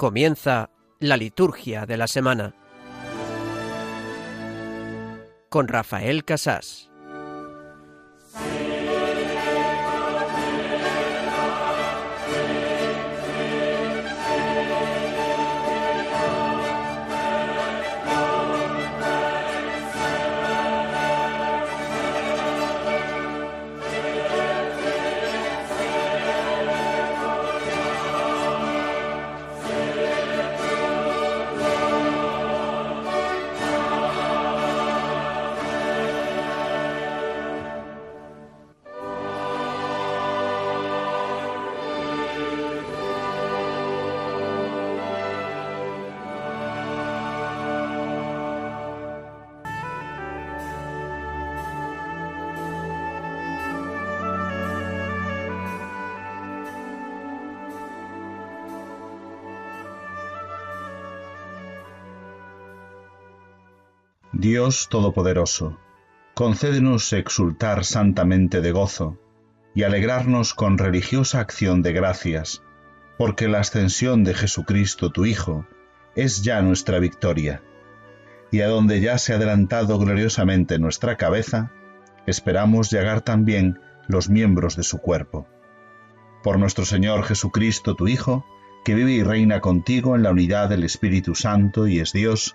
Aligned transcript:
Comienza 0.00 0.70
la 0.98 1.18
liturgia 1.18 1.84
de 1.84 1.98
la 1.98 2.08
semana 2.08 2.54
con 5.50 5.68
Rafael 5.68 6.24
Casás. 6.24 6.89
Dios 64.70 64.88
Todopoderoso, 64.88 65.80
concédenos 66.32 67.12
exultar 67.12 67.84
santamente 67.84 68.60
de 68.60 68.70
gozo 68.70 69.18
y 69.74 69.82
alegrarnos 69.82 70.54
con 70.54 70.78
religiosa 70.78 71.40
acción 71.40 71.82
de 71.82 71.92
gracias, 71.92 72.62
porque 73.18 73.48
la 73.48 73.58
ascensión 73.58 74.22
de 74.22 74.32
Jesucristo 74.32 75.10
tu 75.10 75.26
Hijo 75.26 75.66
es 76.14 76.42
ya 76.42 76.62
nuestra 76.62 77.00
victoria, 77.00 77.64
y 78.52 78.60
a 78.60 78.68
donde 78.68 79.00
ya 79.00 79.18
se 79.18 79.32
ha 79.32 79.36
adelantado 79.38 79.98
gloriosamente 79.98 80.78
nuestra 80.78 81.16
cabeza, 81.16 81.72
esperamos 82.28 82.92
llegar 82.92 83.22
también 83.22 83.80
los 84.06 84.30
miembros 84.30 84.76
de 84.76 84.84
su 84.84 84.98
cuerpo. 84.98 85.48
Por 86.44 86.60
nuestro 86.60 86.84
Señor 86.84 87.24
Jesucristo 87.24 87.96
tu 87.96 88.06
Hijo, 88.06 88.46
que 88.84 88.94
vive 88.94 89.10
y 89.10 89.24
reina 89.24 89.58
contigo 89.60 90.14
en 90.14 90.22
la 90.22 90.30
unidad 90.30 90.68
del 90.68 90.84
Espíritu 90.84 91.34
Santo 91.34 91.88
y 91.88 91.98
es 91.98 92.12
Dios, 92.12 92.54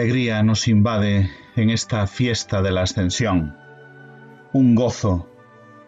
Alegría 0.00 0.42
nos 0.42 0.66
invade 0.66 1.30
en 1.56 1.68
esta 1.68 2.06
fiesta 2.06 2.62
de 2.62 2.72
la 2.72 2.84
ascensión, 2.84 3.54
un 4.54 4.74
gozo, 4.74 5.28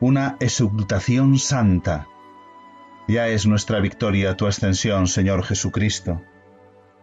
una 0.00 0.36
exultación 0.38 1.38
santa. 1.38 2.06
Ya 3.08 3.28
es 3.28 3.46
nuestra 3.46 3.80
victoria 3.80 4.36
tu 4.36 4.46
ascensión, 4.46 5.06
Señor 5.06 5.44
Jesucristo. 5.44 6.20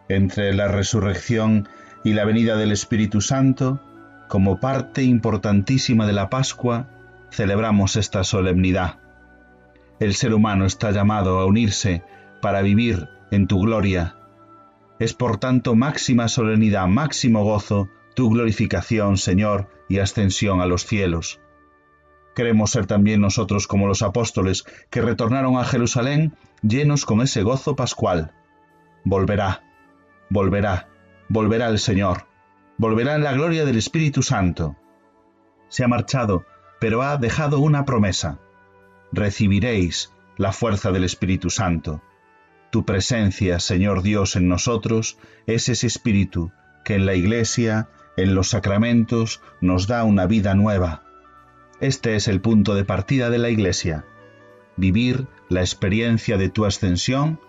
Entre 0.07 0.53
la 0.53 0.67
resurrección 0.67 1.67
y 2.03 2.13
la 2.13 2.25
venida 2.25 2.57
del 2.57 2.71
Espíritu 2.71 3.21
Santo, 3.21 3.81
como 4.27 4.59
parte 4.59 5.01
importantísima 5.01 6.05
de 6.05 6.13
la 6.13 6.29
Pascua, 6.29 6.91
celebramos 7.31 7.95
esta 7.95 8.23
solemnidad. 8.23 8.99
El 9.99 10.13
ser 10.13 10.31
humano 10.31 10.67
está 10.67 10.91
llamado 10.91 11.39
a 11.39 11.47
unirse 11.47 12.03
para 12.39 12.61
vivir 12.61 13.09
en 13.31 13.47
tu 13.47 13.61
gloria 13.61 14.18
es 14.99 15.13
por 15.13 15.37
tanto 15.37 15.75
máxima 15.75 16.27
solemnidad, 16.27 16.87
máximo 16.87 17.43
gozo, 17.43 17.89
tu 18.15 18.29
glorificación, 18.29 19.17
Señor, 19.17 19.69
y 19.87 19.99
ascensión 19.99 20.61
a 20.61 20.65
los 20.65 20.85
cielos. 20.85 21.39
Queremos 22.35 22.71
ser 22.71 22.85
también 22.85 23.21
nosotros 23.21 23.65
como 23.67 23.87
los 23.87 24.01
apóstoles 24.01 24.65
que 24.89 25.01
retornaron 25.01 25.57
a 25.57 25.63
Jerusalén 25.63 26.33
llenos 26.61 27.05
con 27.05 27.21
ese 27.21 27.43
gozo 27.43 27.75
pascual. 27.75 28.33
Volverá, 29.03 29.63
volverá, 30.29 30.89
volverá 31.29 31.67
el 31.67 31.79
Señor, 31.79 32.27
volverá 32.77 33.15
en 33.15 33.23
la 33.23 33.33
gloria 33.33 33.65
del 33.65 33.77
Espíritu 33.77 34.21
Santo. 34.21 34.75
Se 35.69 35.83
ha 35.83 35.87
marchado, 35.87 36.45
pero 36.79 37.01
ha 37.01 37.17
dejado 37.17 37.59
una 37.59 37.85
promesa. 37.85 38.39
Recibiréis 39.11 40.13
la 40.37 40.51
fuerza 40.51 40.91
del 40.91 41.03
Espíritu 41.03 41.49
Santo. 41.49 42.01
Tu 42.69 42.85
presencia, 42.85 43.59
Señor 43.59 44.03
Dios, 44.03 44.35
en 44.35 44.47
nosotros 44.47 45.17
es 45.47 45.69
ese 45.69 45.87
Espíritu 45.87 46.51
que 46.83 46.95
en 46.95 47.05
la 47.05 47.15
Iglesia, 47.15 47.89
en 48.15 48.35
los 48.35 48.49
sacramentos, 48.49 49.41
nos 49.59 49.87
da 49.87 50.03
una 50.03 50.27
vida 50.27 50.53
nueva. 50.53 51.03
Este 51.81 52.15
es 52.15 52.27
el 52.27 52.41
punto 52.41 52.75
de 52.75 52.85
partida 52.85 53.29
de 53.29 53.39
la 53.39 53.49
Iglesia, 53.49 54.05
vivir 54.75 55.27
la 55.49 55.61
experiencia 55.61 56.37
de 56.37 56.49
tu 56.49 56.65
ascensión 56.65 57.39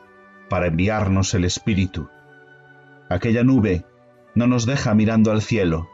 para 0.49 0.69
enviarnos 0.69 1.35
el 1.35 1.45
Espíritu. 1.45 2.09
Aquella 3.09 3.45
nube 3.45 3.85
no 4.35 4.47
nos 4.47 4.65
deja 4.67 4.95
mirando 4.95 5.33
al 5.33 5.43
cielo. 5.43 5.89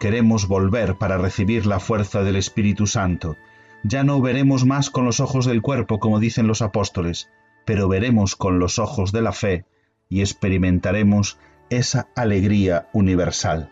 Queremos 0.00 0.48
volver 0.48 0.96
para 0.96 1.18
recibir 1.18 1.66
la 1.66 1.80
fuerza 1.80 2.22
del 2.22 2.36
Espíritu 2.36 2.86
Santo. 2.86 3.36
Ya 3.82 4.04
no 4.04 4.20
veremos 4.20 4.64
más 4.64 4.88
con 4.88 5.04
los 5.04 5.20
ojos 5.20 5.44
del 5.44 5.60
cuerpo, 5.60 5.98
como 5.98 6.18
dicen 6.18 6.46
los 6.46 6.62
apóstoles, 6.62 7.28
pero 7.64 7.88
veremos 7.88 8.36
con 8.36 8.58
los 8.58 8.78
ojos 8.78 9.12
de 9.12 9.22
la 9.22 9.32
fe 9.32 9.64
y 10.08 10.20
experimentaremos 10.20 11.38
esa 11.70 12.08
alegría 12.14 12.88
universal. 12.92 13.70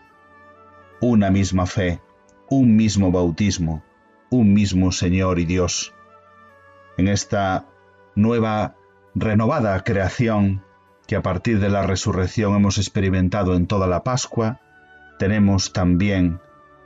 Una 0.99 1.29
misma 1.29 1.65
fe, 1.65 2.01
un 2.49 2.75
mismo 2.75 3.11
bautismo, 3.11 3.83
un 4.29 4.53
mismo 4.53 4.91
Señor 4.91 5.39
y 5.39 5.45
Dios. 5.45 5.93
En 6.97 7.07
esta 7.07 7.67
nueva, 8.15 8.75
renovada 9.15 9.83
creación 9.83 10.63
que 11.07 11.15
a 11.15 11.21
partir 11.21 11.59
de 11.59 11.69
la 11.69 11.83
resurrección 11.83 12.55
hemos 12.55 12.77
experimentado 12.77 13.55
en 13.55 13.67
toda 13.67 13.87
la 13.87 14.03
Pascua, 14.03 14.61
tenemos 15.19 15.73
también 15.73 16.39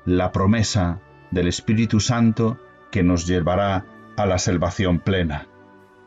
la 0.06 0.32
promesa 0.32 1.00
del 1.32 1.48
Espíritu 1.48 2.00
Santo 2.00 2.60
que 2.92 3.04
nos 3.04 3.28
llevará 3.28 3.86
a 4.18 4.26
la 4.26 4.40
salvación 4.40 5.00
plena 5.00 5.48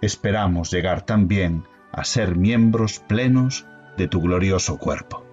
esperamos 0.00 0.70
llegar 0.70 1.02
también 1.02 1.64
a 1.92 2.04
ser 2.04 2.36
miembros 2.36 3.00
plenos 3.00 3.66
de 3.96 4.08
tu 4.08 4.20
glorioso 4.20 4.78
cuerpo. 4.78 5.29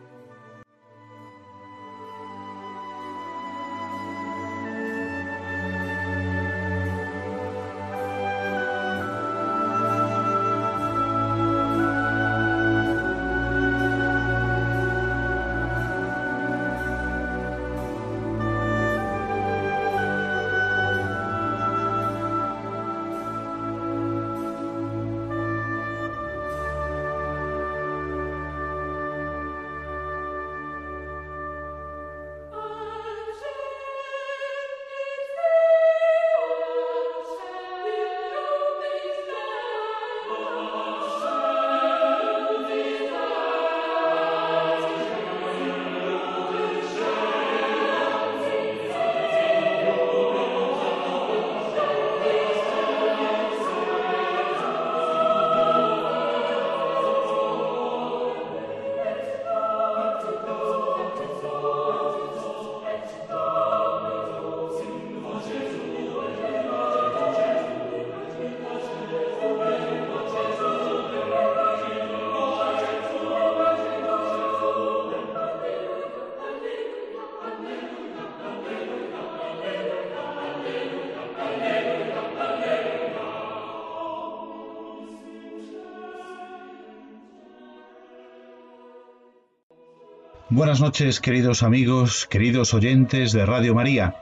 Buenas 90.58 90.82
noches, 90.82 91.20
queridos 91.20 91.62
amigos, 91.62 92.26
queridos 92.26 92.74
oyentes 92.74 93.32
de 93.32 93.46
Radio 93.46 93.76
María. 93.76 94.16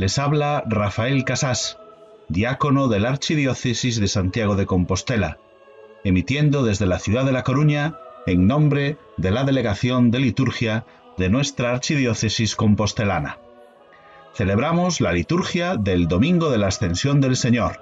Les 0.00 0.18
habla 0.18 0.64
Rafael 0.66 1.22
Casás, 1.22 1.78
diácono 2.28 2.88
de 2.88 2.98
la 2.98 3.10
Archidiócesis 3.10 4.00
de 4.00 4.08
Santiago 4.08 4.56
de 4.56 4.66
Compostela, 4.66 5.38
emitiendo 6.02 6.64
desde 6.64 6.86
la 6.86 6.98
ciudad 6.98 7.24
de 7.24 7.30
La 7.30 7.44
Coruña 7.44 7.94
en 8.26 8.48
nombre 8.48 8.96
de 9.16 9.30
la 9.30 9.44
Delegación 9.44 10.10
de 10.10 10.18
Liturgia 10.18 10.86
de 11.16 11.28
nuestra 11.28 11.70
Archidiócesis 11.70 12.56
compostelana. 12.56 13.38
Celebramos 14.34 15.00
la 15.00 15.12
liturgia 15.12 15.76
del 15.76 16.08
Domingo 16.08 16.50
de 16.50 16.58
la 16.58 16.66
Ascensión 16.66 17.20
del 17.20 17.36
Señor. 17.36 17.80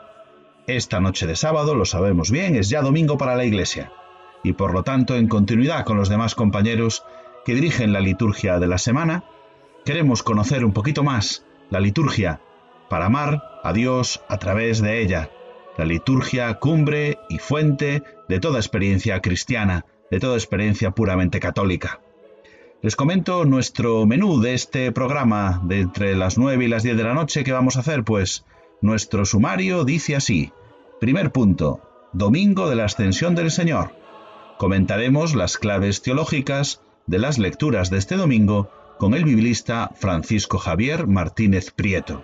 Esta 0.66 1.00
noche 1.00 1.26
de 1.26 1.36
sábado, 1.36 1.74
lo 1.74 1.86
sabemos 1.86 2.30
bien, 2.30 2.54
es 2.54 2.68
ya 2.68 2.82
domingo 2.82 3.16
para 3.16 3.34
la 3.34 3.46
Iglesia, 3.46 3.90
y 4.44 4.52
por 4.52 4.74
lo 4.74 4.82
tanto, 4.82 5.16
en 5.16 5.26
continuidad 5.26 5.86
con 5.86 5.96
los 5.96 6.10
demás 6.10 6.34
compañeros, 6.34 7.02
que 7.48 7.54
dirigen 7.54 7.94
la 7.94 8.00
liturgia 8.00 8.58
de 8.58 8.66
la 8.66 8.76
semana, 8.76 9.24
queremos 9.86 10.22
conocer 10.22 10.66
un 10.66 10.74
poquito 10.74 11.02
más 11.02 11.46
la 11.70 11.80
liturgia 11.80 12.42
para 12.90 13.06
amar 13.06 13.42
a 13.64 13.72
Dios 13.72 14.20
a 14.28 14.36
través 14.36 14.82
de 14.82 15.00
ella. 15.00 15.30
La 15.78 15.86
liturgia 15.86 16.52
cumbre 16.58 17.16
y 17.30 17.38
fuente 17.38 18.02
de 18.28 18.38
toda 18.38 18.58
experiencia 18.58 19.22
cristiana, 19.22 19.86
de 20.10 20.20
toda 20.20 20.36
experiencia 20.36 20.90
puramente 20.90 21.40
católica. 21.40 22.02
Les 22.82 22.96
comento 22.96 23.46
nuestro 23.46 24.04
menú 24.04 24.42
de 24.42 24.52
este 24.52 24.92
programa 24.92 25.62
de 25.64 25.80
entre 25.80 26.16
las 26.16 26.36
9 26.36 26.66
y 26.66 26.68
las 26.68 26.82
10 26.82 26.98
de 26.98 27.04
la 27.04 27.14
noche 27.14 27.44
que 27.44 27.52
vamos 27.52 27.78
a 27.78 27.80
hacer, 27.80 28.04
pues 28.04 28.44
nuestro 28.82 29.24
sumario 29.24 29.86
dice 29.86 30.16
así. 30.16 30.52
Primer 31.00 31.32
punto, 31.32 31.80
Domingo 32.12 32.68
de 32.68 32.76
la 32.76 32.84
Ascensión 32.84 33.34
del 33.34 33.50
Señor. 33.50 33.94
Comentaremos 34.58 35.34
las 35.34 35.56
claves 35.56 36.02
teológicas 36.02 36.82
de 37.08 37.18
las 37.18 37.38
lecturas 37.38 37.88
de 37.88 37.96
este 37.96 38.16
domingo 38.16 38.70
con 38.98 39.14
el 39.14 39.24
biblista 39.24 39.90
Francisco 39.96 40.58
Javier 40.58 41.06
Martínez 41.06 41.70
Prieto. 41.70 42.22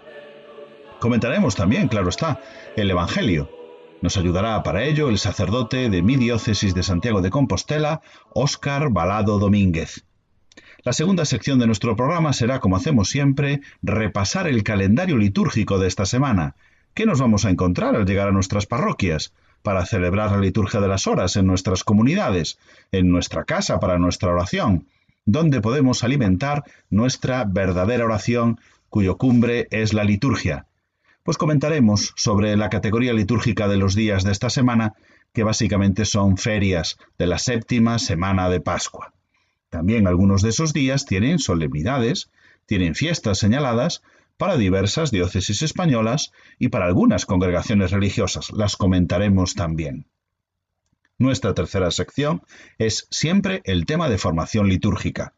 Comentaremos 1.01 1.57
también, 1.57 1.89
claro 1.89 2.11
está, 2.11 2.41
el 2.77 2.91
Evangelio. 2.91 3.51
Nos 4.03 4.19
ayudará 4.19 4.63
para 4.63 4.85
ello 4.85 5.09
el 5.09 5.19
sacerdote 5.19 5.89
de 5.89 6.03
mi 6.03 6.17
diócesis 6.17 6.75
de 6.75 6.83
Santiago 6.83 7.23
de 7.23 7.31
Compostela, 7.31 8.03
Óscar 8.35 8.91
Balado 8.91 9.39
Domínguez. 9.39 10.05
La 10.83 10.93
segunda 10.93 11.25
sección 11.25 11.59
de 11.59 11.67
nuestro 11.67 11.97
programa 11.97 12.35
será, 12.35 12.61
como 12.61 12.77
hacemos 12.77 13.09
siempre, 13.09 13.63
repasar 13.81 14.47
el 14.47 14.63
calendario 14.65 15.17
litúrgico 15.17 15.79
de 15.79 15.89
esta 15.89 16.05
semana. 16.05 16.57
¿Qué 16.93 17.07
nos 17.07 17.21
vamos 17.21 17.47
a 17.47 17.51
encontrar 17.51 17.97
al 17.97 18.05
llegar 18.05 18.29
a 18.29 18.33
nuestras 18.33 18.67
parroquias? 18.67 19.33
Para 19.65 19.87
celebrar 19.87 20.31
la 20.31 20.41
liturgia 20.41 20.79
de 20.79 20.89
las 20.89 21.07
horas 21.07 21.37
en 21.37 21.47
nuestras 21.47 21.85
comunidades, 21.85 22.59
en 22.93 23.09
nuestra 23.11 23.45
casa 23.45 23.81
para 23.81 23.99
nuestra 23.99 24.31
oración, 24.31 24.87
donde 25.25 25.63
podemos 25.63 26.05
alimentar 26.05 26.65
nuestra 26.91 27.45
verdadera 27.45 28.05
oración 28.05 28.61
cuyo 28.91 29.17
cumbre 29.17 29.67
es 29.71 29.95
la 29.95 30.05
liturgia. 30.05 30.67
Pues 31.23 31.39
comentaremos 31.39 32.13
sobre 32.15 32.55
la 32.59 32.69
categoría 32.69 33.15
litúrgica 33.15 33.67
de 33.67 33.79
los 33.79 33.95
días 33.95 34.23
de 34.23 34.33
esta 34.33 34.51
semana, 34.51 34.93
que 35.33 35.45
básicamente 35.45 36.05
son 36.05 36.37
ferias 36.37 36.99
de 37.17 37.27
la 37.27 37.39
séptima 37.39 37.99
semana 37.99 38.51
de 38.51 38.61
Pascua. 38.61 39.15
También 39.71 40.07
algunos 40.07 40.43
de 40.43 40.51
esos 40.51 40.75
días 40.75 41.07
tienen 41.07 41.39
solemnidades, 41.39 42.29
tienen 42.67 42.95
fiestas 42.95 43.39
señaladas, 43.39 44.03
para 44.37 44.57
diversas 44.57 45.11
diócesis 45.11 45.63
españolas 45.63 46.33
y 46.59 46.69
para 46.69 46.87
algunas 46.87 47.27
congregaciones 47.27 47.91
religiosas. 47.91 48.51
Las 48.53 48.77
comentaremos 48.77 49.55
también. 49.55 50.07
Nuestra 51.19 51.55
tercera 51.55 51.91
sección 51.91 52.43
es 52.79 53.07
siempre 53.11 53.63
el 53.65 53.87
tema 53.87 54.09
de 54.09 54.19
formación 54.19 54.69
litúrgica. 54.69 55.35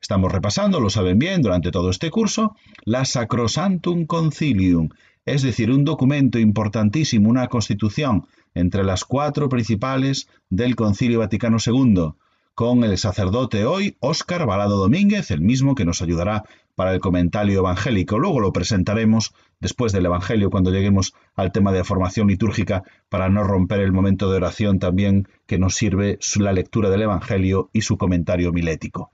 Estamos 0.00 0.30
repasando, 0.30 0.78
lo 0.78 0.90
saben 0.90 1.18
bien, 1.18 1.42
durante 1.42 1.72
todo 1.72 1.90
este 1.90 2.10
curso, 2.10 2.54
la 2.84 3.04
Sacrosantum 3.04 4.06
Concilium, 4.06 4.90
es 5.24 5.42
decir, 5.42 5.72
un 5.72 5.84
documento 5.84 6.38
importantísimo, 6.38 7.28
una 7.28 7.48
constitución 7.48 8.28
entre 8.54 8.84
las 8.84 9.04
cuatro 9.04 9.48
principales 9.48 10.28
del 10.48 10.76
Concilio 10.76 11.18
Vaticano 11.18 11.56
II, 11.64 12.12
con 12.56 12.84
el 12.84 12.96
sacerdote 12.96 13.66
hoy, 13.66 13.98
Óscar 14.00 14.46
Balado 14.46 14.78
Domínguez, 14.78 15.30
el 15.30 15.42
mismo 15.42 15.74
que 15.74 15.84
nos 15.84 16.00
ayudará 16.00 16.44
para 16.74 16.94
el 16.94 17.00
comentario 17.00 17.58
evangélico. 17.58 18.18
Luego 18.18 18.40
lo 18.40 18.50
presentaremos 18.54 19.34
después 19.60 19.92
del 19.92 20.06
Evangelio 20.06 20.48
cuando 20.48 20.70
lleguemos 20.70 21.12
al 21.34 21.52
tema 21.52 21.70
de 21.70 21.84
formación 21.84 22.28
litúrgica 22.28 22.82
para 23.10 23.28
no 23.28 23.44
romper 23.44 23.80
el 23.80 23.92
momento 23.92 24.30
de 24.30 24.38
oración 24.38 24.78
también 24.78 25.28
que 25.44 25.58
nos 25.58 25.74
sirve 25.74 26.18
la 26.36 26.54
lectura 26.54 26.88
del 26.88 27.02
Evangelio 27.02 27.68
y 27.74 27.82
su 27.82 27.98
comentario 27.98 28.54
milético. 28.54 29.12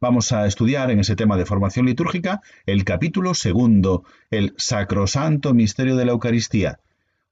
Vamos 0.00 0.32
a 0.32 0.44
estudiar 0.48 0.90
en 0.90 0.98
ese 0.98 1.14
tema 1.14 1.36
de 1.36 1.46
formación 1.46 1.86
litúrgica 1.86 2.40
el 2.66 2.82
capítulo 2.82 3.34
segundo, 3.34 4.02
el 4.32 4.54
Sacrosanto 4.56 5.54
Misterio 5.54 5.94
de 5.94 6.06
la 6.06 6.12
Eucaristía. 6.12 6.80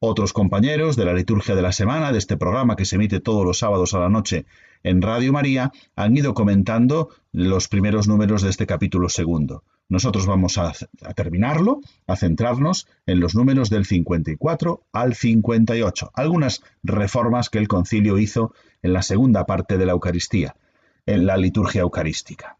Otros 0.02 0.32
compañeros 0.32 0.96
de 0.96 1.04
la 1.04 1.12
liturgia 1.12 1.54
de 1.54 1.60
la 1.60 1.72
semana, 1.72 2.10
de 2.10 2.16
este 2.16 2.38
programa 2.38 2.74
que 2.74 2.86
se 2.86 2.96
emite 2.96 3.20
todos 3.20 3.44
los 3.44 3.58
sábados 3.58 3.92
a 3.92 3.98
la 3.98 4.08
noche 4.08 4.46
en 4.82 5.02
Radio 5.02 5.30
María, 5.30 5.72
han 5.94 6.16
ido 6.16 6.32
comentando 6.32 7.10
los 7.32 7.68
primeros 7.68 8.08
números 8.08 8.40
de 8.40 8.48
este 8.48 8.64
capítulo 8.64 9.10
segundo. 9.10 9.62
Nosotros 9.90 10.24
vamos 10.24 10.56
a, 10.56 10.72
terminarlo, 11.14 11.82
a 12.06 12.16
centrarnos 12.16 12.88
en 13.04 13.20
los 13.20 13.34
números 13.34 13.68
del 13.68 13.84
54 13.84 14.86
al 14.90 15.14
58, 15.14 16.12
algunas 16.14 16.62
reformas 16.82 17.50
que 17.50 17.58
el 17.58 17.68
concilio 17.68 18.16
hizo 18.16 18.54
en 18.80 18.94
la 18.94 19.02
segunda 19.02 19.44
parte 19.44 19.76
de 19.76 19.84
la 19.84 19.92
Eucaristía, 19.92 20.56
en 21.04 21.26
la 21.26 21.36
liturgia 21.36 21.82
eucarística 21.82 22.56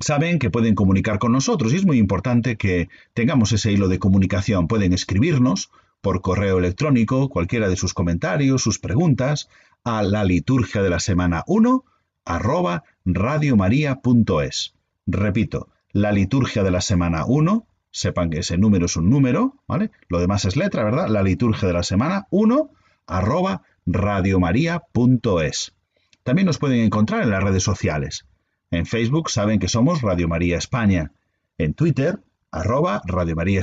saben 0.00 0.38
que 0.38 0.48
pueden 0.48 0.76
comunicar 0.76 1.18
con 1.18 1.32
nosotros 1.32 1.72
y 1.72 1.76
es 1.76 1.84
muy 1.84 1.98
importante 1.98 2.56
que 2.56 2.88
tengamos 3.14 3.50
ese 3.50 3.72
hilo 3.72 3.88
de 3.88 3.98
comunicación. 3.98 4.68
Pueden 4.68 4.92
escribirnos 4.92 5.72
por 6.08 6.22
correo 6.22 6.56
electrónico 6.56 7.28
cualquiera 7.28 7.68
de 7.68 7.76
sus 7.76 7.92
comentarios, 7.92 8.62
sus 8.62 8.78
preguntas, 8.78 9.50
a 9.84 10.02
la 10.02 10.24
liturgia 10.24 10.80
de 10.80 10.88
la 10.88 11.00
semana 11.00 11.44
1 11.46 11.84
arroba 12.24 12.84
radiomaria.es. 13.04 14.74
Repito, 15.06 15.68
la 15.92 16.10
liturgia 16.12 16.62
de 16.62 16.70
la 16.70 16.80
semana 16.80 17.26
1, 17.26 17.66
sepan 17.90 18.30
que 18.30 18.38
ese 18.38 18.56
número 18.56 18.86
es 18.86 18.96
un 18.96 19.10
número, 19.10 19.56
¿vale? 19.66 19.90
Lo 20.08 20.18
demás 20.18 20.46
es 20.46 20.56
letra, 20.56 20.82
¿verdad? 20.82 21.08
La 21.08 21.22
liturgia 21.22 21.68
de 21.68 21.74
la 21.74 21.82
semana 21.82 22.26
1 22.30 22.70
arroba 23.06 23.64
radiomaria.es. 23.84 25.74
También 26.22 26.46
nos 26.46 26.56
pueden 26.56 26.80
encontrar 26.80 27.22
en 27.22 27.30
las 27.32 27.44
redes 27.44 27.64
sociales. 27.64 28.24
En 28.70 28.86
Facebook 28.86 29.28
saben 29.28 29.58
que 29.58 29.68
somos 29.68 30.00
Radio 30.00 30.26
María 30.26 30.56
España. 30.56 31.12
En 31.58 31.74
Twitter, 31.74 32.18
arroba 32.50 33.02
Radio 33.04 33.36
María. 33.36 33.60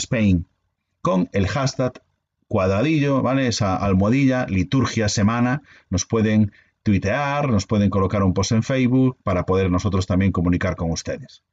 Con 1.01 1.27
el 1.33 1.47
hashtag 1.47 2.04
cuadradillo, 2.47 3.21
¿vale? 3.21 3.47
Esa 3.47 3.75
almohadilla, 3.75 4.45
liturgia 4.47 5.09
semana, 5.09 5.61
nos 5.89 6.05
pueden 6.05 6.51
tuitear, 6.83 7.49
nos 7.49 7.65
pueden 7.65 7.89
colocar 7.89 8.23
un 8.23 8.33
post 8.33 8.51
en 8.51 8.63
Facebook 8.63 9.17
para 9.23 9.45
poder 9.45 9.71
nosotros 9.71 10.05
también 10.05 10.31
comunicar 10.31 10.75
con 10.75 10.91
ustedes. 10.91 11.43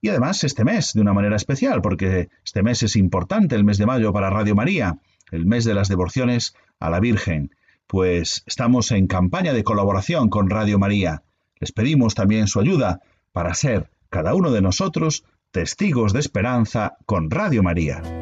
Y 0.00 0.08
además 0.08 0.42
este 0.44 0.64
mes, 0.64 0.92
de 0.94 1.00
una 1.00 1.12
manera 1.12 1.36
especial, 1.36 1.80
porque 1.80 2.28
este 2.44 2.62
mes 2.62 2.82
es 2.82 2.96
importante, 2.96 3.54
el 3.54 3.64
mes 3.64 3.78
de 3.78 3.86
mayo 3.86 4.12
para 4.12 4.30
Radio 4.30 4.54
María, 4.54 4.98
el 5.30 5.46
mes 5.46 5.64
de 5.64 5.74
las 5.74 5.88
devociones 5.88 6.54
a 6.80 6.90
la 6.90 7.00
Virgen, 7.00 7.54
pues 7.86 8.42
estamos 8.46 8.90
en 8.90 9.06
campaña 9.06 9.52
de 9.52 9.64
colaboración 9.64 10.28
con 10.28 10.50
Radio 10.50 10.78
María. 10.78 11.22
Les 11.60 11.72
pedimos 11.72 12.14
también 12.14 12.46
su 12.46 12.60
ayuda 12.60 13.00
para 13.32 13.54
ser, 13.54 13.90
cada 14.10 14.34
uno 14.34 14.50
de 14.50 14.62
nosotros, 14.62 15.24
testigos 15.52 16.12
de 16.12 16.20
esperanza 16.20 16.96
con 17.06 17.30
Radio 17.30 17.62
María. 17.62 18.21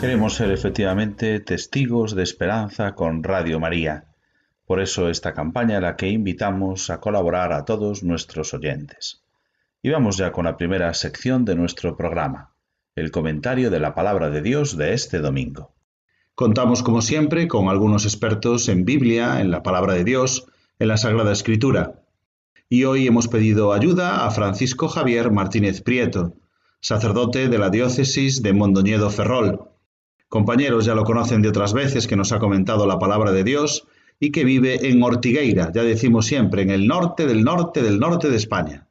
Queremos 0.00 0.34
ser 0.34 0.50
efectivamente 0.50 1.40
testigos 1.40 2.14
de 2.14 2.22
esperanza 2.22 2.94
con 2.94 3.22
Radio 3.22 3.58
María. 3.58 4.04
Por 4.66 4.80
eso 4.80 5.08
esta 5.08 5.32
campaña 5.32 5.78
a 5.78 5.80
la 5.80 5.96
que 5.96 6.08
invitamos 6.08 6.90
a 6.90 7.00
colaborar 7.00 7.52
a 7.52 7.64
todos 7.64 8.02
nuestros 8.02 8.52
oyentes. 8.52 9.22
Y 9.82 9.90
vamos 9.90 10.16
ya 10.16 10.32
con 10.32 10.44
la 10.44 10.56
primera 10.56 10.92
sección 10.94 11.44
de 11.44 11.54
nuestro 11.54 11.96
programa 11.96 12.52
el 12.96 13.10
comentario 13.10 13.70
de 13.70 13.78
la 13.78 13.94
palabra 13.94 14.30
de 14.30 14.40
Dios 14.40 14.78
de 14.78 14.94
este 14.94 15.18
domingo. 15.18 15.74
Contamos, 16.34 16.82
como 16.82 17.02
siempre, 17.02 17.46
con 17.46 17.68
algunos 17.68 18.06
expertos 18.06 18.70
en 18.70 18.86
Biblia, 18.86 19.40
en 19.42 19.50
la 19.50 19.62
palabra 19.62 19.92
de 19.92 20.04
Dios, 20.04 20.46
en 20.78 20.88
la 20.88 20.96
Sagrada 20.96 21.32
Escritura. 21.32 22.02
Y 22.70 22.84
hoy 22.84 23.06
hemos 23.06 23.28
pedido 23.28 23.74
ayuda 23.74 24.26
a 24.26 24.30
Francisco 24.30 24.88
Javier 24.88 25.30
Martínez 25.30 25.82
Prieto, 25.82 26.34
sacerdote 26.80 27.48
de 27.48 27.58
la 27.58 27.68
diócesis 27.68 28.42
de 28.42 28.54
Mondoñedo 28.54 29.10
Ferrol. 29.10 29.75
Compañeros 30.28 30.84
ya 30.84 30.94
lo 30.94 31.04
conocen 31.04 31.42
de 31.42 31.48
otras 31.48 31.72
veces 31.72 32.06
que 32.06 32.16
nos 32.16 32.32
ha 32.32 32.38
comentado 32.38 32.86
la 32.86 32.98
palabra 32.98 33.32
de 33.32 33.44
Dios 33.44 33.86
y 34.18 34.32
que 34.32 34.44
vive 34.44 34.88
en 34.88 35.02
Ortigueira, 35.02 35.70
ya 35.72 35.82
decimos 35.82 36.26
siempre, 36.26 36.62
en 36.62 36.70
el 36.70 36.86
norte 36.86 37.26
del 37.26 37.44
norte 37.44 37.82
del 37.82 37.98
norte 38.00 38.30
de 38.30 38.36
España. 38.36 38.86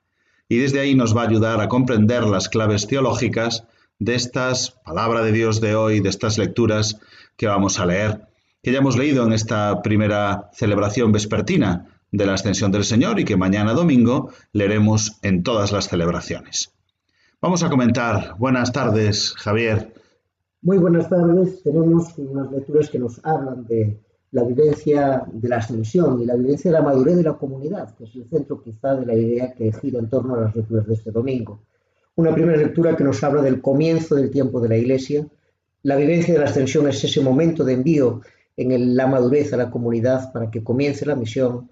Y 0.48 0.58
desde 0.58 0.80
ahí 0.80 0.96
nos 0.96 1.16
va 1.16 1.24
a 1.24 1.28
ayudar 1.28 1.60
a 1.60 1.68
comprender 1.68 2.24
las 2.24 2.50
claves 2.50 2.88
teológicas 2.88 3.66
de 4.00 4.16
estas 4.16 4.72
palabra 4.72 5.22
de 5.24 5.32
Dios 5.32 5.62
de 5.62 5.76
hoy, 5.76 6.00
de 6.00 6.10
estas 6.10 6.38
lecturas 6.38 7.00
que 7.38 7.48
vamos 7.48 7.80
a 7.80 7.86
leer, 7.86 8.28
que 8.62 8.72
ya 8.72 8.80
hemos 8.80 8.98
leído 8.98 9.26
en 9.26 9.34
esta 9.34 9.82
primera 9.82 10.50
celebración 10.54 11.12
vespertina 11.12 11.88
de 12.12 12.26
la 12.26 12.36
ascensión 12.36 12.72
del 12.72 12.86
Señor 12.86 13.20
y 13.20 13.26
que 13.26 13.38
mañana 13.38 13.74
domingo 13.74 14.32
leeremos 14.54 15.18
en 15.22 15.44
todas 15.44 15.72
las 15.72 15.88
celebraciones. 15.90 16.72
Vamos 17.42 17.64
a 17.64 17.70
comentar. 17.70 18.36
Buenas 18.38 18.72
tardes, 18.72 19.34
Javier. 19.38 19.95
Muy 20.66 20.80
buenas 20.80 21.08
tardes. 21.08 21.62
Tenemos 21.62 22.18
unas 22.18 22.52
lecturas 22.52 22.90
que 22.90 22.98
nos 22.98 23.24
hablan 23.24 23.68
de 23.68 24.00
la 24.32 24.44
vivencia 24.44 25.24
de 25.32 25.48
la 25.48 25.58
ascensión 25.58 26.20
y 26.20 26.26
la 26.26 26.34
vivencia 26.34 26.72
de 26.72 26.78
la 26.80 26.84
madurez 26.84 27.18
de 27.18 27.22
la 27.22 27.34
comunidad, 27.34 27.94
que 27.96 28.06
es 28.06 28.16
el 28.16 28.28
centro 28.28 28.64
quizá 28.64 28.96
de 28.96 29.06
la 29.06 29.14
idea 29.14 29.54
que 29.54 29.72
gira 29.72 30.00
en 30.00 30.10
torno 30.10 30.34
a 30.34 30.42
las 30.42 30.56
lecturas 30.56 30.88
de 30.88 30.96
este 30.96 31.12
domingo. 31.12 31.60
Una 32.16 32.34
primera 32.34 32.58
lectura 32.58 32.96
que 32.96 33.04
nos 33.04 33.24
habla 33.24 33.44
del 33.44 33.62
comienzo 33.62 34.16
del 34.16 34.32
tiempo 34.32 34.60
de 34.60 34.70
la 34.70 34.78
Iglesia. 34.78 35.28
La 35.84 35.98
vivencia 35.98 36.34
de 36.34 36.40
la 36.40 36.48
ascensión 36.48 36.90
es 36.90 37.04
ese 37.04 37.22
momento 37.22 37.64
de 37.64 37.74
envío 37.74 38.22
en 38.58 38.96
la 38.96 39.06
madurez 39.06 39.54
a 39.54 39.58
la 39.58 39.70
comunidad 39.70 40.34
para 40.34 40.50
que 40.50 40.64
comience 40.64 41.06
la 41.06 41.16
misión. 41.16 41.70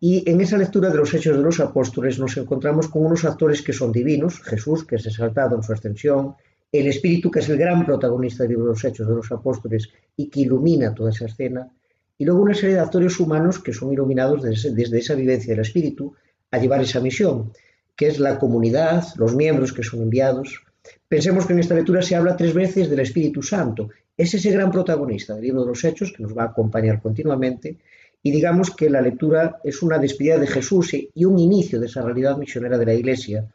Y 0.00 0.28
en 0.28 0.40
esa 0.40 0.56
lectura 0.58 0.90
de 0.90 0.96
los 0.96 1.14
hechos 1.14 1.36
de 1.36 1.44
los 1.44 1.60
apóstoles 1.60 2.18
nos 2.18 2.36
encontramos 2.36 2.88
con 2.88 3.06
unos 3.06 3.24
actores 3.24 3.62
que 3.62 3.72
son 3.72 3.92
divinos, 3.92 4.42
Jesús, 4.42 4.84
que 4.84 4.96
es 4.96 5.06
exaltado 5.06 5.54
en 5.54 5.62
su 5.62 5.72
ascensión, 5.72 6.34
el 6.72 6.86
Espíritu, 6.86 7.30
que 7.30 7.40
es 7.40 7.48
el 7.50 7.58
gran 7.58 7.84
protagonista 7.84 8.44
de 8.44 8.54
los 8.54 8.82
hechos 8.82 9.06
de 9.06 9.14
los 9.14 9.30
apóstoles 9.30 9.90
y 10.16 10.28
que 10.28 10.40
ilumina 10.40 10.94
toda 10.94 11.10
esa 11.10 11.26
escena, 11.26 11.70
y 12.16 12.24
luego 12.24 12.42
una 12.42 12.54
serie 12.54 12.76
de 12.76 12.80
actores 12.80 13.20
humanos 13.20 13.58
que 13.58 13.72
son 13.72 13.92
iluminados 13.92 14.42
desde, 14.42 14.72
desde 14.72 14.98
esa 14.98 15.14
vivencia 15.14 15.52
del 15.52 15.62
Espíritu 15.62 16.14
a 16.50 16.58
llevar 16.58 16.80
esa 16.82 17.00
misión 17.00 17.52
que 17.96 18.06
es 18.06 18.18
la 18.18 18.38
comunidad, 18.38 19.04
los 19.16 19.34
miembros 19.34 19.72
que 19.72 19.82
son 19.82 20.02
enviados. 20.02 20.62
Pensemos 21.08 21.46
que 21.46 21.52
en 21.52 21.60
esta 21.60 21.74
lectura 21.74 22.02
se 22.02 22.16
habla 22.16 22.36
tres 22.36 22.54
veces 22.54 22.88
del 22.88 23.00
Espíritu 23.00 23.42
Santo. 23.42 23.90
Es 24.16 24.34
ese 24.34 24.50
gran 24.50 24.70
protagonista 24.70 25.34
del 25.34 25.44
libro 25.44 25.62
de 25.62 25.68
los 25.68 25.84
Hechos 25.84 26.12
que 26.12 26.22
nos 26.22 26.36
va 26.36 26.44
a 26.44 26.46
acompañar 26.46 27.00
continuamente. 27.00 27.78
Y 28.22 28.30
digamos 28.30 28.70
que 28.74 28.88
la 28.88 29.00
lectura 29.00 29.60
es 29.64 29.82
una 29.82 29.98
despedida 29.98 30.38
de 30.38 30.46
Jesús 30.46 30.94
y 30.94 31.24
un 31.24 31.38
inicio 31.38 31.80
de 31.80 31.86
esa 31.86 32.02
realidad 32.02 32.36
misionera 32.36 32.78
de 32.78 32.86
la 32.86 32.94
Iglesia. 32.94 33.46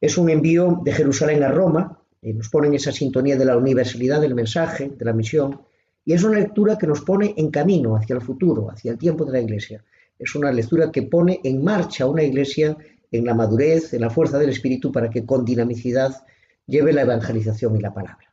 Es 0.00 0.16
un 0.18 0.30
envío 0.30 0.80
de 0.82 0.92
Jerusalén 0.92 1.42
a 1.42 1.50
Roma, 1.50 1.97
y 2.22 2.32
nos 2.32 2.48
pone 2.48 2.68
en 2.68 2.74
esa 2.74 2.92
sintonía 2.92 3.36
de 3.36 3.44
la 3.44 3.56
universalidad 3.56 4.20
del 4.20 4.34
mensaje, 4.34 4.90
de 4.96 5.04
la 5.04 5.12
misión, 5.12 5.60
y 6.04 6.12
es 6.12 6.22
una 6.24 6.38
lectura 6.38 6.78
que 6.78 6.86
nos 6.86 7.02
pone 7.02 7.34
en 7.36 7.50
camino 7.50 7.96
hacia 7.96 8.16
el 8.16 8.22
futuro, 8.22 8.70
hacia 8.70 8.92
el 8.92 8.98
tiempo 8.98 9.24
de 9.24 9.32
la 9.32 9.40
Iglesia. 9.40 9.84
Es 10.18 10.34
una 10.34 10.50
lectura 10.50 10.90
que 10.90 11.02
pone 11.02 11.40
en 11.44 11.62
marcha 11.62 12.06
una 12.06 12.22
Iglesia 12.22 12.76
en 13.10 13.24
la 13.24 13.34
madurez, 13.34 13.92
en 13.94 14.00
la 14.00 14.10
fuerza 14.10 14.38
del 14.38 14.50
espíritu, 14.50 14.90
para 14.90 15.10
que 15.10 15.24
con 15.24 15.44
dinamicidad 15.44 16.24
lleve 16.66 16.92
la 16.92 17.02
evangelización 17.02 17.76
y 17.76 17.80
la 17.80 17.94
palabra. 17.94 18.32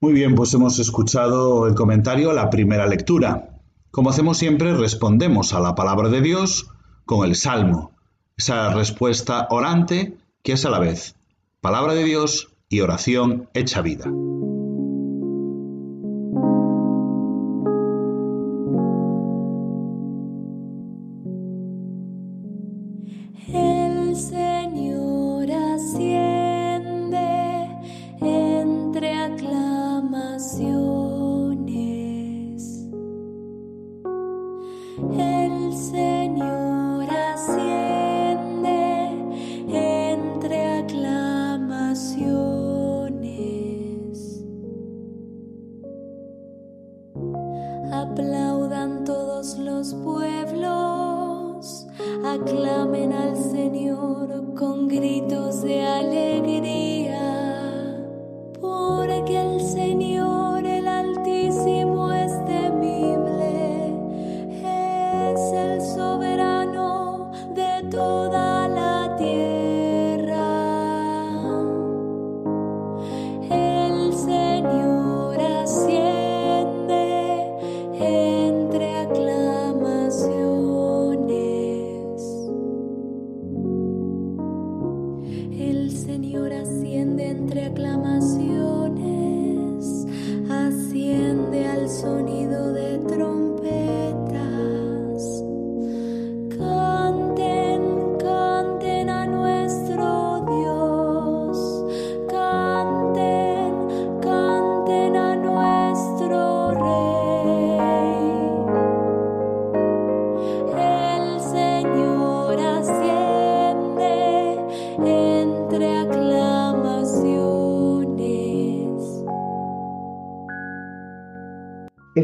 Muy 0.00 0.12
bien, 0.12 0.34
pues 0.34 0.52
hemos 0.54 0.78
escuchado 0.78 1.66
el 1.66 1.74
comentario, 1.74 2.32
la 2.32 2.50
primera 2.50 2.86
lectura. 2.86 3.60
Como 3.90 4.10
hacemos 4.10 4.38
siempre, 4.38 4.74
respondemos 4.74 5.54
a 5.54 5.60
la 5.60 5.74
palabra 5.74 6.08
de 6.08 6.20
Dios 6.20 6.70
con 7.04 7.26
el 7.26 7.34
salmo, 7.34 7.92
esa 8.36 8.74
respuesta 8.74 9.48
orante 9.50 10.14
que 10.42 10.52
es 10.52 10.64
a 10.64 10.70
la 10.70 10.78
vez 10.78 11.16
palabra 11.60 11.94
de 11.94 12.04
Dios 12.04 12.52
y 12.68 12.80
oración 12.80 13.48
hecha 13.54 13.82
vida. 13.82 14.10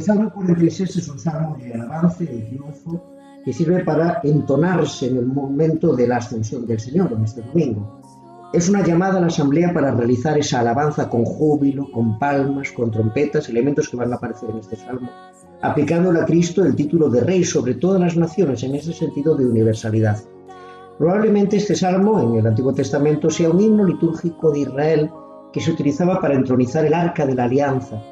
Salmo 0.04 0.30
46 0.34 0.96
es 0.96 1.08
un 1.08 1.18
salmo 1.18 1.56
de 1.56 1.72
alabanza 1.72 2.24
y 2.24 2.26
de 2.26 2.42
triunfo 2.42 3.02
que 3.42 3.54
sirve 3.54 3.82
para 3.84 4.20
entonarse 4.22 5.06
en 5.06 5.16
el 5.16 5.26
momento 5.26 5.96
de 5.96 6.06
la 6.06 6.18
ascensión 6.18 6.66
del 6.66 6.78
Señor, 6.78 7.10
en 7.12 7.24
este 7.24 7.40
domingo. 7.40 8.00
Es 8.52 8.68
una 8.68 8.84
llamada 8.84 9.16
a 9.16 9.20
la 9.22 9.28
asamblea 9.28 9.72
para 9.72 9.92
realizar 9.92 10.36
esa 10.38 10.60
alabanza 10.60 11.08
con 11.08 11.24
júbilo, 11.24 11.90
con 11.90 12.18
palmas, 12.18 12.70
con 12.72 12.90
trompetas, 12.90 13.48
elementos 13.48 13.88
que 13.88 13.96
van 13.96 14.12
a 14.12 14.16
aparecer 14.16 14.50
en 14.50 14.58
este 14.58 14.76
salmo, 14.76 15.08
aplicándole 15.62 16.20
a 16.20 16.26
Cristo 16.26 16.62
el 16.62 16.76
título 16.76 17.08
de 17.08 17.22
Rey 17.22 17.42
sobre 17.42 17.74
todas 17.74 18.00
las 18.00 18.14
naciones 18.14 18.62
en 18.62 18.74
ese 18.74 18.92
sentido 18.92 19.34
de 19.34 19.46
universalidad. 19.46 20.22
Probablemente 20.98 21.56
este 21.56 21.74
salmo 21.74 22.20
en 22.20 22.40
el 22.40 22.46
Antiguo 22.46 22.74
Testamento 22.74 23.30
sea 23.30 23.48
un 23.48 23.60
himno 23.60 23.84
litúrgico 23.84 24.52
de 24.52 24.60
Israel 24.60 25.10
que 25.50 25.60
se 25.60 25.70
utilizaba 25.70 26.20
para 26.20 26.34
entronizar 26.34 26.84
el 26.84 26.92
arca 26.92 27.24
de 27.24 27.34
la 27.34 27.44
alianza. 27.44 28.02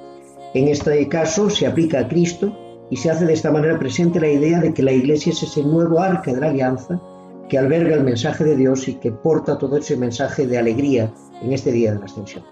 En 0.55 0.69
este 0.69 1.09
caso 1.09 1.49
se 1.49 1.67
aplica 1.67 2.01
a 2.01 2.09
Cristo 2.09 2.87
y 2.91 2.97
se 2.97 3.11
hace 3.11 3.25
de 3.25 3.33
esta 3.33 3.51
manera 3.51 3.79
presente 3.79 4.21
la 4.21 4.29
idea 4.29 4.61
de 4.61 4.75
que 4.75 4.83
la 4.83 4.93
Iglesia 4.93 5.33
es 5.33 5.43
ese 5.43 5.63
nuevo 5.63 5.99
arca 5.99 6.33
de 6.33 6.41
la 6.41 6.49
alianza 6.49 7.01
que 7.49 7.59
alberga 7.59 7.95
el 7.95 8.05
mensaje 8.05 8.45
de 8.45 8.57
Dios 8.57 8.87
y 8.87 8.95
que 8.95 9.13
porta 9.13 9.57
todo 9.57 9.79
ese 9.79 9.97
mensaje 9.97 10.47
de 10.47 10.59
alegría 10.59 11.13
en 11.43 11.53
este 11.53 11.73
día 11.73 11.95
de 11.95 12.01
la 12.01 12.05
ascensión. 12.05 12.45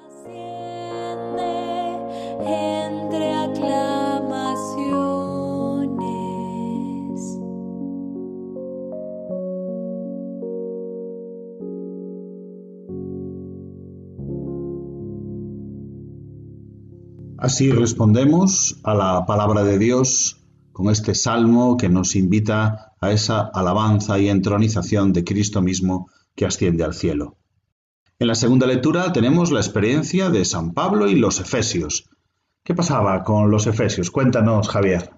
Así 17.50 17.72
respondemos 17.72 18.78
a 18.84 18.94
la 18.94 19.26
palabra 19.26 19.64
de 19.64 19.76
Dios 19.76 20.40
con 20.70 20.88
este 20.88 21.16
salmo 21.16 21.76
que 21.76 21.88
nos 21.88 22.14
invita 22.14 22.92
a 23.00 23.10
esa 23.10 23.40
alabanza 23.40 24.20
y 24.20 24.28
entronización 24.28 25.12
de 25.12 25.24
Cristo 25.24 25.60
mismo 25.60 26.08
que 26.36 26.46
asciende 26.46 26.84
al 26.84 26.94
cielo. 26.94 27.38
En 28.20 28.28
la 28.28 28.36
segunda 28.36 28.68
lectura 28.68 29.12
tenemos 29.12 29.50
la 29.50 29.58
experiencia 29.58 30.30
de 30.30 30.44
San 30.44 30.74
Pablo 30.74 31.08
y 31.08 31.16
los 31.16 31.40
Efesios. 31.40 32.08
¿Qué 32.62 32.72
pasaba 32.72 33.24
con 33.24 33.50
los 33.50 33.66
Efesios? 33.66 34.12
Cuéntanos, 34.12 34.68
Javier. 34.68 35.10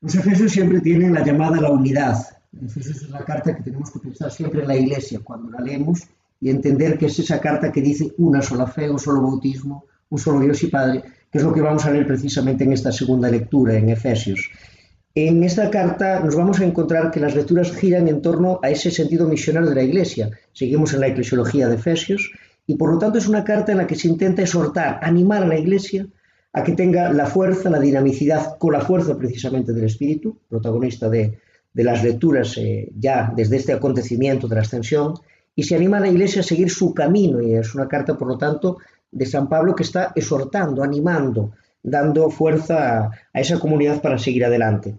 Los 0.00 0.16
Efesios 0.16 0.50
siempre 0.50 0.80
tienen 0.80 1.14
la 1.14 1.24
llamada 1.24 1.58
a 1.58 1.60
la 1.60 1.70
unidad. 1.70 2.18
Efesios 2.60 2.96
es 2.96 3.10
la 3.10 3.24
carta 3.24 3.54
que 3.54 3.62
tenemos 3.62 3.92
que 3.92 4.00
pensar 4.00 4.32
siempre 4.32 4.62
en 4.62 4.66
la 4.66 4.76
Iglesia 4.76 5.20
cuando 5.22 5.50
la 5.52 5.60
leemos 5.60 6.02
y 6.40 6.50
entender 6.50 6.98
que 6.98 7.06
es 7.06 7.16
esa 7.20 7.40
carta 7.40 7.70
que 7.70 7.80
dice 7.80 8.12
una 8.18 8.42
sola 8.42 8.66
fe, 8.66 8.90
un 8.90 8.98
solo 8.98 9.22
bautismo, 9.22 9.84
un 10.08 10.18
solo 10.18 10.40
Dios 10.40 10.60
y 10.64 10.66
Padre, 10.66 11.04
es 11.36 11.42
lo 11.42 11.52
que 11.52 11.60
vamos 11.60 11.84
a 11.84 11.90
leer 11.90 12.06
precisamente 12.06 12.64
en 12.64 12.72
esta 12.72 12.92
segunda 12.92 13.28
lectura, 13.28 13.74
en 13.74 13.90
Efesios. 13.90 14.50
En 15.14 15.42
esta 15.42 15.70
carta 15.70 16.20
nos 16.20 16.36
vamos 16.36 16.60
a 16.60 16.64
encontrar 16.64 17.10
que 17.10 17.20
las 17.20 17.34
lecturas 17.34 17.72
giran 17.72 18.06
en 18.06 18.20
torno 18.20 18.60
a 18.62 18.70
ese 18.70 18.90
sentido 18.90 19.26
misionero 19.26 19.66
de 19.68 19.74
la 19.74 19.82
Iglesia. 19.82 20.30
Seguimos 20.52 20.92
en 20.92 21.00
la 21.00 21.06
eclesiología 21.06 21.68
de 21.68 21.76
Efesios 21.76 22.32
y 22.66 22.74
por 22.74 22.92
lo 22.92 22.98
tanto 22.98 23.18
es 23.18 23.26
una 23.26 23.44
carta 23.44 23.72
en 23.72 23.78
la 23.78 23.86
que 23.86 23.94
se 23.94 24.08
intenta 24.08 24.42
exhortar, 24.42 25.00
animar 25.02 25.42
a 25.42 25.46
la 25.46 25.58
Iglesia 25.58 26.06
a 26.52 26.62
que 26.64 26.72
tenga 26.72 27.12
la 27.12 27.26
fuerza, 27.26 27.70
la 27.70 27.78
dinamicidad, 27.78 28.56
con 28.58 28.72
la 28.72 28.80
fuerza 28.80 29.16
precisamente 29.16 29.72
del 29.72 29.84
Espíritu, 29.84 30.38
protagonista 30.48 31.08
de, 31.08 31.38
las 31.74 32.02
lecturas 32.02 32.56
eh, 32.56 32.90
ya 32.98 33.30
desde 33.36 33.56
este 33.56 33.74
acontecimiento 33.74 34.48
de 34.48 34.54
la 34.54 34.62
ascensión, 34.62 35.14
y 35.54 35.64
se 35.64 35.76
anima 35.76 35.98
a 35.98 36.00
la 36.00 36.08
Iglesia 36.08 36.40
a 36.40 36.44
seguir 36.44 36.70
su 36.70 36.94
camino, 36.94 37.42
y 37.42 37.54
es 37.54 37.74
una 37.74 37.88
carta, 37.88 38.16
por 38.16 38.28
lo 38.28 38.38
tanto, 38.38 38.78
de 39.16 39.24
San 39.24 39.48
Pablo 39.48 39.74
que 39.74 39.82
está 39.82 40.12
exhortando, 40.14 40.82
animando, 40.82 41.52
dando 41.82 42.28
fuerza 42.28 43.10
a, 43.32 43.40
esa 43.40 43.58
comunidad 43.58 44.02
para 44.02 44.18
seguir 44.18 44.44
adelante. 44.44 44.94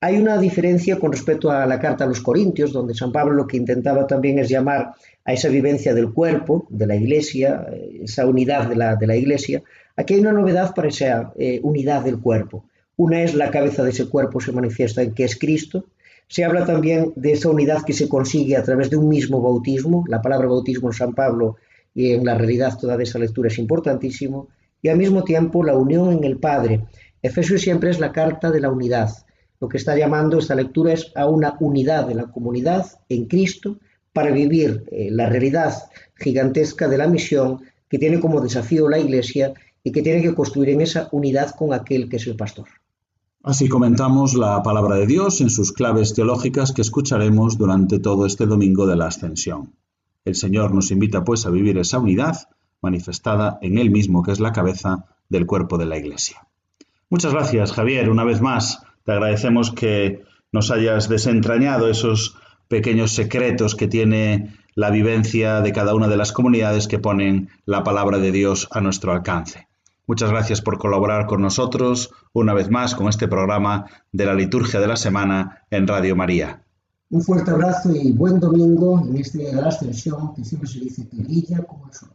Hay 0.00 0.18
una 0.18 0.38
diferencia 0.38 1.00
con 1.00 1.10
respecto 1.10 1.50
a 1.50 1.66
la 1.66 1.80
carta 1.80 2.04
a 2.04 2.06
los 2.06 2.20
Corintios, 2.20 2.72
donde 2.72 2.94
San 2.94 3.10
Pablo 3.10 3.34
lo 3.34 3.46
que 3.46 3.56
intentaba 3.56 4.06
también 4.06 4.38
es 4.38 4.48
llamar 4.48 4.92
a 5.24 5.32
esa 5.32 5.48
vivencia 5.48 5.94
del 5.94 6.12
cuerpo, 6.12 6.66
de 6.70 6.86
la 6.86 6.94
iglesia, 6.94 7.66
esa 8.00 8.26
unidad 8.26 8.68
de 8.68 8.76
la, 8.76 8.94
de 8.94 9.06
la 9.06 9.16
iglesia. 9.16 9.62
Aquí 9.96 10.14
hay 10.14 10.20
una 10.20 10.32
novedad 10.32 10.72
para 10.74 10.88
esa 10.88 11.32
eh, 11.36 11.58
unidad 11.64 12.04
del 12.04 12.20
cuerpo. 12.20 12.64
Una 12.96 13.22
es 13.22 13.34
la 13.34 13.50
cabeza 13.50 13.82
de 13.82 13.90
ese 13.90 14.08
cuerpo 14.08 14.40
se 14.40 14.52
manifiesta 14.52 15.02
en 15.02 15.12
que 15.12 15.24
es 15.24 15.36
Cristo. 15.36 15.86
Se 16.28 16.44
habla 16.44 16.64
también 16.64 17.12
de 17.16 17.32
esa 17.32 17.50
unidad 17.50 17.82
que 17.82 17.94
se 17.94 18.08
consigue 18.08 18.56
a 18.56 18.62
través 18.62 18.90
de 18.90 18.96
un 18.96 19.08
mismo 19.08 19.40
bautismo. 19.40 20.04
La 20.08 20.22
palabra 20.22 20.46
bautismo 20.46 20.88
en 20.88 20.94
San 20.94 21.14
Pablo 21.14 21.56
y 21.96 22.12
en 22.12 22.26
la 22.26 22.34
realidad 22.34 22.78
toda 22.78 23.02
esa 23.02 23.18
lectura 23.18 23.48
es 23.48 23.58
importantísimo, 23.58 24.48
y 24.82 24.88
al 24.88 24.98
mismo 24.98 25.24
tiempo 25.24 25.64
la 25.64 25.74
unión 25.74 26.12
en 26.12 26.24
el 26.24 26.36
Padre. 26.36 26.84
Efesios 27.22 27.62
siempre 27.62 27.88
es 27.88 27.98
la 27.98 28.12
carta 28.12 28.50
de 28.50 28.60
la 28.60 28.70
unidad. 28.70 29.10
Lo 29.60 29.68
que 29.68 29.78
está 29.78 29.96
llamando 29.96 30.38
esta 30.38 30.54
lectura 30.54 30.92
es 30.92 31.10
a 31.16 31.26
una 31.26 31.56
unidad 31.58 32.06
de 32.06 32.14
la 32.14 32.30
comunidad 32.30 32.86
en 33.08 33.24
Cristo 33.24 33.78
para 34.12 34.30
vivir 34.30 34.84
eh, 34.92 35.08
la 35.10 35.30
realidad 35.30 35.72
gigantesca 36.16 36.86
de 36.86 36.98
la 36.98 37.08
misión 37.08 37.62
que 37.88 37.98
tiene 37.98 38.20
como 38.20 38.42
desafío 38.42 38.90
la 38.90 38.98
Iglesia 38.98 39.54
y 39.82 39.90
que 39.90 40.02
tiene 40.02 40.20
que 40.20 40.34
construir 40.34 40.68
en 40.70 40.82
esa 40.82 41.08
unidad 41.12 41.54
con 41.54 41.72
aquel 41.72 42.10
que 42.10 42.16
es 42.16 42.26
el 42.26 42.36
pastor. 42.36 42.66
Así 43.42 43.68
comentamos 43.68 44.34
la 44.34 44.62
palabra 44.62 44.96
de 44.96 45.06
Dios 45.06 45.40
en 45.40 45.48
sus 45.48 45.72
claves 45.72 46.12
teológicas 46.12 46.72
que 46.72 46.82
escucharemos 46.82 47.56
durante 47.56 47.98
todo 48.00 48.26
este 48.26 48.44
domingo 48.44 48.86
de 48.86 48.96
la 48.96 49.06
Ascensión. 49.06 49.72
El 50.26 50.34
Señor 50.34 50.74
nos 50.74 50.90
invita 50.90 51.24
pues 51.24 51.46
a 51.46 51.50
vivir 51.50 51.78
esa 51.78 51.98
unidad 51.98 52.48
manifestada 52.82 53.58
en 53.62 53.78
Él 53.78 53.90
mismo, 53.90 54.22
que 54.22 54.32
es 54.32 54.40
la 54.40 54.52
cabeza 54.52 55.06
del 55.28 55.46
cuerpo 55.46 55.78
de 55.78 55.86
la 55.86 55.96
Iglesia. 55.96 56.46
Muchas 57.08 57.32
gracias, 57.32 57.72
Javier. 57.72 58.10
Una 58.10 58.24
vez 58.24 58.40
más, 58.40 58.82
te 59.04 59.12
agradecemos 59.12 59.70
que 59.70 60.24
nos 60.50 60.72
hayas 60.72 61.08
desentrañado 61.08 61.88
esos 61.88 62.36
pequeños 62.66 63.12
secretos 63.12 63.76
que 63.76 63.86
tiene 63.86 64.52
la 64.74 64.90
vivencia 64.90 65.60
de 65.60 65.72
cada 65.72 65.94
una 65.94 66.08
de 66.08 66.16
las 66.16 66.32
comunidades 66.32 66.88
que 66.88 66.98
ponen 66.98 67.48
la 67.64 67.84
palabra 67.84 68.18
de 68.18 68.32
Dios 68.32 68.66
a 68.72 68.80
nuestro 68.80 69.12
alcance. 69.12 69.68
Muchas 70.08 70.30
gracias 70.30 70.60
por 70.60 70.78
colaborar 70.78 71.26
con 71.26 71.40
nosotros 71.40 72.10
una 72.32 72.52
vez 72.52 72.68
más 72.68 72.96
con 72.96 73.08
este 73.08 73.28
programa 73.28 73.86
de 74.10 74.26
la 74.26 74.34
liturgia 74.34 74.80
de 74.80 74.88
la 74.88 74.96
semana 74.96 75.62
en 75.70 75.86
Radio 75.86 76.16
María. 76.16 76.65
Un 77.08 77.22
fuerte 77.22 77.52
abrazo 77.52 77.94
y 77.94 78.10
buen 78.10 78.40
domingo 78.40 79.00
en 79.06 79.16
este 79.16 79.52
la 79.52 79.68
ascensión 79.68 80.34
que 80.34 80.44
siempre 80.44 80.68
se 80.68 80.80
dice 80.80 81.08
que 81.08 81.62
como 81.64 81.86
el 81.86 81.94
sol. 81.94 82.10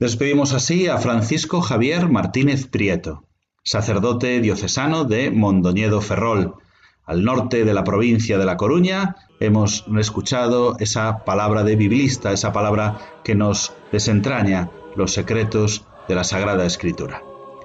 Despedimos 0.00 0.52
así 0.52 0.88
a 0.88 0.98
Francisco 0.98 1.60
Javier 1.60 2.08
Martínez 2.08 2.66
Prieto, 2.66 3.24
sacerdote 3.62 4.40
diocesano 4.40 5.04
de 5.04 5.30
Mondoñedo 5.30 6.00
Ferrol. 6.00 6.56
Al 7.04 7.22
norte 7.22 7.64
de 7.64 7.72
la 7.72 7.84
provincia 7.84 8.36
de 8.36 8.44
La 8.44 8.56
Coruña 8.56 9.14
hemos 9.38 9.84
escuchado 9.98 10.76
esa 10.80 11.24
palabra 11.24 11.62
de 11.62 11.76
biblista, 11.76 12.32
esa 12.32 12.52
palabra 12.52 12.98
que 13.22 13.36
nos 13.36 13.72
desentraña 13.92 14.70
los 14.96 15.12
secretos 15.12 15.86
de 16.08 16.16
la 16.16 16.24
Sagrada 16.24 16.66
Escritura. 16.66 17.22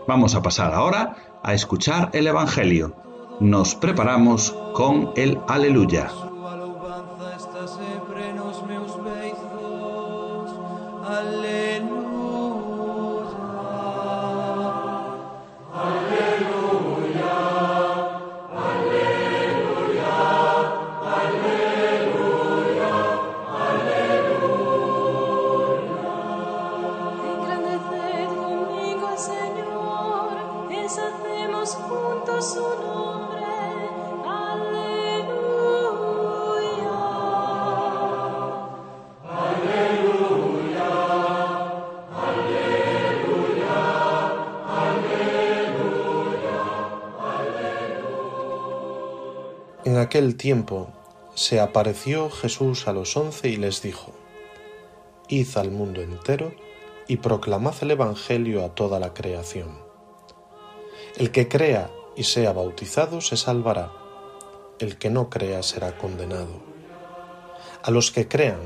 Vamos 0.07 0.35
a 0.35 0.43
pasar 0.43 0.73
ahora 0.75 1.39
a 1.43 1.55
escuchar 1.55 2.11
el 2.13 2.27
Evangelio. 2.27 2.95
Nos 3.39 3.73
preparamos 3.73 4.55
con 4.73 5.11
el 5.15 5.39
Aleluya. 5.47 6.24
Aquel 50.15 50.37
tiempo 50.37 50.87
se 51.33 51.59
apareció 51.59 52.29
Jesús 52.29 52.87
a 52.87 52.93
los 52.93 53.17
once 53.17 53.49
y 53.49 53.57
les 53.57 53.81
dijo, 53.81 54.13
Id 55.27 55.57
al 55.57 55.71
mundo 55.71 56.01
entero 56.01 56.53
y 57.09 57.17
proclamad 57.17 57.75
el 57.81 57.91
Evangelio 57.91 58.63
a 58.63 58.73
toda 58.73 58.97
la 59.01 59.13
creación. 59.13 59.77
El 61.17 61.31
que 61.31 61.49
crea 61.49 61.91
y 62.15 62.23
sea 62.23 62.53
bautizado 62.53 63.19
se 63.19 63.35
salvará, 63.35 63.91
el 64.79 64.97
que 64.97 65.09
no 65.09 65.29
crea 65.29 65.61
será 65.63 65.97
condenado. 65.97 66.61
A 67.83 67.91
los 67.91 68.09
que 68.11 68.29
crean 68.29 68.61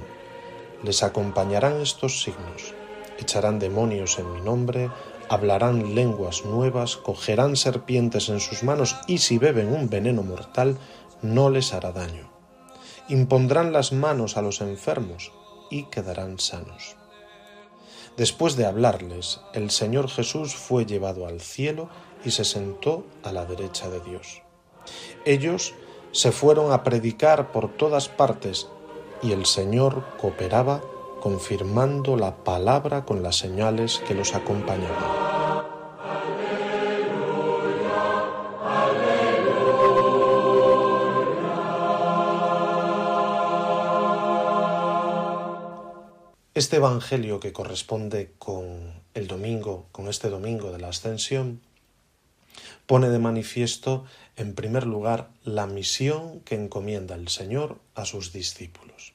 les 0.83 1.01
acompañarán 1.01 1.81
estos 1.81 2.21
signos, 2.21 2.75
echarán 3.17 3.57
demonios 3.57 4.19
en 4.19 4.31
mi 4.33 4.41
nombre, 4.41 4.91
hablarán 5.29 5.95
lenguas 5.95 6.45
nuevas, 6.45 6.95
cogerán 6.95 7.55
serpientes 7.55 8.29
en 8.29 8.39
sus 8.39 8.61
manos 8.61 8.97
y 9.07 9.17
si 9.17 9.39
beben 9.39 9.73
un 9.73 9.89
veneno 9.89 10.21
mortal, 10.21 10.77
no 11.21 11.49
les 11.49 11.73
hará 11.73 11.91
daño. 11.91 12.31
Impondrán 13.07 13.73
las 13.73 13.91
manos 13.91 14.37
a 14.37 14.41
los 14.41 14.61
enfermos 14.61 15.31
y 15.69 15.83
quedarán 15.85 16.39
sanos. 16.39 16.95
Después 18.17 18.55
de 18.55 18.65
hablarles, 18.65 19.41
el 19.53 19.71
Señor 19.71 20.09
Jesús 20.09 20.53
fue 20.53 20.85
llevado 20.85 21.25
al 21.25 21.41
cielo 21.41 21.89
y 22.25 22.31
se 22.31 22.43
sentó 22.43 23.05
a 23.23 23.31
la 23.31 23.45
derecha 23.45 23.89
de 23.89 23.99
Dios. 24.01 24.41
Ellos 25.25 25.73
se 26.11 26.31
fueron 26.31 26.71
a 26.71 26.83
predicar 26.83 27.51
por 27.51 27.75
todas 27.77 28.09
partes 28.09 28.67
y 29.21 29.31
el 29.31 29.45
Señor 29.45 30.05
cooperaba 30.19 30.81
confirmando 31.21 32.15
la 32.15 32.43
palabra 32.43 33.05
con 33.05 33.21
las 33.21 33.37
señales 33.37 34.01
que 34.07 34.15
los 34.15 34.33
acompañaban. 34.35 35.28
Este 46.59 46.75
Evangelio 46.75 47.39
que 47.39 47.53
corresponde 47.53 48.33
con 48.37 48.91
el 49.13 49.27
domingo, 49.27 49.85
con 49.93 50.09
este 50.09 50.29
domingo 50.29 50.73
de 50.73 50.79
la 50.79 50.89
Ascensión, 50.89 51.61
pone 52.85 53.07
de 53.07 53.17
manifiesto, 53.17 54.03
en 54.35 54.55
primer 54.55 54.85
lugar, 54.85 55.29
la 55.45 55.67
misión 55.67 56.41
que 56.41 56.55
encomienda 56.55 57.15
el 57.15 57.29
Señor 57.29 57.77
a 57.95 58.03
sus 58.03 58.33
discípulos. 58.33 59.13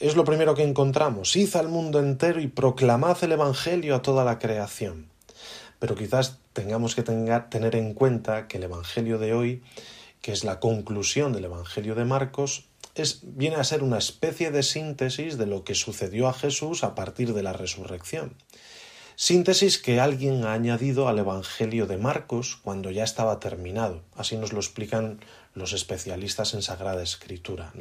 Es 0.00 0.16
lo 0.16 0.24
primero 0.24 0.54
que 0.54 0.64
encontramos. 0.64 1.34
Id 1.34 1.56
al 1.56 1.68
mundo 1.68 1.98
entero 1.98 2.42
y 2.42 2.46
proclamad 2.46 3.24
el 3.24 3.32
Evangelio 3.32 3.94
a 3.94 4.02
toda 4.02 4.22
la 4.26 4.38
creación. 4.38 5.08
Pero 5.78 5.94
quizás 5.94 6.40
tengamos 6.52 6.94
que 6.94 7.02
tener 7.02 7.74
en 7.74 7.94
cuenta 7.94 8.48
que 8.48 8.58
el 8.58 8.64
Evangelio 8.64 9.16
de 9.16 9.32
hoy, 9.32 9.62
que 10.20 10.32
es 10.32 10.44
la 10.44 10.60
conclusión 10.60 11.32
del 11.32 11.46
Evangelio 11.46 11.94
de 11.94 12.04
Marcos, 12.04 12.66
viene 13.22 13.56
a 13.56 13.64
ser 13.64 13.82
una 13.82 13.98
especie 13.98 14.50
de 14.50 14.62
síntesis 14.62 15.38
de 15.38 15.46
lo 15.46 15.64
que 15.64 15.74
sucedió 15.74 16.28
a 16.28 16.32
Jesús 16.32 16.84
a 16.84 16.94
partir 16.94 17.34
de 17.34 17.42
la 17.42 17.52
resurrección. 17.52 18.34
Síntesis 19.18 19.78
que 19.78 19.98
alguien 19.98 20.44
ha 20.44 20.52
añadido 20.52 21.08
al 21.08 21.18
Evangelio 21.18 21.86
de 21.86 21.96
Marcos 21.96 22.58
cuando 22.62 22.90
ya 22.90 23.02
estaba 23.02 23.40
terminado. 23.40 24.02
Así 24.14 24.36
nos 24.36 24.52
lo 24.52 24.60
explican 24.60 25.20
los 25.54 25.72
especialistas 25.72 26.52
en 26.52 26.60
Sagrada 26.60 27.02
Escritura. 27.02 27.72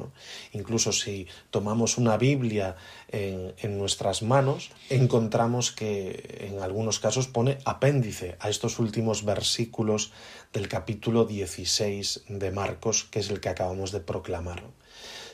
Incluso 0.53 0.93
si 0.93 1.27
tomamos 1.51 1.97
una 1.97 2.15
Biblia 2.15 2.77
en, 3.09 3.53
en, 3.57 3.77
nuestras 3.77 4.21
manos, 4.21 4.71
encontramos 4.89 5.73
que 5.73 6.47
en 6.49 6.61
algunos 6.61 6.99
casos 6.99 7.27
pone 7.27 7.57
apéndice 7.65 8.37
a 8.39 8.49
estos 8.49 8.79
últimos 8.79 9.25
versículos 9.25 10.13
del 10.53 10.69
capítulo 10.69 11.25
16 11.25 12.23
de 12.29 12.51
Marcos, 12.51 13.03
que 13.03 13.19
es 13.19 13.29
el 13.29 13.41
que 13.41 13.49
acabamos 13.49 13.91
de 13.91 13.99
proclamar. 13.99 14.63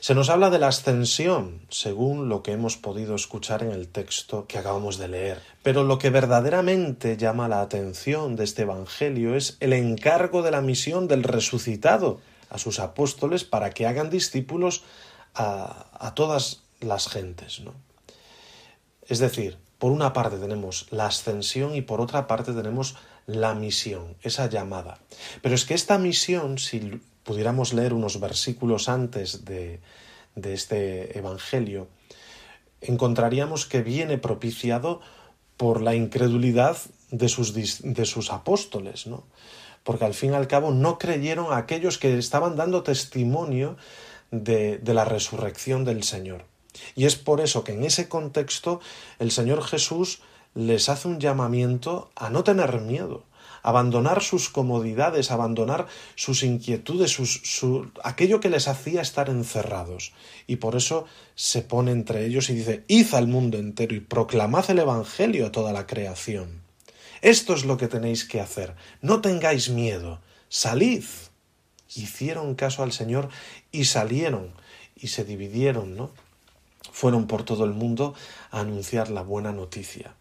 Se 0.02 0.16
nos 0.16 0.30
habla 0.30 0.50
de 0.50 0.58
la 0.58 0.66
ascensión, 0.66 1.60
según 1.68 2.28
lo 2.28 2.42
que 2.42 2.50
hemos 2.50 2.76
podido 2.76 3.14
escuchar 3.14 3.62
en 3.62 3.70
el 3.70 3.86
texto 3.86 4.46
que 4.48 4.58
acabamos 4.58 4.98
de 4.98 5.06
leer. 5.06 5.40
Pero 5.62 5.84
lo 5.84 5.98
que 5.98 6.10
verdaderamente 6.10 7.16
llama 7.16 7.46
la 7.46 7.60
atención 7.60 8.34
de 8.34 8.42
este 8.42 8.62
Evangelio 8.62 9.36
es 9.36 9.56
el 9.60 9.72
encargo 9.72 10.42
de 10.42 10.50
la 10.50 10.60
misión 10.60 11.06
del 11.06 11.22
resucitado 11.22 12.20
a 12.50 12.58
sus 12.58 12.80
apóstoles 12.80 13.44
para 13.44 13.70
que 13.70 13.86
hagan 13.86 14.10
discípulos 14.10 14.82
a, 15.34 16.12
todas 16.16 16.62
las 16.80 17.08
gentes. 17.08 17.60
¿no? 17.60 17.72
Es 19.06 19.20
decir, 19.20 19.56
por 19.78 19.92
una 19.92 20.12
parte 20.12 20.36
tenemos 20.38 20.88
la 20.90 21.06
ascensión 21.06 21.76
y 21.76 21.82
por 21.82 22.00
otra 22.00 22.26
parte 22.26 22.52
tenemos 22.52 22.96
la 23.26 23.54
misión, 23.54 24.16
esa 24.22 24.48
llamada. 24.48 24.98
Pero 25.42 25.54
es 25.54 25.64
que 25.64 25.74
esta 25.74 25.96
misión, 25.96 26.58
si 26.58 27.00
pudiéramos 27.24 27.72
leer 27.72 27.94
unos 27.94 28.20
versículos 28.20 28.88
antes 28.88 29.44
de, 29.44 29.80
de 30.34 30.54
este 30.54 31.18
Evangelio, 31.18 31.88
encontraríamos 32.80 33.66
que 33.66 33.82
viene 33.82 34.18
propiciado 34.18 35.00
por 35.56 35.82
la 35.82 35.94
incredulidad 35.94 36.76
de 37.10 37.28
sus, 37.28 37.54
de 37.54 38.04
sus 38.04 38.30
apóstoles, 38.30 39.06
¿no? 39.06 39.24
porque 39.84 40.04
al 40.04 40.14
fin 40.14 40.32
y 40.32 40.34
al 40.34 40.48
cabo 40.48 40.70
no 40.70 40.98
creyeron 40.98 41.52
a 41.52 41.56
aquellos 41.56 41.98
que 41.98 42.18
estaban 42.18 42.56
dando 42.56 42.82
testimonio 42.82 43.76
de, 44.30 44.78
de 44.78 44.94
la 44.94 45.04
resurrección 45.04 45.84
del 45.84 46.02
Señor. 46.04 46.44
Y 46.94 47.04
es 47.04 47.16
por 47.16 47.40
eso 47.40 47.64
que 47.64 47.72
en 47.72 47.84
ese 47.84 48.08
contexto 48.08 48.80
el 49.18 49.30
Señor 49.30 49.62
Jesús 49.62 50.22
les 50.54 50.88
hace 50.88 51.08
un 51.08 51.20
llamamiento 51.20 52.10
a 52.14 52.30
no 52.30 52.44
tener 52.44 52.80
miedo, 52.80 53.24
abandonar 53.62 54.22
sus 54.22 54.48
comodidades, 54.48 55.30
abandonar 55.30 55.86
sus 56.14 56.42
inquietudes, 56.42 57.12
su, 57.12 57.90
aquello 58.02 58.40
que 58.40 58.50
les 58.50 58.68
hacía 58.68 59.00
estar 59.00 59.30
encerrados. 59.30 60.12
Y 60.46 60.56
por 60.56 60.76
eso 60.76 61.06
se 61.34 61.62
pone 61.62 61.92
entre 61.92 62.26
ellos 62.26 62.50
y 62.50 62.54
dice, 62.54 62.84
id 62.88 63.14
al 63.14 63.28
mundo 63.28 63.58
entero 63.58 63.94
y 63.94 64.00
proclamad 64.00 64.68
el 64.70 64.80
Evangelio 64.80 65.46
a 65.46 65.52
toda 65.52 65.72
la 65.72 65.86
creación. 65.86 66.62
Esto 67.20 67.54
es 67.54 67.64
lo 67.64 67.76
que 67.76 67.88
tenéis 67.88 68.24
que 68.24 68.40
hacer. 68.40 68.74
No 69.00 69.20
tengáis 69.20 69.70
miedo. 69.70 70.20
Salid. 70.48 71.04
Hicieron 71.94 72.54
caso 72.54 72.82
al 72.82 72.92
Señor 72.92 73.28
y 73.70 73.84
salieron 73.84 74.52
y 74.96 75.08
se 75.08 75.24
dividieron, 75.24 75.96
¿no? 75.96 76.10
Fueron 76.90 77.26
por 77.26 77.44
todo 77.44 77.64
el 77.64 77.72
mundo 77.72 78.14
a 78.50 78.60
anunciar 78.60 79.10
la 79.10 79.22
buena 79.22 79.52
noticia. 79.52 80.16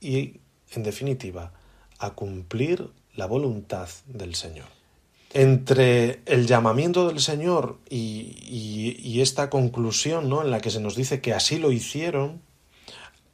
Y, 0.00 0.40
en 0.72 0.82
definitiva, 0.82 1.52
a 2.02 2.10
cumplir 2.10 2.90
la 3.14 3.26
voluntad 3.26 3.88
del 4.06 4.34
Señor. 4.34 4.66
Entre 5.32 6.20
el 6.26 6.46
llamamiento 6.46 7.06
del 7.08 7.20
Señor 7.20 7.78
y, 7.88 9.20
esta 9.20 9.48
conclusión 9.50 10.28
¿no? 10.28 10.42
en 10.42 10.50
la 10.50 10.60
que 10.60 10.70
se 10.70 10.80
nos 10.80 10.96
dice 10.96 11.20
que 11.20 11.32
así 11.32 11.58
lo 11.58 11.70
hicieron, 11.70 12.42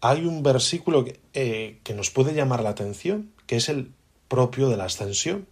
hay 0.03 0.27
un 0.27 0.43
versículo 0.43 1.05
que, 1.05 1.19
eh, 1.33 1.79
que 1.83 1.95
nos 1.95 2.11
puede 2.11 2.35
llamar 2.35 2.63
la 2.63 2.69
atención, 2.69 3.33
que 3.47 3.57
es 3.57 3.71
el 3.71 3.91
propio 4.29 4.69
de 4.69 4.77
la 4.77 4.85
ascensión. 4.85 5.47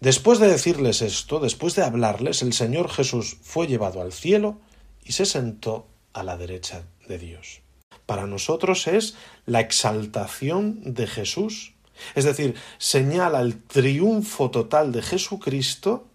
Después 0.00 0.38
de 0.38 0.48
decirles 0.48 1.00
esto, 1.00 1.40
después 1.40 1.74
de 1.74 1.82
hablarles, 1.82 2.42
el 2.42 2.52
Señor 2.52 2.90
Jesús 2.90 3.38
fue 3.42 3.66
llevado 3.66 4.02
al 4.02 4.12
cielo 4.12 4.58
y 5.02 5.12
se 5.12 5.24
sentó 5.24 5.86
a 6.12 6.22
la 6.22 6.36
derecha 6.36 6.84
de 7.08 7.18
Dios. 7.18 7.62
Para 8.04 8.26
nosotros 8.26 8.86
es 8.86 9.14
la 9.46 9.60
exaltación 9.60 10.94
de 10.94 11.06
Jesús 11.06 11.72
es 12.14 12.24
decir, 12.24 12.54
señala 12.78 13.40
el 13.40 13.62
triunfo 13.62 14.50
total 14.50 14.92
de 14.92 15.02
Jesucristo, 15.02 16.06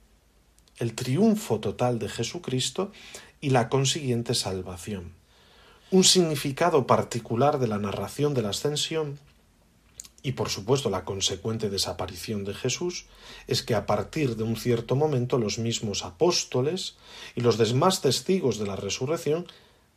el 0.77 0.93
triunfo 0.93 1.59
total 1.59 1.99
de 1.99 2.09
Jesucristo 2.09 2.91
y 3.41 3.51
la 3.51 3.69
consiguiente 3.69 4.33
salvación. 4.33 5.13
Un 5.91 6.03
significado 6.03 6.87
particular 6.87 7.59
de 7.59 7.67
la 7.67 7.77
narración 7.77 8.33
de 8.33 8.41
la 8.41 8.49
ascensión 8.49 9.19
y 10.25 10.31
por 10.31 10.49
supuesto 10.49 10.89
la 10.89 11.05
consecuente 11.05 11.69
desaparición 11.69 12.45
de 12.45 12.55
Jesús 12.55 13.05
es 13.45 13.61
que 13.61 13.75
a 13.75 13.85
partir 13.85 14.35
de 14.35 14.43
un 14.43 14.55
cierto 14.55 14.95
momento 14.95 15.37
los 15.37 15.59
mismos 15.59 16.03
apóstoles 16.03 16.95
y 17.35 17.41
los 17.41 17.59
demás 17.59 18.01
testigos 18.01 18.57
de 18.57 18.65
la 18.65 18.75
resurrección 18.75 19.45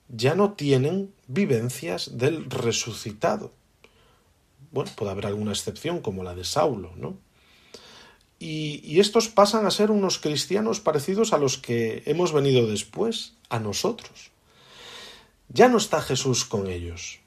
ya 0.08 0.34
no 0.34 0.52
tienen 0.52 1.14
vivencias 1.28 2.18
del 2.18 2.50
resucitado, 2.50 3.52
bueno, 4.70 4.90
puede 4.96 5.10
haber 5.10 5.26
alguna 5.26 5.52
excepción 5.52 6.00
como 6.00 6.22
la 6.22 6.34
de 6.34 6.44
Saulo, 6.44 6.92
¿no? 6.96 7.18
Y, 8.38 8.80
y, 8.84 9.00
estos 9.00 9.28
pasan 9.28 9.66
a 9.66 9.70
ser 9.72 9.90
unos 9.90 10.18
cristianos 10.18 10.78
parecidos 10.78 11.32
a 11.32 11.38
los 11.38 11.58
que 11.58 12.04
hemos 12.06 12.32
venido 12.32 12.68
después, 12.68 13.34
a 13.48 13.58
nosotros. 13.58 14.30
Ya 15.48 15.68
no 15.68 15.78
está 15.78 16.00
Jesús 16.00 16.44
con 16.44 16.68
ellos, 16.68 17.18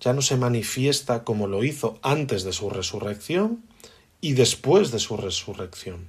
ya 0.00 0.12
no 0.12 0.20
se 0.20 0.36
manifiesta 0.36 1.24
como 1.24 1.46
lo 1.46 1.64
hizo 1.64 1.98
antes 2.02 2.42
de 2.44 2.52
su 2.52 2.68
resurrección 2.68 3.62
y 4.20 4.32
después 4.32 4.90
de 4.90 4.98
su 4.98 5.16
resurrección. 5.16 6.08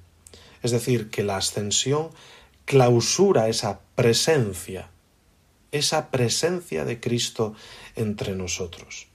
Es 0.63 0.72
decir, 0.72 1.10
que 1.10 1.24
la 1.24 1.38
ascensión 1.38 2.10
clausura 2.65 3.48
esa 3.48 3.82
presencia, 3.96 4.89
esa 5.72 6.10
presencia 6.10 6.86
de 6.86 7.00
Cristo 7.00 7.54
entre 7.96 8.36
nosotros. 8.36 9.08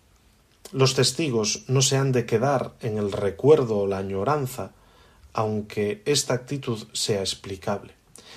Los 0.73 0.95
testigos 0.95 1.65
no 1.69 1.83
se 1.83 1.99
han 1.99 2.13
de 2.13 2.25
quedar 2.25 2.73
en 2.81 2.97
el 2.97 3.13
recuerdo 3.13 3.81
o 3.81 3.87
la 3.87 3.99
añoranza, 3.99 4.73
aunque 5.35 6.03
esta 6.07 6.33
actitud 6.33 6.87
sea 6.95 7.21
explicable, 7.21 7.93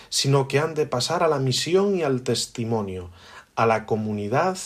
sino 0.09 0.49
que 0.49 0.59
han 0.59 0.73
de 0.73 0.85
pasar 0.85 1.23
a 1.23 1.29
la 1.29 1.39
misión 1.39 1.95
y 1.95 2.03
al 2.03 2.23
testimonio, 2.23 3.09
a 3.55 3.65
la 3.65 3.85
comunidad 3.85 4.57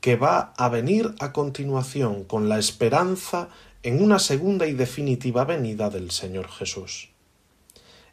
que 0.00 0.16
va 0.16 0.52
a 0.56 0.68
venir 0.68 1.14
a 1.20 1.32
continuación 1.32 2.24
con 2.24 2.48
la 2.48 2.58
esperanza 2.58 3.48
en 3.84 4.02
una 4.02 4.18
segunda 4.18 4.66
y 4.66 4.72
definitiva 4.72 5.44
venida 5.44 5.90
del 5.90 6.10
Señor 6.10 6.48
Jesús. 6.48 7.10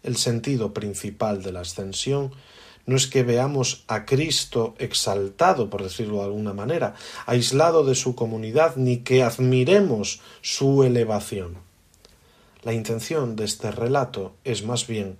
El 0.03 0.17
sentido 0.17 0.71
principal 0.71 1.41
de 1.41 1.51
la 1.51 1.61
ascensión 1.61 2.31
no 2.89 2.95
es 2.95 3.05
que 3.05 3.21
veamos 3.21 3.83
a 3.87 4.03
Cristo 4.03 4.73
exaltado, 4.79 5.69
por 5.69 5.83
decirlo 5.83 6.17
de 6.17 6.23
alguna 6.23 6.53
manera, 6.53 6.95
aislado 7.27 7.85
de 7.85 7.93
su 7.93 8.15
comunidad, 8.15 8.77
ni 8.77 8.97
que 8.97 9.21
admiremos 9.21 10.21
su 10.41 10.81
elevación. 10.83 11.59
La 12.63 12.73
intención 12.73 13.35
de 13.35 13.45
este 13.45 13.69
relato 13.69 14.33
es 14.43 14.65
más 14.65 14.87
bien 14.87 15.19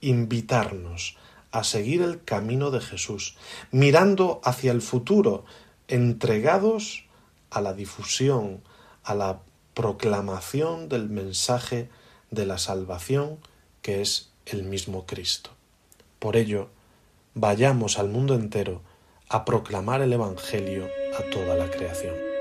invitarnos 0.00 1.16
a 1.50 1.64
seguir 1.64 2.02
el 2.02 2.22
camino 2.22 2.70
de 2.70 2.80
Jesús, 2.80 3.36
mirando 3.72 4.40
hacia 4.44 4.70
el 4.70 4.80
futuro, 4.80 5.44
entregados 5.88 7.06
a 7.50 7.60
la 7.60 7.74
difusión, 7.74 8.62
a 9.02 9.16
la 9.16 9.40
proclamación 9.74 10.88
del 10.88 11.08
mensaje 11.08 11.90
de 12.30 12.46
la 12.46 12.58
salvación 12.58 13.38
que 13.82 14.02
es 14.02 14.30
el 14.46 14.62
mismo 14.62 15.04
Cristo. 15.04 15.50
Por 16.20 16.36
ello, 16.36 16.68
vayamos 17.34 17.98
al 17.98 18.08
mundo 18.08 18.34
entero 18.34 18.82
a 19.28 19.44
proclamar 19.44 20.02
el 20.02 20.12
Evangelio 20.12 20.86
a 21.18 21.30
toda 21.30 21.56
la 21.56 21.70
creación. 21.70 22.31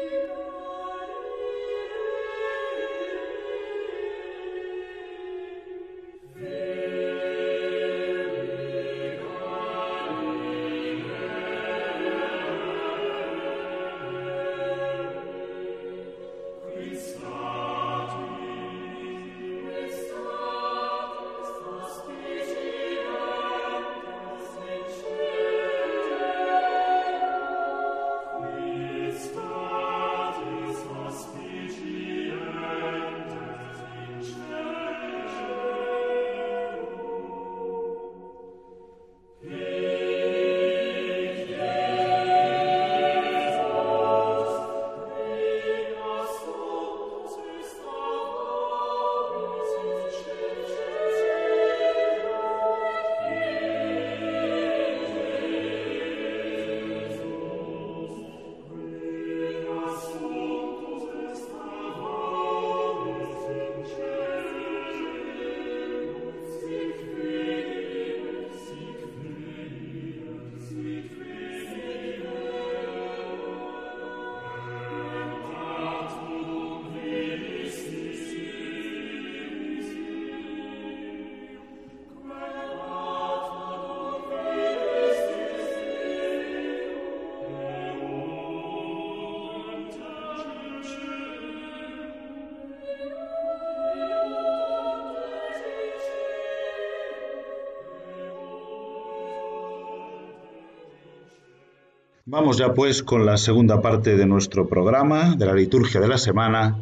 Vamos 102.32 102.56
ya 102.58 102.74
pues 102.74 103.04
con 103.04 103.26
la 103.26 103.36
segunda 103.36 103.82
parte 103.82 104.16
de 104.16 104.26
nuestro 104.26 104.66
programa, 104.66 105.36
de 105.36 105.46
la 105.46 105.54
liturgia 105.54 106.00
de 106.00 106.08
la 106.08 106.18
semana, 106.18 106.78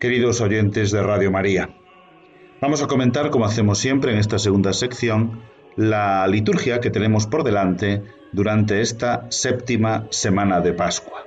queridos 0.00 0.40
oyentes 0.40 0.90
de 0.90 1.02
Radio 1.02 1.30
María. 1.30 1.68
Vamos 2.62 2.82
a 2.82 2.86
comentar, 2.86 3.28
como 3.28 3.44
hacemos 3.44 3.76
siempre 3.76 4.12
en 4.12 4.18
esta 4.18 4.38
segunda 4.38 4.72
sección, 4.72 5.42
la 5.76 6.26
liturgia 6.26 6.80
que 6.80 6.88
tenemos 6.88 7.26
por 7.26 7.44
delante 7.44 8.04
durante 8.32 8.80
esta 8.80 9.26
séptima 9.28 10.06
semana 10.08 10.62
de 10.62 10.72
Pascua. 10.72 11.24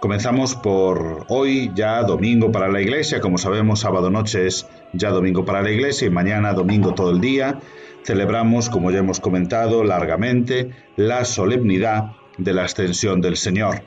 Comenzamos 0.00 0.54
por 0.54 1.26
hoy, 1.30 1.72
ya 1.74 2.04
domingo 2.04 2.52
para 2.52 2.68
la 2.68 2.80
iglesia, 2.80 3.20
como 3.20 3.38
sabemos, 3.38 3.80
sábado 3.80 4.08
noche 4.08 4.46
es 4.46 4.68
ya 4.92 5.10
domingo 5.10 5.44
para 5.44 5.62
la 5.62 5.72
iglesia 5.72 6.06
y 6.06 6.10
mañana 6.10 6.52
domingo 6.52 6.94
todo 6.94 7.10
el 7.10 7.20
día. 7.20 7.58
Celebramos, 8.04 8.70
como 8.70 8.92
ya 8.92 8.98
hemos 8.98 9.18
comentado 9.18 9.82
largamente, 9.82 10.70
la 10.94 11.24
solemnidad 11.24 12.12
de 12.38 12.54
la 12.54 12.64
ascensión 12.64 13.20
del 13.20 13.36
Señor. 13.36 13.82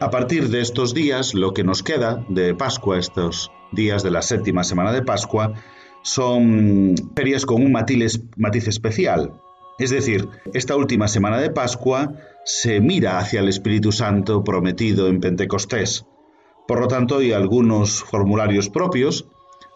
A 0.00 0.10
partir 0.10 0.48
de 0.48 0.60
estos 0.60 0.94
días, 0.94 1.34
lo 1.34 1.52
que 1.54 1.64
nos 1.64 1.82
queda 1.82 2.24
de 2.28 2.54
Pascua, 2.54 2.98
estos 2.98 3.50
días 3.72 4.02
de 4.02 4.10
la 4.10 4.22
séptima 4.22 4.62
semana 4.62 4.92
de 4.92 5.02
Pascua, 5.02 5.54
son 6.02 6.94
ferias 7.16 7.46
con 7.46 7.62
un 7.62 7.72
matiz, 7.72 8.68
especial. 8.68 9.40
Es 9.78 9.90
decir, 9.90 10.28
esta 10.54 10.76
última 10.76 11.08
semana 11.08 11.38
de 11.38 11.50
Pascua 11.50 12.14
se 12.44 12.80
mira 12.80 13.18
hacia 13.18 13.40
el 13.40 13.48
Espíritu 13.48 13.90
Santo 13.90 14.44
prometido 14.44 15.08
en 15.08 15.20
Pentecostés. 15.20 16.06
Por 16.68 16.80
lo 16.80 16.88
tanto, 16.88 17.18
hay 17.18 17.32
algunos 17.32 18.02
formularios 18.02 18.68
propios, 18.68 19.28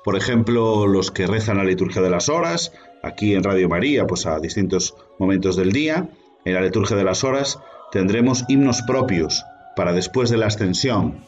por 0.04 0.16
ejemplo, 0.16 0.86
los 0.86 1.10
que 1.10 1.26
rezan 1.26 1.58
la 1.58 1.64
liturgia 1.64 2.00
de 2.00 2.10
las 2.10 2.28
horas, 2.28 2.72
aquí 3.02 3.34
en 3.34 3.42
Radio 3.42 3.68
María, 3.68 4.06
pues 4.06 4.26
a 4.26 4.38
distintos 4.38 4.94
momentos 5.18 5.56
del 5.56 5.72
día, 5.72 6.10
en 6.44 6.54
la 6.54 6.62
liturgia 6.62 6.96
de 6.96 7.04
las 7.04 7.24
horas 7.24 7.58
tendremos 7.92 8.44
himnos 8.48 8.82
propios 8.82 9.44
para 9.76 9.92
después 9.92 10.30
de 10.30 10.36
la 10.36 10.46
ascensión. 10.46 11.20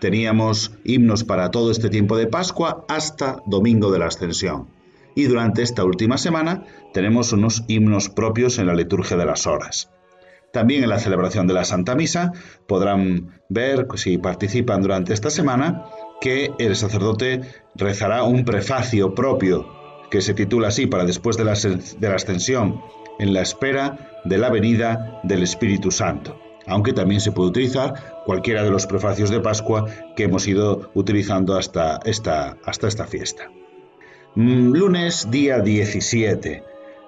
Teníamos 0.00 0.72
himnos 0.84 1.24
para 1.24 1.50
todo 1.50 1.70
este 1.70 1.88
tiempo 1.88 2.16
de 2.16 2.26
Pascua 2.26 2.84
hasta 2.88 3.42
domingo 3.46 3.90
de 3.90 3.98
la 3.98 4.06
ascensión. 4.06 4.68
Y 5.14 5.24
durante 5.24 5.62
esta 5.62 5.84
última 5.84 6.18
semana 6.18 6.64
tenemos 6.92 7.32
unos 7.32 7.64
himnos 7.68 8.10
propios 8.10 8.58
en 8.58 8.66
la 8.66 8.74
liturgia 8.74 9.16
de 9.16 9.24
las 9.24 9.46
horas. 9.46 9.90
También 10.52 10.82
en 10.82 10.90
la 10.90 10.98
celebración 10.98 11.46
de 11.46 11.54
la 11.54 11.64
Santa 11.64 11.94
Misa 11.94 12.32
podrán 12.66 13.40
ver, 13.48 13.86
si 13.96 14.18
participan 14.18 14.82
durante 14.82 15.12
esta 15.12 15.30
semana, 15.30 15.86
que 16.20 16.50
el 16.58 16.76
sacerdote 16.76 17.42
rezará 17.74 18.22
un 18.22 18.44
prefacio 18.44 19.14
propio 19.14 19.66
que 20.10 20.20
se 20.20 20.34
titula 20.34 20.68
así 20.68 20.86
para 20.86 21.04
después 21.04 21.36
de 21.36 21.44
la, 21.44 21.54
de 21.54 22.08
la 22.08 22.14
ascensión 22.14 22.80
en 23.18 23.32
la 23.32 23.42
espera 23.42 24.15
de 24.26 24.38
la 24.38 24.50
venida 24.50 25.20
del 25.22 25.42
Espíritu 25.42 25.90
Santo, 25.90 26.38
aunque 26.66 26.92
también 26.92 27.20
se 27.20 27.32
puede 27.32 27.50
utilizar 27.50 28.22
cualquiera 28.24 28.62
de 28.62 28.70
los 28.70 28.86
prefacios 28.86 29.30
de 29.30 29.40
Pascua 29.40 29.86
que 30.16 30.24
hemos 30.24 30.46
ido 30.46 30.90
utilizando 30.94 31.56
hasta 31.56 32.00
esta, 32.04 32.56
hasta 32.64 32.88
esta 32.88 33.06
fiesta. 33.06 33.50
Mm, 34.34 34.72
lunes 34.72 35.30
día 35.30 35.60
17. 35.60 36.62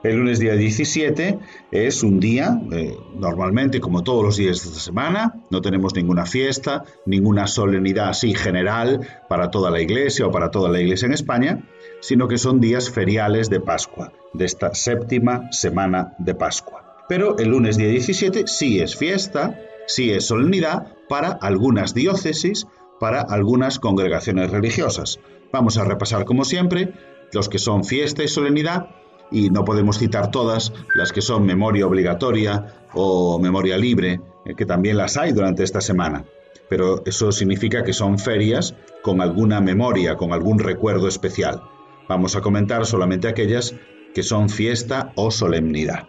El 0.05 0.17
lunes 0.17 0.39
día 0.39 0.55
17 0.55 1.39
es 1.73 2.05
un 2.05 2.21
día, 2.21 2.61
eh, 2.71 2.97
normalmente 3.17 3.81
como 3.81 4.05
todos 4.05 4.25
los 4.25 4.37
días 4.37 4.63
de 4.63 4.69
esta 4.69 4.81
semana, 4.81 5.35
no 5.51 5.61
tenemos 5.61 5.95
ninguna 5.95 6.25
fiesta, 6.25 6.85
ninguna 7.05 7.49
solemnidad 7.49 8.11
así 8.11 8.33
general 8.33 9.01
para 9.29 9.51
toda 9.51 9.73
la 9.73 9.81
iglesia 9.81 10.27
o 10.27 10.31
para 10.31 10.53
toda 10.53 10.71
la 10.71 10.81
iglesia 10.81 11.07
en 11.07 11.15
España, 11.15 11.65
sino 12.01 12.29
que 12.29 12.39
son 12.39 12.61
días 12.61 12.91
feriales 12.91 13.51
de 13.51 13.59
Pascua, 13.59 14.13
de 14.33 14.45
esta 14.45 14.73
séptima 14.73 15.51
semana 15.51 16.15
de 16.19 16.35
Pascua. 16.35 16.88
Pero 17.09 17.38
el 17.38 17.49
lunes 17.49 17.79
día 17.79 17.88
17 17.88 18.47
sí 18.47 18.81
es 18.81 18.94
fiesta, 18.94 19.59
sí 19.87 20.11
es 20.11 20.27
solemnidad 20.27 20.94
para 21.09 21.31
algunas 21.31 21.94
diócesis, 21.94 22.66
para 23.01 23.23
algunas 23.23 23.79
congregaciones 23.79 24.51
religiosas. 24.51 25.18
Vamos 25.51 25.79
a 25.79 25.85
repasar 25.85 26.27
como 26.27 26.44
siempre 26.44 26.92
los 27.33 27.49
que 27.49 27.59
son 27.59 27.85
fiesta 27.85 28.23
y 28.23 28.29
solemnidad 28.29 28.90
y 29.31 29.51
no 29.51 29.64
podemos 29.64 29.99
citar 29.99 30.31
todas 30.31 30.73
las 30.94 31.12
que 31.12 31.23
son 31.23 31.47
memoria 31.47 31.87
obligatoria 31.87 32.87
o 32.92 33.38
memoria 33.38 33.79
libre, 33.79 34.21
eh, 34.44 34.55
que 34.55 34.66
también 34.66 34.97
las 34.97 35.16
hay 35.16 35.33
durante 35.33 35.62
esta 35.62 35.81
semana. 35.81 36.25
Pero 36.68 37.03
eso 37.07 37.33
significa 37.33 37.85
que 37.85 37.94
son 37.94 38.18
ferias 38.18 38.75
con 39.03 39.23
alguna 39.23 39.61
memoria, 39.61 40.16
con 40.16 40.33
algún 40.33 40.59
recuerdo 40.59 41.09
especial. 41.09 41.62
Vamos 42.09 42.37
a 42.37 42.42
comentar 42.42 42.85
solamente 42.85 43.29
aquellas 43.29 43.75
que 44.14 44.23
son 44.23 44.51
fiesta 44.51 45.12
o 45.14 45.31
solemnidad. 45.31 46.09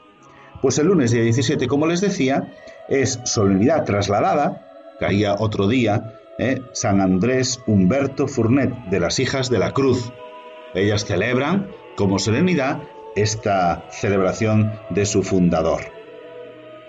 Pues 0.62 0.78
el 0.78 0.88
lunes 0.88 1.12
día 1.12 1.24
17, 1.24 1.68
como 1.68 1.88
les 1.88 2.02
decía, 2.02 2.54
es 2.90 3.20
solemnidad 3.24 3.86
trasladada, 3.86 4.96
caía 5.00 5.36
otro 5.40 5.68
día, 5.68 6.20
¿eh? 6.38 6.62
San 6.74 7.00
Andrés 7.02 7.60
Humberto 7.66 8.28
Furnet 8.28 8.74
de 8.90 9.00
las 9.00 9.20
Hijas 9.20 9.50
de 9.50 9.60
la 9.60 9.72
Cruz. 9.72 10.12
Ellas 10.74 11.06
celebran 11.06 11.72
como 11.96 12.20
solemnidad 12.20 12.82
esta 13.16 13.86
celebración 13.90 14.74
de 14.90 15.06
su 15.06 15.24
fundador. 15.24 15.82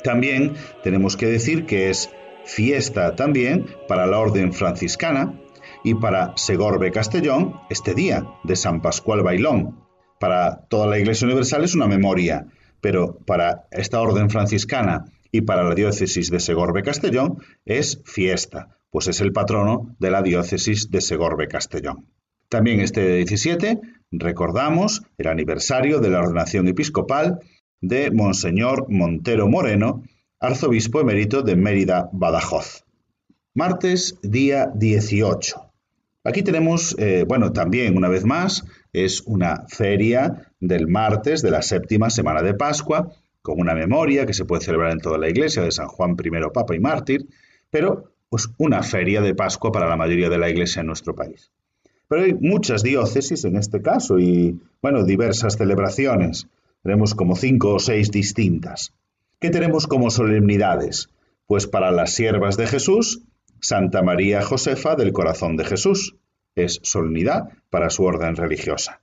También 0.03 0.55
tenemos 0.83 1.17
que 1.17 1.27
decir 1.27 1.67
que 1.67 1.91
es 1.91 2.11
fiesta 2.45 3.15
también 3.17 3.67
para 3.87 4.07
la 4.07 4.19
orden 4.19 4.53
franciscana, 4.53 5.35
y 5.83 5.95
para 5.95 6.37
Segorbe 6.37 6.91
Castellón 6.91 7.55
este 7.71 7.95
día 7.95 8.27
de 8.45 8.57
San 8.57 8.83
Pascual 8.83 9.23
Bailón. 9.23 9.79
para 10.19 10.67
toda 10.69 10.87
la 10.87 10.99
Iglesia 10.99 11.27
Universal 11.27 11.65
es 11.65 11.75
una 11.75 11.87
memoria, 11.87 12.47
pero 12.81 13.19
para 13.27 13.67
esta 13.71 14.01
orden 14.01 14.31
franciscana 14.31 15.05
y 15.33 15.43
para 15.43 15.65
la 15.65 15.75
diócesis 15.75 16.31
de 16.31 16.41
Segorbe-Castellón 16.41 17.39
es 17.65 18.01
fiesta, 18.05 18.79
pues 18.91 19.09
es 19.09 19.21
el 19.21 19.33
patrono 19.33 19.95
de 19.99 20.11
la 20.11 20.23
diócesis 20.23 20.91
de 20.91 21.01
Segorbe-Castellón. 21.01 22.07
También 22.49 22.81
este 22.81 23.17
17 23.17 23.81
recordamos 24.11 25.03
el 25.19 25.29
aniversario 25.29 26.01
de 26.01 26.11
la 26.11 26.21
ordenación 26.21 26.67
episcopal 26.67 27.39
de 27.81 28.11
Monseñor 28.11 28.87
Montero 28.91 29.49
Moreno, 29.49 30.03
arzobispo 30.41 31.01
emérito 31.01 31.43
de 31.43 31.57
Mérida, 31.57 32.09
Badajoz. 32.13 32.85
Martes, 33.55 34.19
día 34.23 34.71
18. 34.75 35.71
Aquí 36.25 36.43
tenemos, 36.43 36.95
eh, 36.99 37.25
bueno, 37.27 37.53
también 37.53 37.97
una 37.97 38.09
vez 38.09 38.25
más, 38.25 38.65
es 38.93 39.23
una 39.23 39.65
feria 39.69 40.53
del 40.61 40.89
martes 40.89 41.43
de 41.43 41.51
la 41.51 41.63
séptima 41.63 42.11
semana 42.11 42.43
de 42.43 42.55
Pascua, 42.55 43.13
con 43.43 43.61
una 43.61 43.75
memoria 43.75 44.27
que 44.27 44.35
se 44.35 44.45
puede 44.45 44.63
celebrar 44.63 44.93
en 44.93 45.01
toda 45.01 45.19
la 45.19 45.29
iglesia 45.29 45.63
de 45.63 45.71
San 45.71 45.89
Juan 45.89 46.17
I, 46.23 46.31
Papa 46.53 46.75
y 46.75 46.81
Mártir, 46.81 47.27
pero 47.71 48.13
pues 48.29 48.49
una 48.59 48.83
feria 48.83 49.21
de 49.21 49.35
Pascua 49.35 49.73
para 49.73 49.89
la 49.89 49.97
mayoría 49.97 50.29
de 50.29 50.39
la 50.39 50.51
iglesia 50.51 50.81
en 50.81 50.87
nuestro 50.87 51.15
país. 51.15 51.51
Pero 52.09 52.23
hay 52.23 52.35
muchas 52.35 52.83
diócesis 52.83 53.45
en 53.45 53.57
este 53.57 53.83
caso 53.83 54.19
y, 54.19 54.61
bueno, 54.83 55.05
diversas 55.05 55.57
celebraciones. 55.57 56.49
Tenemos 56.83 57.15
como 57.15 57.37
cinco 57.37 57.75
o 57.75 57.79
seis 57.79 58.11
distintas. 58.11 58.93
¿Qué 59.39 59.51
tenemos 59.51 59.87
como 59.87 60.11
solemnidades? 60.11 61.09
Pues 61.47 61.67
para 61.67 61.91
las 61.91 62.13
siervas 62.13 62.57
de 62.57 62.67
Jesús, 62.67 63.23
Santa 63.61 64.03
María 64.03 64.43
Josefa 64.43 64.97
del 64.97 65.13
Corazón 65.13 65.57
de 65.57 65.65
Jesús. 65.65 66.17
Es 66.55 66.81
solemnidad 66.83 67.49
para 67.71 67.91
su 67.91 68.05
orden 68.05 68.37
religiosa. 68.37 69.01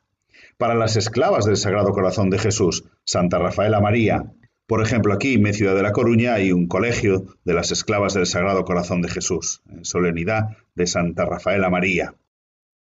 Para 0.58 0.76
las 0.76 0.96
esclavas 0.96 1.46
del 1.46 1.58
Sagrado 1.58 1.92
Corazón 1.92 2.30
de 2.30 2.40
Jesús, 2.40 2.84
Santa 3.04 3.38
Rafaela 3.38 3.80
María. 3.80 4.34
Por 4.66 4.82
ejemplo, 4.82 5.14
aquí 5.14 5.36
en 5.36 5.44
mi 5.44 5.54
ciudad 5.54 5.76
de 5.76 5.84
La 5.84 5.92
Coruña 5.92 6.34
hay 6.34 6.52
un 6.52 6.68
colegio 6.68 7.26
de 7.46 7.54
las 7.54 7.72
esclavas 7.72 8.14
del 8.14 8.26
Sagrado 8.26 8.66
Corazón 8.66 9.02
de 9.02 9.10
Jesús, 9.10 9.62
solemnidad 9.84 10.58
de 10.76 10.88
Santa 10.88 11.26
Rafaela 11.26 11.70
María. 11.70 12.16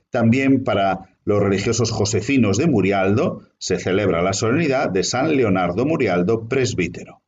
También 0.09 0.63
para 0.63 1.17
los 1.25 1.41
religiosos 1.41 1.91
josefinos 1.91 2.57
de 2.57 2.67
Murialdo 2.67 3.43
se 3.57 3.77
celebra 3.77 4.21
la 4.21 4.33
solemnidad 4.33 4.89
de 4.89 5.03
San 5.03 5.35
Leonardo 5.35 5.85
Murialdo, 5.85 6.47
presbítero. 6.47 7.21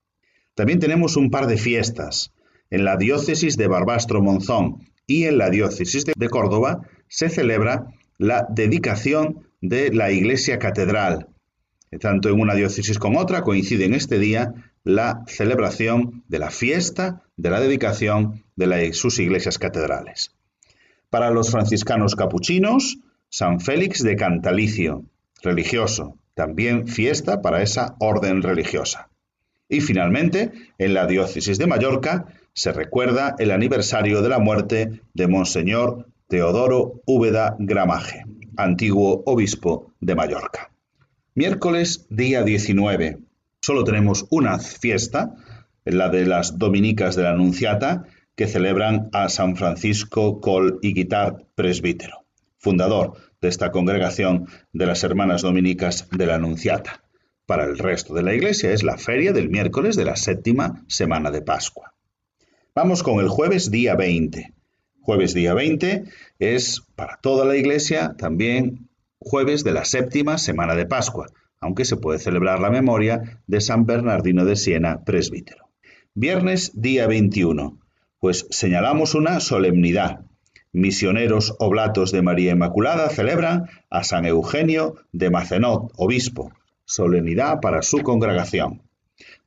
También 0.55 0.79
tenemos 0.79 1.17
un 1.17 1.31
par 1.31 1.47
de 1.47 1.57
fiestas. 1.57 2.33
En 2.69 2.85
la 2.85 2.97
diócesis 2.97 3.57
de 3.57 3.67
Barbastro 3.67 4.21
Monzón 4.21 4.89
y 5.05 5.25
en 5.25 5.37
la 5.37 5.49
diócesis 5.49 6.05
de 6.05 6.29
Córdoba 6.29 6.87
se 7.09 7.29
celebra 7.29 7.87
la 8.17 8.47
dedicación 8.49 9.47
de 9.61 9.91
la 9.93 10.11
iglesia 10.11 10.59
catedral. 10.59 11.27
Tanto 11.99 12.29
en 12.29 12.39
una 12.39 12.53
diócesis 12.53 12.99
como 12.99 13.19
otra 13.19 13.41
coincide 13.41 13.85
en 13.85 13.95
este 13.95 14.19
día 14.19 14.53
la 14.83 15.23
celebración 15.27 16.23
de 16.27 16.39
la 16.39 16.51
fiesta 16.51 17.23
de 17.35 17.49
la 17.49 17.59
dedicación 17.59 18.43
de 18.55 18.93
sus 18.93 19.19
iglesias 19.19 19.57
catedrales. 19.57 20.31
Para 21.09 21.31
los 21.31 21.51
franciscanos 21.51 22.15
capuchinos, 22.15 22.99
San 23.29 23.59
Félix 23.59 24.03
de 24.03 24.15
Cantalicio, 24.15 25.03
religioso, 25.41 26.15
también 26.35 26.87
fiesta 26.87 27.41
para 27.41 27.61
esa 27.61 27.95
orden 27.99 28.41
religiosa. 28.41 29.09
Y 29.67 29.81
finalmente, 29.81 30.51
en 30.77 30.93
la 30.93 31.05
diócesis 31.05 31.57
de 31.57 31.67
Mallorca 31.67 32.25
se 32.53 32.71
recuerda 32.71 33.35
el 33.39 33.51
aniversario 33.51 34.21
de 34.21 34.29
la 34.29 34.39
muerte 34.39 35.01
de 35.13 35.27
Monseñor 35.27 36.07
Teodoro 36.29 37.01
Úbeda 37.07 37.55
Gramaje, 37.57 38.23
antiguo 38.55 39.23
obispo 39.25 39.93
de 39.99 40.13
Mallorca. 40.13 40.71
Miércoles 41.33 42.05
día 42.11 42.43
19. 42.43 43.17
Solo 43.61 43.83
tenemos 43.83 44.27
una 44.29 44.59
fiesta, 44.59 45.33
la 45.85 46.09
de 46.09 46.27
las 46.27 46.59
Dominicas 46.59 47.15
de 47.15 47.23
la 47.23 47.31
Anunciata, 47.31 48.03
que 48.35 48.45
celebran 48.45 49.09
a 49.11 49.27
San 49.29 49.55
Francisco 49.55 50.39
Col 50.39 50.77
y 50.83 50.93
Guitar 50.93 51.47
presbítero, 51.55 52.25
fundador 52.59 53.13
de 53.41 53.47
esta 53.47 53.71
congregación 53.71 54.45
de 54.71 54.85
las 54.85 55.03
Hermanas 55.03 55.41
Dominicas 55.41 56.07
de 56.11 56.27
la 56.27 56.35
Anunciata. 56.35 57.01
Para 57.47 57.65
el 57.65 57.79
resto 57.79 58.13
de 58.13 58.21
la 58.21 58.35
Iglesia 58.35 58.71
es 58.71 58.83
la 58.83 58.99
feria 58.99 59.33
del 59.33 59.49
miércoles 59.49 59.95
de 59.95 60.05
la 60.05 60.15
séptima 60.15 60.85
semana 60.87 61.31
de 61.31 61.41
Pascua. 61.41 61.95
Vamos 62.75 63.01
con 63.01 63.19
el 63.19 63.29
jueves 63.29 63.71
día 63.71 63.95
20. 63.95 64.58
Jueves 65.09 65.33
día 65.33 65.55
20 65.55 66.03
es 66.37 66.83
para 66.95 67.17
toda 67.19 67.43
la 67.43 67.57
iglesia 67.57 68.13
también 68.15 68.89
jueves 69.17 69.63
de 69.63 69.71
la 69.71 69.83
séptima 69.83 70.37
semana 70.37 70.75
de 70.75 70.85
Pascua, 70.85 71.25
aunque 71.59 71.83
se 71.83 71.97
puede 71.97 72.19
celebrar 72.19 72.59
la 72.59 72.69
memoria 72.69 73.41
de 73.47 73.59
San 73.59 73.87
Bernardino 73.87 74.45
de 74.45 74.55
Siena, 74.55 75.03
presbítero. 75.05 75.67
Viernes 76.13 76.79
día 76.79 77.07
21, 77.07 77.79
pues 78.19 78.45
señalamos 78.51 79.15
una 79.15 79.39
solemnidad. 79.39 80.25
Misioneros 80.73 81.55
oblatos 81.57 82.11
de 82.11 82.21
María 82.21 82.51
Inmaculada 82.51 83.09
celebran 83.09 83.67
a 83.89 84.03
San 84.03 84.27
Eugenio 84.27 84.93
de 85.11 85.31
Macenot, 85.31 85.91
obispo, 85.95 86.51
solemnidad 86.85 87.61
para 87.61 87.81
su 87.81 88.03
congregación. 88.03 88.83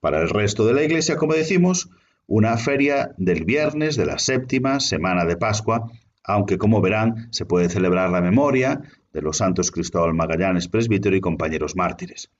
Para 0.00 0.22
el 0.22 0.28
resto 0.28 0.66
de 0.66 0.74
la 0.74 0.82
iglesia, 0.82 1.14
como 1.14 1.34
decimos, 1.34 1.88
una 2.26 2.56
feria 2.56 3.12
del 3.16 3.44
viernes 3.44 3.96
de 3.96 4.06
la 4.06 4.18
séptima 4.18 4.80
semana 4.80 5.24
de 5.24 5.36
Pascua, 5.36 5.90
aunque 6.24 6.58
como 6.58 6.80
verán 6.80 7.28
se 7.30 7.46
puede 7.46 7.68
celebrar 7.68 8.10
la 8.10 8.20
memoria 8.20 8.80
de 9.12 9.22
los 9.22 9.38
santos 9.38 9.70
Cristóbal 9.70 10.14
Magallanes, 10.14 10.68
presbítero 10.68 11.16
y 11.16 11.20
compañeros 11.20 11.76
mártires. 11.76 12.30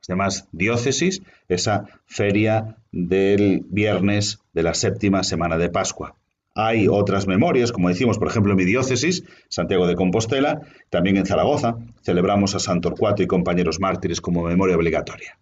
Las 0.00 0.08
demás 0.08 0.48
diócesis, 0.52 1.22
esa 1.48 1.86
feria 2.06 2.76
del 2.92 3.64
viernes 3.68 4.40
de 4.52 4.62
la 4.62 4.74
séptima 4.74 5.22
semana 5.22 5.58
de 5.58 5.68
Pascua. 5.68 6.16
Hay 6.54 6.88
otras 6.88 7.26
memorias, 7.26 7.70
como 7.70 7.90
decimos, 7.90 8.18
por 8.18 8.28
ejemplo, 8.28 8.52
en 8.52 8.56
mi 8.56 8.64
diócesis, 8.64 9.24
Santiago 9.48 9.86
de 9.86 9.94
Compostela, 9.94 10.62
también 10.88 11.18
en 11.18 11.26
Zaragoza, 11.26 11.76
celebramos 12.02 12.54
a 12.54 12.60
San 12.60 12.80
Torcuato 12.80 13.22
y 13.22 13.26
compañeros 13.26 13.78
mártires 13.78 14.22
como 14.22 14.42
memoria 14.42 14.76
obligatoria. 14.76 15.38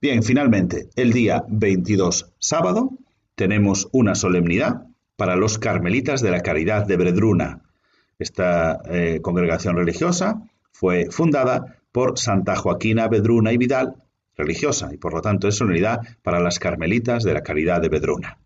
Bien, 0.00 0.22
finalmente, 0.22 0.90
el 0.94 1.14
día 1.14 1.42
22, 1.48 2.34
sábado, 2.38 2.90
tenemos 3.36 3.88
una 3.92 4.14
solemnidad 4.14 4.86
para 5.16 5.36
los 5.36 5.58
carmelitas 5.58 6.20
de 6.22 6.30
la 6.30 6.40
Caridad 6.40 6.86
de 6.86 6.96
Bredruna. 6.96 7.62
Esta 8.18 8.80
eh, 8.90 9.20
congregación 9.22 9.76
religiosa 9.76 10.42
fue 10.72 11.08
fundada 11.10 11.76
por 11.92 12.18
Santa 12.18 12.56
Joaquina 12.56 13.08
Bedruna 13.08 13.52
y 13.52 13.58
Vidal, 13.58 13.94
religiosa, 14.36 14.90
y 14.92 14.96
por 14.96 15.14
lo 15.14 15.20
tanto 15.20 15.48
es 15.48 15.56
solemnidad 15.56 16.00
para 16.22 16.40
las 16.40 16.58
carmelitas 16.58 17.22
de 17.24 17.34
la 17.34 17.42
Caridad 17.42 17.80
de 17.80 17.88
Bedruna. 17.88 18.38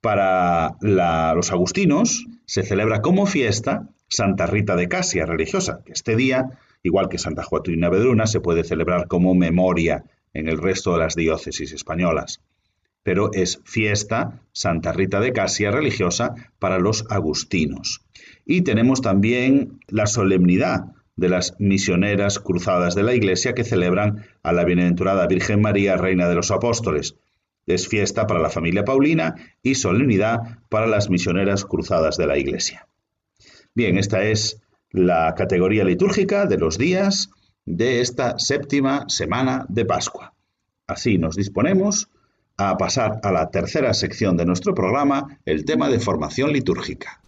Para 0.00 0.76
los 0.80 1.52
agustinos 1.52 2.26
se 2.46 2.62
celebra 2.62 3.00
como 3.00 3.26
fiesta 3.26 3.88
Santa 4.08 4.46
Rita 4.46 4.76
de 4.76 4.88
Casia, 4.88 5.26
religiosa, 5.26 5.80
que 5.84 5.92
este 5.92 6.16
día, 6.16 6.58
igual 6.82 7.08
que 7.08 7.18
Santa 7.18 7.42
Joaquina 7.42 7.90
Bedruna, 7.90 8.26
se 8.26 8.40
puede 8.40 8.64
celebrar 8.64 9.08
como 9.08 9.34
memoria 9.34 10.04
en 10.32 10.48
el 10.48 10.58
resto 10.58 10.92
de 10.92 10.98
las 11.00 11.14
diócesis 11.14 11.72
españolas 11.72 12.40
pero 13.08 13.30
es 13.32 13.62
fiesta 13.64 14.42
Santa 14.52 14.92
Rita 14.92 15.18
de 15.18 15.32
Casia 15.32 15.70
religiosa 15.70 16.34
para 16.58 16.78
los 16.78 17.06
agustinos. 17.08 18.04
Y 18.44 18.60
tenemos 18.60 19.00
también 19.00 19.80
la 19.86 20.06
solemnidad 20.06 20.92
de 21.16 21.30
las 21.30 21.54
misioneras 21.58 22.38
cruzadas 22.38 22.94
de 22.94 23.04
la 23.04 23.14
Iglesia 23.14 23.54
que 23.54 23.64
celebran 23.64 24.26
a 24.42 24.52
la 24.52 24.66
bienaventurada 24.66 25.26
Virgen 25.26 25.62
María, 25.62 25.96
Reina 25.96 26.28
de 26.28 26.34
los 26.34 26.50
Apóstoles. 26.50 27.16
Es 27.66 27.88
fiesta 27.88 28.26
para 28.26 28.40
la 28.40 28.50
familia 28.50 28.84
Paulina 28.84 29.36
y 29.62 29.76
solemnidad 29.76 30.58
para 30.68 30.86
las 30.86 31.08
misioneras 31.08 31.64
cruzadas 31.64 32.18
de 32.18 32.26
la 32.26 32.36
Iglesia. 32.36 32.88
Bien, 33.74 33.96
esta 33.96 34.22
es 34.22 34.60
la 34.90 35.34
categoría 35.34 35.84
litúrgica 35.84 36.44
de 36.44 36.58
los 36.58 36.76
días 36.76 37.30
de 37.64 38.02
esta 38.02 38.38
séptima 38.38 39.06
semana 39.08 39.64
de 39.70 39.86
Pascua. 39.86 40.34
Así 40.86 41.16
nos 41.16 41.36
disponemos 41.36 42.10
a 42.58 42.76
pasar 42.76 43.20
a 43.22 43.32
la 43.32 43.50
tercera 43.50 43.94
sección 43.94 44.36
de 44.36 44.44
nuestro 44.44 44.74
programa, 44.74 45.38
el 45.46 45.64
tema 45.64 45.88
de 45.88 46.00
formación 46.00 46.52
litúrgica. 46.52 47.20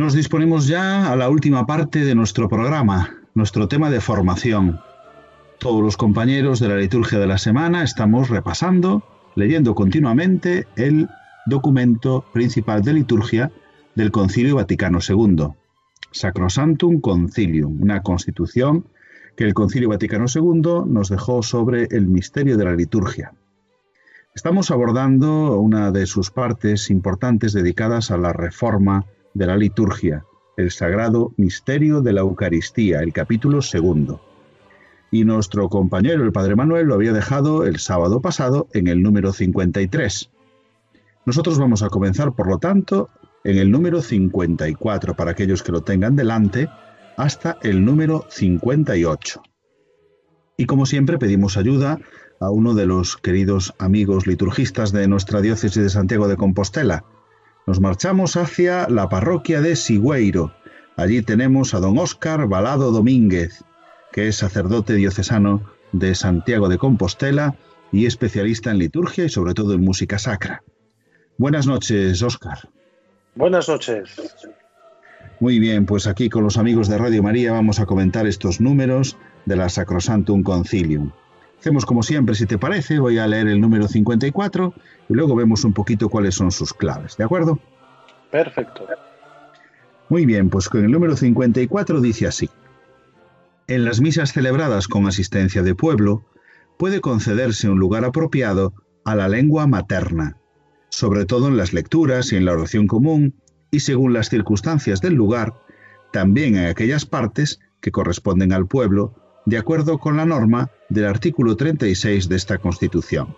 Nos 0.00 0.14
disponemos 0.14 0.66
ya 0.66 1.12
a 1.12 1.14
la 1.14 1.28
última 1.28 1.66
parte 1.66 2.06
de 2.06 2.14
nuestro 2.14 2.48
programa, 2.48 3.18
nuestro 3.34 3.68
tema 3.68 3.90
de 3.90 4.00
formación. 4.00 4.80
Todos 5.58 5.82
los 5.82 5.98
compañeros 5.98 6.58
de 6.58 6.68
la 6.68 6.76
liturgia 6.76 7.18
de 7.18 7.26
la 7.26 7.36
semana 7.36 7.82
estamos 7.82 8.30
repasando, 8.30 9.02
leyendo 9.34 9.74
continuamente 9.74 10.66
el 10.76 11.10
documento 11.44 12.24
principal 12.32 12.80
de 12.80 12.94
liturgia 12.94 13.52
del 13.94 14.10
Concilio 14.10 14.56
Vaticano 14.56 15.00
II, 15.06 15.48
Sacrosantum 16.12 17.02
Concilium, 17.02 17.82
una 17.82 18.02
constitución 18.02 18.86
que 19.36 19.44
el 19.44 19.52
Concilio 19.52 19.90
Vaticano 19.90 20.24
II 20.34 20.86
nos 20.86 21.10
dejó 21.10 21.42
sobre 21.42 21.88
el 21.90 22.06
misterio 22.06 22.56
de 22.56 22.64
la 22.64 22.72
liturgia. 22.72 23.34
Estamos 24.34 24.70
abordando 24.70 25.60
una 25.60 25.90
de 25.90 26.06
sus 26.06 26.30
partes 26.30 26.88
importantes 26.88 27.52
dedicadas 27.52 28.10
a 28.10 28.16
la 28.16 28.32
reforma 28.32 29.04
de 29.34 29.46
la 29.46 29.56
liturgia, 29.56 30.24
el 30.56 30.70
sagrado 30.70 31.32
misterio 31.36 32.00
de 32.00 32.12
la 32.12 32.20
Eucaristía, 32.20 33.00
el 33.00 33.12
capítulo 33.12 33.62
segundo. 33.62 34.20
Y 35.10 35.24
nuestro 35.24 35.68
compañero, 35.68 36.24
el 36.24 36.32
Padre 36.32 36.56
Manuel, 36.56 36.86
lo 36.86 36.94
había 36.94 37.12
dejado 37.12 37.64
el 37.64 37.78
sábado 37.78 38.20
pasado 38.20 38.68
en 38.72 38.86
el 38.86 39.02
número 39.02 39.32
53. 39.32 40.30
Nosotros 41.26 41.58
vamos 41.58 41.82
a 41.82 41.88
comenzar, 41.88 42.32
por 42.32 42.48
lo 42.48 42.58
tanto, 42.58 43.08
en 43.44 43.58
el 43.58 43.70
número 43.70 44.02
54, 44.02 45.14
para 45.16 45.32
aquellos 45.32 45.62
que 45.62 45.72
lo 45.72 45.82
tengan 45.82 46.16
delante, 46.16 46.68
hasta 47.16 47.58
el 47.62 47.84
número 47.84 48.26
58. 48.30 49.42
Y 50.56 50.66
como 50.66 50.86
siempre 50.86 51.18
pedimos 51.18 51.56
ayuda 51.56 51.98
a 52.40 52.50
uno 52.50 52.74
de 52.74 52.86
los 52.86 53.16
queridos 53.16 53.74
amigos 53.78 54.26
liturgistas 54.26 54.92
de 54.92 55.08
nuestra 55.08 55.40
diócesis 55.40 55.82
de 55.82 55.90
Santiago 55.90 56.28
de 56.28 56.36
Compostela, 56.36 57.04
nos 57.70 57.78
marchamos 57.78 58.36
hacia 58.36 58.88
la 58.88 59.08
parroquia 59.08 59.60
de 59.60 59.76
Sigüeiro. 59.76 60.52
Allí 60.96 61.22
tenemos 61.22 61.72
a 61.72 61.78
don 61.78 61.98
Óscar 61.98 62.48
Balado 62.48 62.90
Domínguez, 62.90 63.62
que 64.10 64.26
es 64.26 64.34
sacerdote 64.34 64.94
diocesano 64.94 65.70
de 65.92 66.16
Santiago 66.16 66.68
de 66.68 66.78
Compostela 66.78 67.54
y 67.92 68.06
especialista 68.06 68.72
en 68.72 68.78
liturgia 68.78 69.24
y 69.24 69.28
sobre 69.28 69.54
todo 69.54 69.74
en 69.74 69.82
música 69.82 70.18
sacra. 70.18 70.64
Buenas 71.38 71.68
noches, 71.68 72.20
Óscar. 72.24 72.68
Buenas 73.36 73.68
noches. 73.68 74.16
Muy 75.38 75.60
bien, 75.60 75.86
pues 75.86 76.08
aquí 76.08 76.28
con 76.28 76.42
los 76.42 76.58
amigos 76.58 76.88
de 76.88 76.98
Radio 76.98 77.22
María 77.22 77.52
vamos 77.52 77.78
a 77.78 77.86
comentar 77.86 78.26
estos 78.26 78.60
números 78.60 79.16
de 79.46 79.54
la 79.54 79.68
Sacrosantum 79.68 80.42
Concilium. 80.42 81.12
Hacemos 81.60 81.84
como 81.84 82.02
siempre, 82.02 82.34
si 82.34 82.46
te 82.46 82.56
parece, 82.56 82.98
voy 82.98 83.18
a 83.18 83.26
leer 83.26 83.46
el 83.46 83.60
número 83.60 83.86
54 83.86 84.72
y 85.10 85.12
luego 85.12 85.36
vemos 85.36 85.62
un 85.64 85.74
poquito 85.74 86.08
cuáles 86.08 86.34
son 86.34 86.50
sus 86.50 86.72
claves, 86.72 87.18
¿de 87.18 87.24
acuerdo? 87.24 87.58
Perfecto. 88.30 88.86
Muy 90.08 90.24
bien, 90.24 90.48
pues 90.48 90.70
con 90.70 90.82
el 90.82 90.90
número 90.90 91.16
54 91.16 92.00
dice 92.00 92.26
así. 92.26 92.48
En 93.66 93.84
las 93.84 94.00
misas 94.00 94.32
celebradas 94.32 94.88
con 94.88 95.06
asistencia 95.06 95.62
de 95.62 95.74
pueblo, 95.74 96.24
puede 96.78 97.02
concederse 97.02 97.68
un 97.68 97.78
lugar 97.78 98.06
apropiado 98.06 98.72
a 99.04 99.14
la 99.14 99.28
lengua 99.28 99.66
materna, 99.66 100.38
sobre 100.88 101.26
todo 101.26 101.48
en 101.48 101.58
las 101.58 101.74
lecturas 101.74 102.32
y 102.32 102.36
en 102.36 102.46
la 102.46 102.52
oración 102.52 102.86
común, 102.86 103.34
y 103.70 103.80
según 103.80 104.14
las 104.14 104.30
circunstancias 104.30 105.02
del 105.02 105.12
lugar, 105.12 105.52
también 106.10 106.56
en 106.56 106.68
aquellas 106.68 107.04
partes 107.04 107.60
que 107.82 107.92
corresponden 107.92 108.54
al 108.54 108.66
pueblo 108.66 109.14
de 109.46 109.58
acuerdo 109.58 109.98
con 109.98 110.16
la 110.16 110.26
norma 110.26 110.70
del 110.88 111.06
artículo 111.06 111.56
36 111.56 112.28
de 112.28 112.36
esta 112.36 112.58
Constitución. 112.58 113.36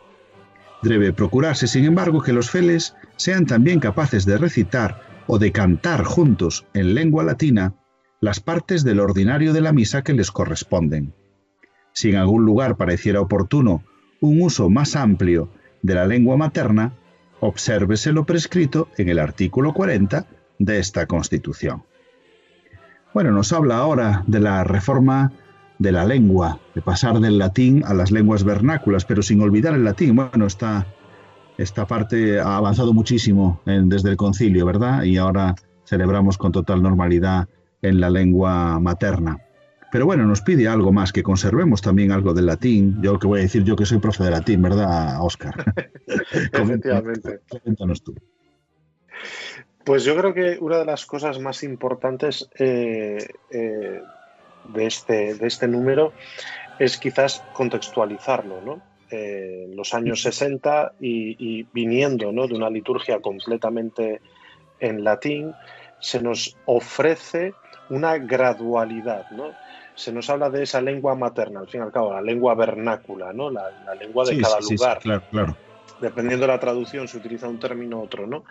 Debe 0.83 1.13
procurarse, 1.13 1.67
sin 1.67 1.85
embargo, 1.85 2.23
que 2.23 2.33
los 2.33 2.51
feles 2.51 2.97
sean 3.17 3.47
también 3.47 3.79
capaces 3.79 4.25
de 4.27 4.37
recitar 4.37 5.03
o 5.27 5.39
de 5.39 5.53
cantar 5.53 6.03
juntos 6.05 6.67
en 6.75 6.95
lengua 6.95 7.23
latina 7.23 7.75
las 8.21 8.41
partes 8.41 8.85
del 8.85 9.01
ordinario 9.01 9.53
de 9.53 9.61
la 9.61 9.73
misa 9.73 10.03
que 10.03 10.13
les 10.13 10.31
corresponden. 10.31 11.15
Si 11.93 12.11
en 12.11 12.17
algún 12.17 12.45
lugar 12.45 12.77
pareciera 12.77 13.21
oportuno 13.21 13.85
un 14.21 14.43
uso 14.43 14.71
más 14.71 14.97
amplio 14.97 15.51
de 15.83 15.95
la 15.95 16.07
lengua 16.07 16.37
materna, 16.37 16.95
obsérvese 17.41 18.13
lo 18.13 18.25
prescrito 18.25 18.89
en 18.97 19.09
el 19.09 19.19
artículo 19.19 19.73
40 19.75 20.27
de 20.59 20.79
esta 20.79 21.07
Constitución. 21.07 21.85
Bueno, 23.13 23.31
nos 23.33 23.53
habla 23.53 23.77
ahora 23.77 24.25
de 24.27 24.41
la 24.41 24.65
reforma 24.65 25.33
de 25.83 25.93
la 25.93 26.05
lengua, 26.05 26.61
de 26.75 26.83
pasar 26.83 27.21
del 27.21 27.39
latín 27.39 27.83
a 27.85 27.93
las 27.93 28.11
lenguas 28.11 28.45
vernáculas, 28.45 29.05
pero 29.05 29.23
sin 29.23 29.41
olvidar 29.41 29.75
el 29.75 29.85
latín. 29.85 30.17
Bueno, 30.17 30.47
esta, 30.47 30.87
esta 31.59 31.87
parte 31.87 32.41
ha 32.41 32.57
avanzado 32.57 32.93
muchísimo 32.95 33.61
desde 33.67 34.11
el 34.11 34.17
concilio, 34.17 34.65
¿verdad? 34.65 35.03
Y 35.03 35.19
ahora 35.19 35.55
celebramos 35.85 36.39
con 36.39 36.53
total 36.53 36.83
normalidad 36.83 37.49
en 37.83 38.01
la 38.01 38.09
lengua 38.09 38.79
materna. 38.81 39.39
Pero 39.91 40.07
bueno, 40.07 40.25
nos 40.25 40.41
pide 40.41 40.69
algo 40.69 40.91
más, 40.91 41.13
que 41.13 41.23
conservemos 41.23 41.83
también 41.83 42.13
algo 42.13 42.33
del 42.33 42.47
latín. 42.47 43.03
Yo 43.03 43.19
que 43.19 43.27
voy 43.27 43.41
a 43.41 43.43
decir 43.43 43.63
yo 43.63 43.77
que 43.77 43.85
soy 43.85 43.99
profe 43.99 44.25
de 44.25 44.31
latín, 44.31 44.63
¿verdad, 44.63 45.23
Oscar? 45.23 45.53
Efectivamente. 46.07 47.41
Coméntanos 47.51 48.03
tú. 48.03 48.15
Pues 49.85 50.05
yo 50.05 50.17
creo 50.17 50.33
que 50.33 50.59
una 50.61 50.79
de 50.79 50.85
las 50.87 51.05
cosas 51.05 51.39
más 51.41 51.63
importantes 51.63 52.49
eh, 52.59 53.19
eh, 53.51 54.01
de 54.69 54.87
este, 54.87 55.35
de 55.35 55.47
este 55.47 55.69
número 55.69 56.13
es 56.79 56.99
quizás 56.99 57.43
contextualizarlo, 57.53 58.61
¿no? 58.61 58.83
Eh, 59.11 59.71
los 59.75 59.93
años 59.93 60.23
60 60.23 60.95
y, 60.99 61.65
viniendo 61.75 62.33
¿no? 62.33 62.49
de 62.49 62.55
una 62.55 62.71
liturgia 62.71 63.21
completamente 63.21 64.23
en 64.81 65.05
latín, 65.05 65.53
se 66.01 66.23
nos 66.23 66.57
ofrece 66.65 67.53
una 67.91 68.17
gradualidad, 68.17 69.31
¿no? 69.33 69.51
Se 69.95 70.13
nos 70.13 70.31
habla 70.31 70.49
de 70.49 70.63
esa 70.63 70.81
lengua 70.81 71.15
materna, 71.15 71.61
al 71.61 71.69
fin 71.69 71.83
y 71.83 71.85
al 71.85 71.93
cabo, 71.93 72.15
la 72.15 72.23
lengua 72.23 72.55
vernácula, 72.55 73.35
¿no? 73.35 73.51
La, 73.51 73.71
lengua 74.01 74.25
de 74.25 74.41
cada 74.41 74.61
lugar. 74.61 74.99
claro, 75.01 75.23
claro. 75.31 75.57
Dependiendo 76.01 76.47
de 76.47 76.53
la 76.53 76.59
traducción, 76.59 77.07
se 77.07 77.19
utiliza 77.19 77.47
un 77.47 77.61
término 77.61 77.99
u 77.99 78.05
otro, 78.05 78.27
¿no? 78.27 78.45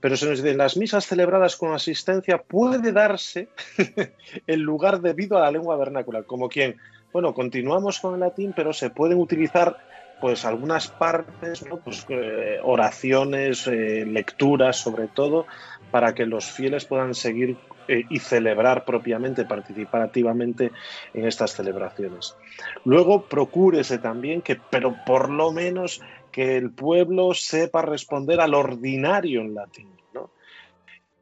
Pero 0.00 0.16
se 0.16 0.28
nos 0.28 0.44
en 0.44 0.58
las 0.58 0.76
misas 0.76 1.06
celebradas 1.06 1.56
con 1.56 1.72
asistencia 1.72 2.38
puede 2.38 2.92
darse 2.92 3.48
el 4.46 4.60
lugar 4.60 5.00
debido 5.00 5.38
a 5.38 5.42
la 5.42 5.50
lengua 5.50 5.76
vernácula, 5.76 6.22
como 6.22 6.48
quien, 6.48 6.76
bueno, 7.12 7.34
continuamos 7.34 7.98
con 7.98 8.14
el 8.14 8.20
latín, 8.20 8.52
pero 8.54 8.72
se 8.72 8.90
pueden 8.90 9.18
utilizar 9.18 9.76
pues 10.20 10.44
algunas 10.44 10.88
partes, 10.88 11.64
pues, 11.84 12.04
eh, 12.08 12.58
oraciones, 12.62 13.66
eh, 13.66 14.04
lecturas 14.06 14.76
sobre 14.76 15.06
todo, 15.06 15.46
para 15.90 16.14
que 16.14 16.26
los 16.26 16.44
fieles 16.50 16.84
puedan 16.84 17.14
seguir 17.14 17.56
eh, 17.86 18.04
y 18.10 18.18
celebrar 18.18 18.84
propiamente, 18.84 19.44
participar 19.44 20.02
activamente 20.02 20.72
en 21.14 21.26
estas 21.26 21.52
celebraciones. 21.52 22.36
Luego 22.84 23.22
procúrese 23.22 23.98
también 23.98 24.42
que, 24.42 24.60
pero 24.70 24.96
por 25.06 25.30
lo 25.30 25.52
menos 25.52 26.02
que 26.30 26.56
el 26.56 26.70
pueblo 26.70 27.34
sepa 27.34 27.82
responder 27.82 28.40
al 28.40 28.54
ordinario 28.54 29.40
en 29.40 29.54
latín. 29.54 29.88
¿no? 30.14 30.30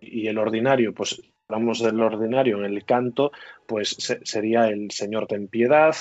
Y 0.00 0.26
el 0.28 0.38
ordinario, 0.38 0.92
pues 0.94 1.22
hablamos 1.48 1.80
del 1.80 2.00
ordinario 2.00 2.58
en 2.58 2.64
el 2.64 2.84
canto, 2.84 3.32
pues 3.66 3.96
sería 4.24 4.68
el 4.68 4.90
Señor 4.90 5.26
ten 5.26 5.48
piedad, 5.48 5.94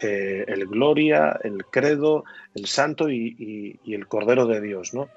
eh, 0.00 0.44
el 0.48 0.66
Gloria, 0.66 1.38
el 1.42 1.64
Credo, 1.66 2.24
el 2.54 2.66
Santo 2.66 3.08
y, 3.08 3.78
el 3.86 4.06
Cordero 4.08 4.46
de 4.46 4.60
Dios, 4.60 4.94
¿no? 4.94 5.08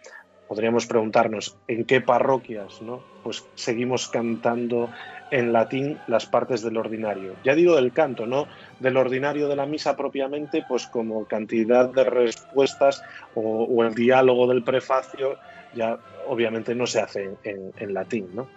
Podríamos 0.48 0.86
preguntarnos 0.86 1.58
en 1.68 1.86
qué 1.86 2.02
parroquias, 2.02 2.82
¿no? 2.82 3.02
Pues 3.24 3.46
seguimos 3.56 4.08
cantando 4.08 4.90
en 5.32 5.52
latín 5.54 6.00
las 6.08 6.26
partes 6.26 6.62
del 6.62 6.78
ordinario. 6.78 7.36
Ya 7.44 7.56
digo 7.56 7.76
del 7.76 7.92
canto, 7.92 8.26
no 8.26 8.48
del 8.80 8.98
ordinario 8.98 9.48
de 9.48 9.56
la 9.56 9.66
misa 9.66 9.96
propiamente, 9.96 10.64
pues 10.68 10.88
como 10.88 11.26
cantidad 11.26 11.90
de 11.90 12.04
respuestas 12.04 13.04
o, 13.34 13.84
el 13.84 13.94
diálogo 13.96 14.48
del 14.48 14.64
prefacio, 14.64 15.38
ya 15.74 15.98
obviamente 16.28 16.76
no 16.76 16.88
se 16.88 17.02
hace 17.02 17.32
en, 17.44 17.94
latín. 17.94 18.30
¿no? 18.34 18.48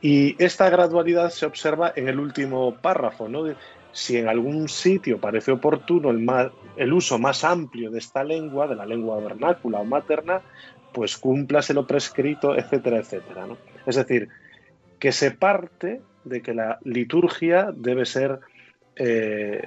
Y 0.00 0.42
esta 0.42 0.70
gradualidad 0.70 1.30
se 1.30 1.46
observa 1.46 1.92
en 1.96 2.08
el 2.08 2.18
último 2.18 2.74
párrafo, 2.74 3.28
¿no? 3.28 3.44
si 3.92 4.16
en 4.16 4.28
algún 4.28 4.68
sitio 4.68 5.18
parece 5.18 5.50
oportuno 5.50 6.10
el, 6.10 6.24
el, 6.76 6.92
uso 6.92 7.18
más 7.18 7.42
amplio 7.42 7.90
de 7.90 7.98
esta 7.98 8.22
lengua, 8.22 8.68
de 8.68 8.76
la 8.76 8.86
lengua 8.86 9.18
vernácula 9.18 9.80
o 9.80 9.84
materna, 9.84 10.42
pues 10.92 11.16
cúmplase 11.16 11.74
lo 11.74 11.86
prescrito, 11.86 12.56
etcétera, 12.56 12.98
etcétera. 12.98 13.46
¿no? 13.46 13.56
Es 13.86 13.96
decir, 13.96 14.28
que 14.98 15.12
se 15.12 15.30
parte 15.30 16.00
de 16.24 16.42
que 16.42 16.54
la 16.54 16.78
liturgia 16.84 17.70
debe 17.74 18.04
ser, 18.04 18.40
eh, 18.96 19.62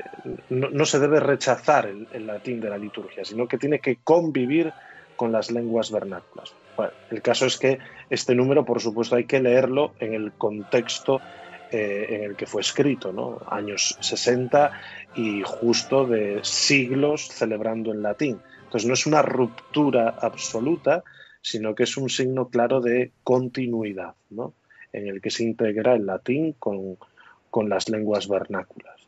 no, 0.49 0.86
se 0.86 0.99
debe 0.99 1.19
rechazar 1.19 1.88
el, 1.88 2.27
latín 2.27 2.59
de 2.61 2.69
la 2.69 2.77
liturgia, 2.77 3.25
sino 3.25 3.47
que 3.47 3.57
tiene 3.57 3.79
que 3.79 3.97
convivir 4.03 4.73
con 5.15 5.32
las 5.32 5.51
lenguas 5.51 5.91
vernáculas. 5.91 6.53
el 7.11 7.21
caso 7.21 7.45
es 7.45 7.57
que 7.57 7.79
este 8.09 8.36
número, 8.36 8.65
por 8.65 8.82
supuesto, 8.82 9.15
hay 9.15 9.25
que 9.25 9.39
leerlo 9.39 9.93
en 9.99 10.13
el 10.13 10.32
contexto 10.34 11.21
eh, 11.71 12.07
en 12.09 12.23
el 12.23 12.36
que 12.36 12.47
fue 12.47 12.61
escrito, 12.61 13.13
¿no? 13.13 13.39
años 13.49 13.97
60 14.01 14.71
y 15.15 15.41
justo 15.45 16.05
de 16.05 16.39
siglos 16.43 17.29
celebrando 17.29 17.93
en 17.93 18.01
latín. 18.01 18.41
Entonces 18.63 18.88
no 18.88 18.93
es 18.93 19.05
una 19.05 19.21
ruptura 19.21 20.15
absoluta, 20.21 21.03
sino 21.41 21.75
que 21.75 21.84
es 21.84 21.97
un 21.97 22.09
signo 22.09 22.49
claro 22.49 22.82
de 22.82 23.11
continuidad. 23.23 24.15
¿no? 24.29 24.53
En 24.93 25.07
el 25.07 25.21
que 25.21 25.29
se 25.29 25.43
integra 25.43 25.95
el 25.95 26.05
latín 26.05 26.53
con, 26.53 26.97
con 27.49 27.69
las 27.69 27.89
lenguas 27.89 28.27
vernáculas. 28.27 29.07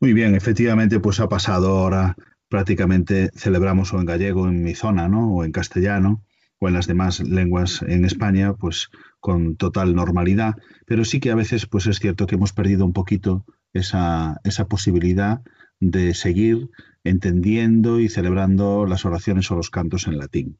Muy 0.00 0.12
bien, 0.12 0.34
efectivamente, 0.34 1.00
pues 1.00 1.20
ha 1.20 1.28
pasado 1.28 1.78
ahora 1.78 2.16
prácticamente 2.48 3.30
celebramos 3.34 3.92
o 3.92 3.98
en 3.98 4.06
gallego 4.06 4.48
en 4.48 4.62
mi 4.62 4.74
zona, 4.74 5.08
¿no? 5.08 5.34
O 5.34 5.44
en 5.44 5.52
castellano 5.52 6.22
o 6.60 6.68
en 6.68 6.74
las 6.74 6.86
demás 6.86 7.20
lenguas 7.20 7.82
en 7.82 8.04
España, 8.04 8.54
pues 8.54 8.90
con 9.20 9.56
total 9.56 9.94
normalidad, 9.94 10.56
pero 10.86 11.04
sí 11.04 11.20
que 11.20 11.30
a 11.30 11.36
veces 11.36 11.66
pues 11.66 11.86
es 11.86 11.98
cierto 11.98 12.26
que 12.26 12.34
hemos 12.34 12.52
perdido 12.52 12.84
un 12.84 12.92
poquito 12.92 13.44
esa, 13.72 14.40
esa 14.44 14.66
posibilidad 14.66 15.40
de 15.80 16.14
seguir 16.14 16.70
entendiendo 17.04 18.00
y 18.00 18.08
celebrando 18.08 18.86
las 18.86 19.04
oraciones 19.04 19.50
o 19.50 19.54
los 19.54 19.70
cantos 19.70 20.06
en 20.06 20.18
latín. 20.18 20.58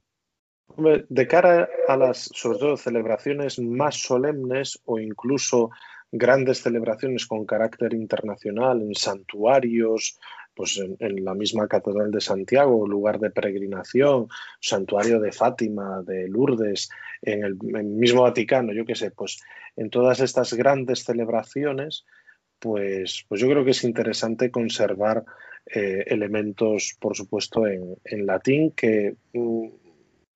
De 0.79 1.27
cara 1.27 1.69
a 1.89 1.97
las, 1.97 2.31
sobre 2.33 2.59
todo, 2.59 2.77
celebraciones 2.77 3.59
más 3.59 3.97
solemnes 3.97 4.81
o 4.85 5.01
incluso 5.01 5.71
grandes 6.13 6.63
celebraciones 6.63 7.27
con 7.27 7.45
carácter 7.45 7.95
internacional 7.95 8.81
en 8.81 8.95
santuarios, 8.95 10.19
pues 10.55 10.81
en, 11.01 11.25
la 11.25 11.35
misma 11.35 11.67
Catedral 11.67 12.13
de 12.13 12.21
Santiago, 12.21 12.87
lugar 12.87 13.19
de 13.19 13.31
peregrinación, 13.31 14.29
santuario 14.61 15.19
de 15.21 15.33
Fátima, 15.33 16.03
de 16.03 16.29
Lourdes, 16.29 16.89
en 17.23 17.45
el, 17.45 17.57
mismo 17.57 18.23
Vaticano, 18.23 18.73
yo 18.73 18.85
qué 18.85 18.95
sé, 18.95 19.11
pues 19.11 19.41
en 19.77 19.91
todas 19.91 20.21
estas 20.21 20.55
grandes 20.55 21.03
celebraciones, 21.03 22.07
pues, 22.61 23.25
pues 23.29 23.41
yo 23.41 23.49
creo 23.49 23.65
que 23.65 23.73
es 23.73 23.83
interesante 23.83 24.51
conservar 24.51 25.25
eh, 25.67 26.05
elementos, 26.07 26.97
por 27.01 27.17
supuesto, 27.17 27.67
en, 27.67 28.27
latín 28.27 28.71
que 28.73 29.17
mm, 29.33 29.69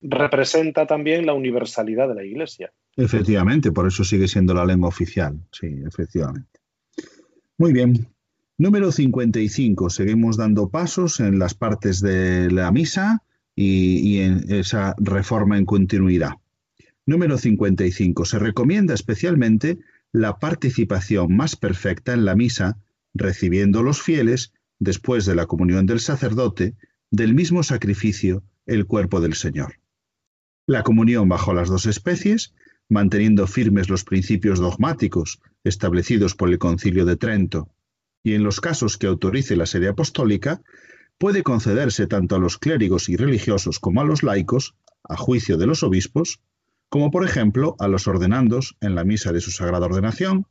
representa 0.02 0.86
también 0.86 1.26
la 1.26 1.34
universalidad 1.34 2.08
de 2.08 2.14
la 2.14 2.24
Iglesia. 2.24 2.72
Efectivamente, 2.96 3.72
por 3.72 3.86
eso 3.86 4.04
sigue 4.04 4.28
siendo 4.28 4.52
la 4.52 4.66
lengua 4.66 4.88
oficial, 4.88 5.38
sí, 5.50 5.68
efectivamente. 5.86 6.60
Muy 7.58 7.72
bien. 7.72 8.08
Número 8.58 8.92
55. 8.92 9.90
Seguimos 9.90 10.36
dando 10.36 10.68
pasos 10.68 11.20
en 11.20 11.38
las 11.38 11.54
partes 11.54 12.00
de 12.00 12.50
la 12.50 12.70
misa 12.70 13.22
y, 13.54 14.18
en 14.18 14.52
esa 14.52 14.94
reforma 14.98 15.58
en 15.58 15.64
continuidad. 15.64 16.32
Número 17.06 17.38
55. 17.38 18.24
Se 18.24 18.38
recomienda 18.38 18.94
especialmente 18.94 19.78
la 20.12 20.38
participación 20.38 21.34
más 21.34 21.56
perfecta 21.56 22.12
en 22.12 22.24
la 22.24 22.36
misa, 22.36 22.78
recibiendo 23.14 23.82
los 23.82 24.02
fieles, 24.02 24.52
después 24.78 25.24
de 25.24 25.34
la 25.34 25.46
comunión 25.46 25.86
del 25.86 26.00
sacerdote, 26.00 26.74
del 27.10 27.34
mismo 27.34 27.62
sacrificio, 27.62 28.42
el 28.66 28.86
cuerpo 28.86 29.20
del 29.20 29.34
Señor. 29.34 29.81
La 30.72 30.84
comunión 30.84 31.28
bajo 31.28 31.52
las 31.52 31.68
dos 31.68 31.84
especies 31.84 32.54
manteniendo 32.88 33.46
firmes 33.46 33.90
los 33.90 34.04
principios 34.04 34.58
dogmáticos 34.58 35.38
establecidos 35.64 36.34
por 36.34 36.48
el 36.48 36.58
Concilio 36.58 37.04
de 37.04 37.16
Trento, 37.16 37.68
y 38.22 38.32
en 38.32 38.42
los 38.42 38.62
casos 38.62 38.96
que 38.96 39.06
autorice 39.06 39.54
la 39.54 39.66
sede 39.66 39.88
apostólica, 39.88 40.62
puede 41.18 41.42
concederse 41.42 42.06
tanto 42.06 42.36
a 42.36 42.38
los 42.38 42.56
clérigos 42.56 43.10
y 43.10 43.16
religiosos 43.16 43.80
como 43.80 44.00
a 44.00 44.04
los 44.04 44.22
laicos, 44.22 44.74
a 45.04 45.18
juicio 45.18 45.58
de 45.58 45.66
los 45.66 45.82
obispos, 45.82 46.40
como 46.88 47.10
por 47.10 47.26
ejemplo 47.26 47.76
a 47.78 47.86
los 47.86 48.08
ordenandos 48.08 48.78
en 48.80 48.94
la 48.94 49.04
misa 49.04 49.30
de 49.30 49.42
su 49.42 49.50
sagrada 49.50 49.84
ordenación, 49.84 50.46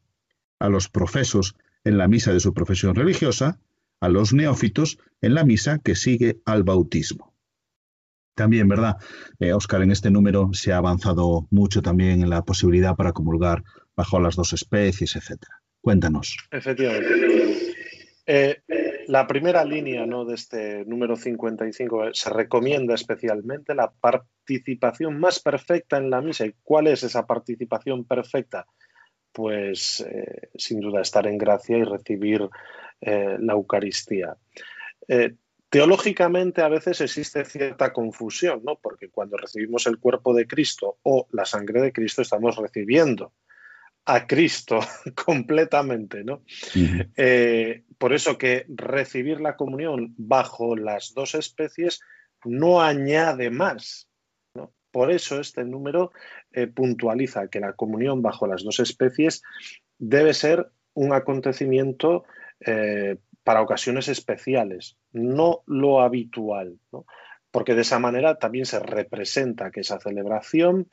a 0.59 0.69
los 0.69 0.87
profesos 0.87 1.55
en 1.83 1.97
la 1.97 2.07
misa 2.07 2.31
de 2.31 2.41
su 2.41 2.53
profesión 2.53 2.93
religiosa, 2.93 3.59
a 3.99 4.07
los 4.07 4.33
neófitos 4.33 4.99
en 5.19 5.33
la 5.33 5.45
misa 5.45 5.79
que 5.79 5.95
sigue 5.95 6.41
al 6.45 6.61
bautismo. 6.61 7.30
También, 8.35 8.67
¿verdad? 8.67 8.97
Oscar, 9.53 9.81
eh, 9.81 9.83
en 9.85 9.91
este 9.91 10.09
número 10.09 10.49
se 10.53 10.71
ha 10.71 10.77
avanzado 10.77 11.47
mucho 11.51 11.81
también 11.81 12.21
en 12.21 12.29
la 12.29 12.43
posibilidad 12.43 12.95
para 12.95 13.11
comulgar 13.11 13.63
bajo 13.95 14.19
las 14.19 14.35
dos 14.35 14.53
especies, 14.53 15.15
etcétera. 15.15 15.61
Cuéntanos. 15.81 16.37
Efectivamente. 16.51 17.09
Eh, 18.25 18.61
la 19.07 19.27
primera 19.27 19.65
línea 19.65 20.05
¿no? 20.05 20.23
de 20.25 20.35
este 20.35 20.85
número 20.85 21.15
55 21.15 22.05
eh, 22.05 22.11
se 22.13 22.29
recomienda 22.29 22.93
especialmente 22.93 23.75
la 23.75 23.91
participación 23.91 25.19
más 25.19 25.39
perfecta 25.39 25.97
en 25.97 26.09
la 26.09 26.21
misa. 26.21 26.45
¿Y 26.45 26.55
cuál 26.63 26.87
es 26.87 27.03
esa 27.03 27.25
participación 27.25 28.05
perfecta? 28.05 28.65
Pues 29.33 30.05
sin 30.55 30.81
duda 30.81 31.01
estar 31.01 31.25
en 31.25 31.37
gracia 31.37 31.77
y 31.77 31.83
recibir 31.83 32.49
la 32.99 33.53
Eucaristía. 33.53 34.35
Teológicamente 35.71 36.61
a 36.61 36.67
veces 36.67 36.99
existe 36.99 37.45
cierta 37.45 37.93
confusión, 37.93 38.61
¿no? 38.65 38.75
Porque 38.75 39.07
cuando 39.07 39.37
recibimos 39.37 39.87
el 39.87 39.99
cuerpo 39.99 40.33
de 40.33 40.45
Cristo 40.45 40.97
o 41.03 41.29
la 41.31 41.45
sangre 41.45 41.79
de 41.81 41.93
Cristo 41.93 42.21
estamos 42.21 42.57
recibiendo 42.57 43.31
a 44.03 44.27
Cristo 44.27 44.81
completamente, 45.25 46.25
¿no? 46.25 46.43
Eh, 47.15 47.85
por 47.97 48.11
eso 48.11 48.37
que 48.37 48.65
recibir 48.67 49.39
la 49.39 49.55
comunión 49.55 50.13
bajo 50.17 50.75
las 50.75 51.13
dos 51.13 51.35
especies 51.35 52.01
no 52.43 52.81
añade 52.81 53.49
más. 53.49 54.09
Por 54.91 55.09
eso 55.09 55.39
este 55.39 55.63
número 55.63 56.11
eh, 56.51 56.67
puntualiza 56.67 57.47
que 57.47 57.61
la 57.61 57.77
comunión 57.77 58.21
bajo 58.21 58.45
las 58.45 58.61
dos 58.65 58.81
especies 58.81 59.41
debe 59.97 60.33
ser 60.33 60.69
un 60.93 61.13
acontecimiento 61.13 62.25
eh, 62.59 63.15
para 63.43 63.61
ocasiones 63.61 64.07
especiales, 64.07 64.97
no 65.11 65.61
lo 65.65 66.01
habitual, 66.01 66.77
porque 67.51 67.75
de 67.75 67.81
esa 67.81 67.99
manera 67.99 68.35
también 68.35 68.65
se 68.65 68.79
representa 68.79 69.71
que 69.71 69.81
esa 69.81 69.99
celebración 69.99 70.87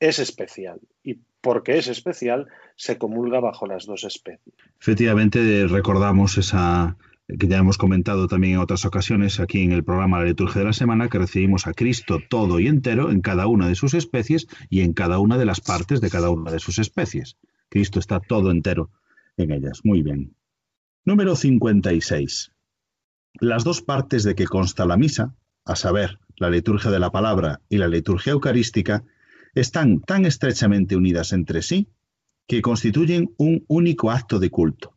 es 0.00 0.18
especial 0.18 0.80
y 1.02 1.20
porque 1.40 1.78
es 1.78 1.88
especial 1.88 2.48
se 2.76 2.98
comulga 2.98 3.40
bajo 3.40 3.66
las 3.66 3.86
dos 3.86 4.04
especies. 4.04 4.54
Efectivamente, 4.80 5.66
recordamos 5.68 6.38
esa 6.38 6.96
que 7.38 7.46
ya 7.46 7.58
hemos 7.58 7.78
comentado 7.78 8.26
también 8.28 8.54
en 8.54 8.58
otras 8.60 8.84
ocasiones 8.84 9.40
aquí 9.40 9.62
en 9.62 9.72
el 9.72 9.84
programa 9.84 10.18
La 10.18 10.26
Liturgia 10.26 10.60
de 10.60 10.66
la 10.66 10.72
Semana, 10.72 11.08
que 11.08 11.18
recibimos 11.18 11.66
a 11.66 11.72
Cristo 11.72 12.18
todo 12.28 12.60
y 12.60 12.66
entero 12.66 13.10
en 13.10 13.20
cada 13.20 13.46
una 13.46 13.68
de 13.68 13.74
sus 13.74 13.94
especies 13.94 14.48
y 14.68 14.80
en 14.80 14.92
cada 14.92 15.18
una 15.18 15.38
de 15.38 15.46
las 15.46 15.60
partes 15.60 16.00
de 16.00 16.10
cada 16.10 16.30
una 16.30 16.50
de 16.50 16.58
sus 16.58 16.78
especies. 16.78 17.36
Cristo 17.68 17.98
está 18.00 18.20
todo 18.20 18.50
entero 18.50 18.90
en 19.36 19.52
ellas. 19.52 19.80
Muy 19.84 20.02
bien. 20.02 20.34
Número 21.04 21.34
56. 21.34 22.52
Las 23.40 23.64
dos 23.64 23.82
partes 23.82 24.22
de 24.22 24.36
que 24.36 24.46
consta 24.46 24.86
la 24.86 24.96
misa, 24.96 25.34
a 25.64 25.74
saber, 25.74 26.20
la 26.36 26.48
liturgia 26.48 26.92
de 26.92 27.00
la 27.00 27.10
palabra 27.10 27.60
y 27.68 27.78
la 27.78 27.88
liturgia 27.88 28.30
eucarística, 28.30 29.02
están 29.56 30.00
tan 30.00 30.26
estrechamente 30.26 30.94
unidas 30.94 31.32
entre 31.32 31.62
sí 31.62 31.88
que 32.46 32.62
constituyen 32.62 33.34
un 33.36 33.64
único 33.66 34.12
acto 34.12 34.38
de 34.38 34.50
culto. 34.50 34.96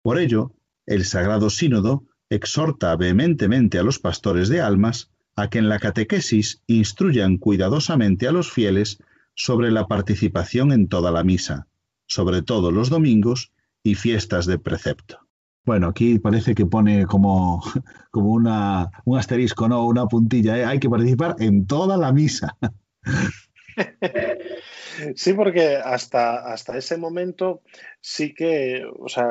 Por 0.00 0.20
ello, 0.20 0.52
el 0.86 1.04
Sagrado 1.04 1.50
Sínodo 1.50 2.04
exhorta 2.30 2.94
vehementemente 2.94 3.80
a 3.80 3.82
los 3.82 3.98
pastores 3.98 4.48
de 4.48 4.60
almas 4.60 5.10
a 5.34 5.50
que 5.50 5.58
en 5.58 5.68
la 5.68 5.80
catequesis 5.80 6.62
instruyan 6.68 7.38
cuidadosamente 7.38 8.28
a 8.28 8.32
los 8.32 8.52
fieles 8.52 9.02
sobre 9.34 9.72
la 9.72 9.88
participación 9.88 10.70
en 10.70 10.86
toda 10.86 11.10
la 11.10 11.24
misa, 11.24 11.66
sobre 12.06 12.42
todo 12.42 12.70
los 12.70 12.90
domingos 12.90 13.50
y 13.86 13.94
fiestas 13.94 14.46
de 14.46 14.58
precepto. 14.58 15.20
Bueno, 15.64 15.88
aquí 15.88 16.18
parece 16.18 16.54
que 16.56 16.66
pone 16.66 17.06
como, 17.06 17.62
como 18.10 18.30
una, 18.32 18.90
un 19.04 19.18
asterisco, 19.18 19.68
¿no? 19.68 19.86
Una 19.86 20.06
puntilla. 20.06 20.58
¿eh? 20.58 20.64
Hay 20.64 20.80
que 20.80 20.90
participar 20.90 21.36
en 21.38 21.66
toda 21.66 21.96
la 21.96 22.12
misa. 22.12 22.56
Sí, 25.14 25.34
porque 25.34 25.76
hasta, 25.76 26.50
hasta 26.50 26.78
ese 26.78 26.96
momento 26.96 27.60
sí 28.00 28.32
que, 28.32 28.82
o 28.98 29.10
sea, 29.10 29.28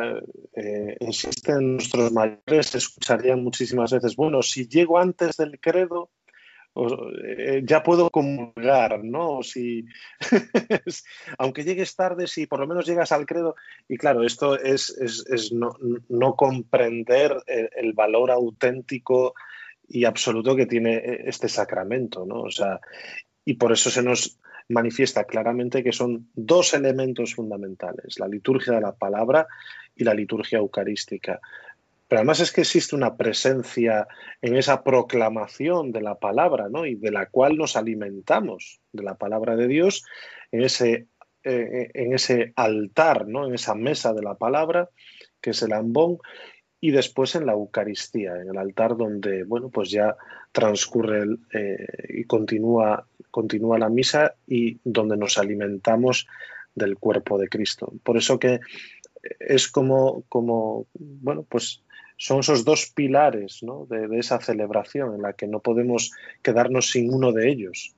eh, 0.56 0.96
insisten 1.00 1.74
nuestros 1.74 2.12
mayores, 2.12 2.76
escucharían 2.76 3.44
muchísimas 3.44 3.92
veces, 3.92 4.16
bueno, 4.16 4.44
si 4.44 4.68
llego 4.68 5.00
antes 5.00 5.38
del 5.38 5.60
credo, 5.60 6.12
eh, 6.76 7.62
ya 7.64 7.84
puedo 7.84 8.10
comulgar, 8.10 9.04
¿no? 9.04 9.42
Si, 9.44 9.86
aunque 11.38 11.64
llegues 11.64 11.96
tarde, 11.96 12.28
si 12.28 12.48
por 12.48 12.60
lo 12.60 12.68
menos 12.68 12.86
llegas 12.86 13.12
al 13.12 13.26
credo. 13.26 13.56
Y 13.88 13.98
claro, 13.98 14.24
esto 14.24 14.60
es, 14.60 14.90
es, 15.00 15.54
no, 15.54 16.36
comprender 16.36 17.38
el, 17.48 17.94
valor 17.94 18.32
auténtico 18.32 19.36
y 19.88 20.04
absoluto 20.04 20.56
que 20.56 20.66
tiene 20.66 20.96
eh, 20.96 21.24
este 21.28 21.48
sacramento, 21.48 22.26
¿no? 22.26 22.42
O 22.42 22.52
sea, 22.52 22.82
y 23.46 23.54
por 23.54 23.72
eso 23.72 23.90
se 23.90 24.04
nos 24.04 24.38
manifiesta 24.68 25.26
claramente 25.26 25.84
que 25.84 25.94
son 25.94 26.30
dos 26.34 26.74
elementos 26.74 27.36
fundamentales, 27.36 28.20
la 28.20 28.28
liturgia 28.28 28.74
de 28.74 28.82
la 28.82 28.96
palabra 28.96 29.48
y 29.96 30.04
la 30.04 30.14
liturgia 30.14 30.58
eucarística. 30.58 31.40
Pero 32.08 32.20
además 32.20 32.40
es 32.40 32.52
que 32.52 32.62
existe 32.62 32.96
una 32.96 33.18
presencia 33.18 34.08
en 34.42 34.56
esa 34.56 34.84
proclamación 34.84 35.92
de 35.92 36.02
la 36.02 36.16
palabra, 36.16 36.70
¿no? 36.70 36.86
Y 36.86 36.96
de 36.96 37.12
la 37.12 37.28
cual 37.28 37.58
nos 37.58 37.76
alimentamos, 37.76 38.80
de 38.92 39.04
la 39.04 39.16
palabra 39.16 39.56
de 39.56 39.68
Dios, 39.68 40.04
en 40.52 40.64
ese, 40.64 41.08
eh, 41.44 41.90
en 41.94 42.14
ese 42.14 42.54
altar, 42.56 43.28
¿no? 43.28 43.48
En 43.48 43.56
esa 43.56 43.74
mesa 43.74 44.14
de 44.14 44.22
la 44.22 44.36
palabra, 44.36 44.90
que 45.42 45.52
es 45.52 45.62
el 45.64 45.74
ambón, 45.74 46.20
y 46.80 46.92
después 46.92 47.34
en 47.34 47.48
la 47.48 47.54
Eucaristía, 47.54 48.36
en 48.36 48.50
el 48.50 48.58
altar 48.58 48.96
donde, 48.96 49.44
bueno, 49.44 49.70
pues 49.70 49.90
ya 49.90 50.16
transcurre 50.52 51.24
eh, 51.54 51.88
y 52.10 52.26
continúa, 52.26 53.08
continúa 53.32 53.80
la 53.80 53.90
misa 53.90 54.36
y 54.46 54.80
donde 54.84 55.18
nos 55.18 55.40
alimentamos 55.40 56.28
del 56.76 56.98
cuerpo 56.98 57.40
de 57.40 57.50
Cristo. 57.50 57.92
Por 58.04 58.18
eso 58.18 58.38
que 58.38 58.60
es 59.40 59.68
como, 59.68 60.24
como 60.30 60.86
bueno, 60.94 61.44
pues 61.50 61.82
son 62.18 62.40
esos 62.40 62.64
dos 62.64 62.92
pilares 62.96 63.62
de, 63.90 64.20
esa 64.20 64.40
celebración 64.40 65.16
en 65.16 65.22
la 65.22 65.34
que 65.34 65.48
no 65.48 65.60
podemos 65.60 66.12
quedarnos 66.42 66.90
sin 66.90 67.14
uno 67.14 67.32
de 67.32 67.50
ellos. 67.50 67.96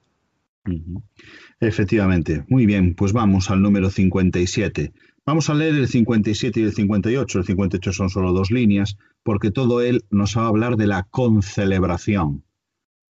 Efectivamente. 1.59 2.43
Muy 2.49 2.65
bien, 2.65 2.95
pues 2.95 3.13
vamos 3.13 3.49
al 3.49 3.61
número 3.61 3.89
57. 3.89 4.91
Vamos 5.25 5.49
a 5.49 5.53
leer 5.53 5.75
el 5.75 5.87
57 5.87 6.59
y 6.59 6.63
el 6.63 6.73
58. 6.73 7.39
El 7.39 7.45
58 7.45 7.93
son 7.93 8.09
solo 8.09 8.33
dos 8.33 8.51
líneas, 8.51 8.97
porque 9.23 9.51
todo 9.51 9.81
él 9.81 10.05
nos 10.09 10.37
va 10.37 10.43
a 10.43 10.47
hablar 10.47 10.77
de 10.77 10.87
la 10.87 11.03
concelebración. 11.03 12.43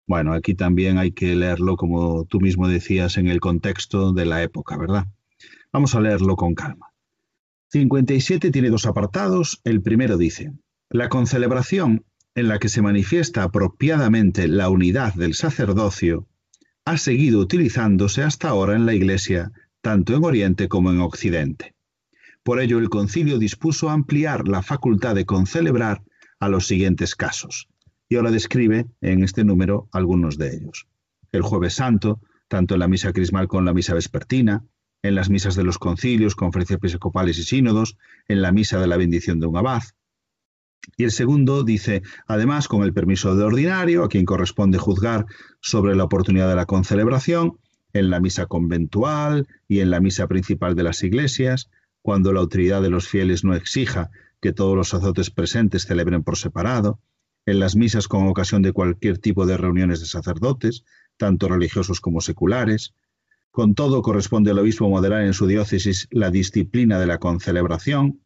Bueno, 0.06 0.34
aquí 0.34 0.54
también 0.54 0.98
hay 0.98 1.12
que 1.12 1.34
leerlo, 1.34 1.76
como 1.76 2.24
tú 2.26 2.40
mismo 2.40 2.68
decías, 2.68 3.16
en 3.16 3.28
el 3.28 3.40
contexto 3.40 4.12
de 4.12 4.26
la 4.26 4.42
época, 4.42 4.76
¿verdad? 4.76 5.06
Vamos 5.72 5.94
a 5.94 6.00
leerlo 6.00 6.36
con 6.36 6.54
calma. 6.54 6.92
57 7.70 8.50
tiene 8.50 8.70
dos 8.70 8.86
apartados. 8.86 9.60
El 9.64 9.82
primero 9.82 10.16
dice, 10.16 10.52
la 10.90 11.08
concelebración, 11.08 12.04
en 12.34 12.48
la 12.48 12.58
que 12.58 12.68
se 12.68 12.82
manifiesta 12.82 13.42
apropiadamente 13.42 14.48
la 14.48 14.68
unidad 14.68 15.14
del 15.14 15.34
sacerdocio, 15.34 16.28
ha 16.84 16.98
seguido 16.98 17.40
utilizándose 17.40 18.22
hasta 18.22 18.48
ahora 18.48 18.76
en 18.76 18.86
la 18.86 18.94
Iglesia, 18.94 19.52
tanto 19.80 20.14
en 20.14 20.24
Oriente 20.24 20.68
como 20.68 20.90
en 20.90 21.00
Occidente. 21.00 21.74
Por 22.42 22.60
ello, 22.60 22.78
el 22.78 22.90
concilio 22.90 23.38
dispuso 23.38 23.88
ampliar 23.88 24.48
la 24.48 24.62
facultad 24.62 25.14
de 25.14 25.24
concelebrar 25.24 26.02
a 26.40 26.48
los 26.48 26.66
siguientes 26.66 27.14
casos. 27.14 27.68
Y 28.08 28.16
ahora 28.16 28.30
describe 28.30 28.86
en 29.00 29.24
este 29.24 29.44
número 29.44 29.88
algunos 29.92 30.36
de 30.36 30.54
ellos. 30.54 30.86
El 31.32 31.42
jueves 31.42 31.74
santo, 31.74 32.20
tanto 32.48 32.74
en 32.74 32.80
la 32.80 32.88
misa 32.88 33.12
crismal 33.12 33.48
como 33.48 33.60
en 33.60 33.66
la 33.66 33.74
misa 33.74 33.94
vespertina, 33.94 34.64
en 35.02 35.14
las 35.14 35.30
misas 35.30 35.54
de 35.54 35.64
los 35.64 35.78
concilios, 35.78 36.34
conferencias 36.34 36.76
episcopales 36.76 37.38
y 37.38 37.44
sínodos, 37.44 37.96
en 38.28 38.42
la 38.42 38.52
misa 38.52 38.78
de 38.78 38.86
la 38.86 38.98
bendición 38.98 39.40
de 39.40 39.46
un 39.46 39.56
abad. 39.56 39.82
Y 40.96 41.04
el 41.04 41.10
segundo 41.10 41.64
dice, 41.64 42.02
además, 42.26 42.68
con 42.68 42.82
el 42.82 42.92
permiso 42.92 43.34
de 43.34 43.44
ordinario, 43.44 44.04
a 44.04 44.08
quien 44.08 44.24
corresponde 44.24 44.78
juzgar 44.78 45.26
sobre 45.60 45.96
la 45.96 46.04
oportunidad 46.04 46.48
de 46.48 46.56
la 46.56 46.66
concelebración, 46.66 47.58
en 47.92 48.10
la 48.10 48.20
misa 48.20 48.46
conventual 48.46 49.46
y 49.68 49.80
en 49.80 49.90
la 49.90 50.00
misa 50.00 50.26
principal 50.26 50.74
de 50.74 50.82
las 50.82 51.02
iglesias, 51.02 51.70
cuando 52.02 52.32
la 52.32 52.40
autoridad 52.40 52.82
de 52.82 52.90
los 52.90 53.08
fieles 53.08 53.44
no 53.44 53.54
exija 53.54 54.10
que 54.40 54.52
todos 54.52 54.76
los 54.76 54.88
sacerdotes 54.88 55.30
presentes 55.30 55.86
celebren 55.86 56.22
por 56.22 56.36
separado, 56.36 57.00
en 57.46 57.60
las 57.60 57.76
misas 57.76 58.08
con 58.08 58.26
ocasión 58.26 58.62
de 58.62 58.72
cualquier 58.72 59.18
tipo 59.18 59.46
de 59.46 59.56
reuniones 59.56 60.00
de 60.00 60.06
sacerdotes, 60.06 60.84
tanto 61.16 61.48
religiosos 61.48 62.00
como 62.00 62.20
seculares. 62.20 62.94
Con 63.50 63.74
todo, 63.74 64.02
corresponde 64.02 64.50
al 64.50 64.58
obispo 64.58 64.88
moderar 64.88 65.22
en 65.22 65.32
su 65.32 65.46
diócesis 65.46 66.08
la 66.10 66.30
disciplina 66.30 66.98
de 66.98 67.06
la 67.06 67.18
concelebración. 67.18 68.20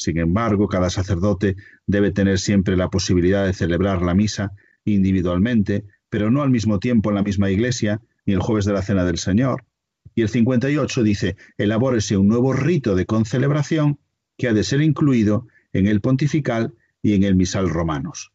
Sin 0.00 0.16
embargo, 0.16 0.66
cada 0.66 0.88
sacerdote 0.88 1.56
debe 1.86 2.10
tener 2.10 2.38
siempre 2.38 2.74
la 2.74 2.88
posibilidad 2.88 3.44
de 3.44 3.52
celebrar 3.52 4.00
la 4.00 4.14
misa 4.14 4.52
individualmente, 4.86 5.84
pero 6.08 6.30
no 6.30 6.40
al 6.40 6.48
mismo 6.48 6.78
tiempo 6.78 7.10
en 7.10 7.16
la 7.16 7.22
misma 7.22 7.50
iglesia, 7.50 8.00
ni 8.24 8.32
el 8.32 8.40
jueves 8.40 8.64
de 8.64 8.72
la 8.72 8.80
Cena 8.80 9.04
del 9.04 9.18
Señor, 9.18 9.66
y 10.14 10.22
el 10.22 10.30
58 10.30 11.02
dice, 11.02 11.36
elabórese 11.58 12.16
un 12.16 12.28
nuevo 12.28 12.54
rito 12.54 12.94
de 12.94 13.04
concelebración 13.04 13.98
que 14.38 14.48
ha 14.48 14.54
de 14.54 14.64
ser 14.64 14.80
incluido 14.80 15.46
en 15.74 15.86
el 15.86 16.00
pontifical 16.00 16.72
y 17.02 17.12
en 17.12 17.22
el 17.22 17.34
misal 17.34 17.68
romanos. 17.68 18.32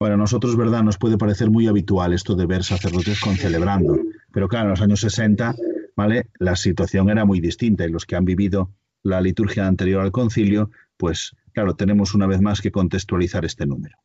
Bueno, 0.00 0.14
a 0.14 0.18
nosotros, 0.18 0.56
¿verdad? 0.56 0.82
Nos 0.82 0.96
puede 0.96 1.18
parecer 1.18 1.50
muy 1.50 1.66
habitual 1.66 2.14
esto 2.14 2.36
de 2.36 2.46
ver 2.46 2.64
sacerdotes 2.64 3.20
concelebrando, 3.20 3.98
pero 4.32 4.48
claro, 4.48 4.64
en 4.64 4.70
los 4.70 4.80
años 4.80 5.00
60, 5.00 5.56
¿vale? 5.94 6.28
La 6.38 6.56
situación 6.56 7.10
era 7.10 7.26
muy 7.26 7.40
distinta 7.40 7.84
y 7.84 7.90
los 7.90 8.06
que 8.06 8.16
han 8.16 8.24
vivido 8.24 8.70
la 9.02 9.20
liturgia 9.20 9.66
anterior 9.66 10.02
al 10.02 10.12
concilio, 10.12 10.70
pues 10.96 11.36
claro, 11.52 11.74
tenemos 11.74 12.14
una 12.14 12.26
vez 12.26 12.40
más 12.40 12.60
que 12.60 12.72
contextualizar 12.72 13.44
este 13.44 13.66
número. 13.66 13.96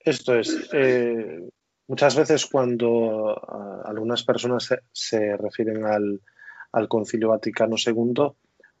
Esto 0.00 0.34
es. 0.38 0.68
Eh, 0.72 1.48
Muchas 1.92 2.16
veces 2.16 2.46
cuando 2.46 3.30
ah, 3.30 3.82
algunas 3.84 4.22
personas 4.22 4.74
se, 4.92 5.36
refieren 5.36 5.84
al, 5.84 6.88
Concilio 6.88 7.28
Vaticano 7.28 7.76
II, 7.76 8.32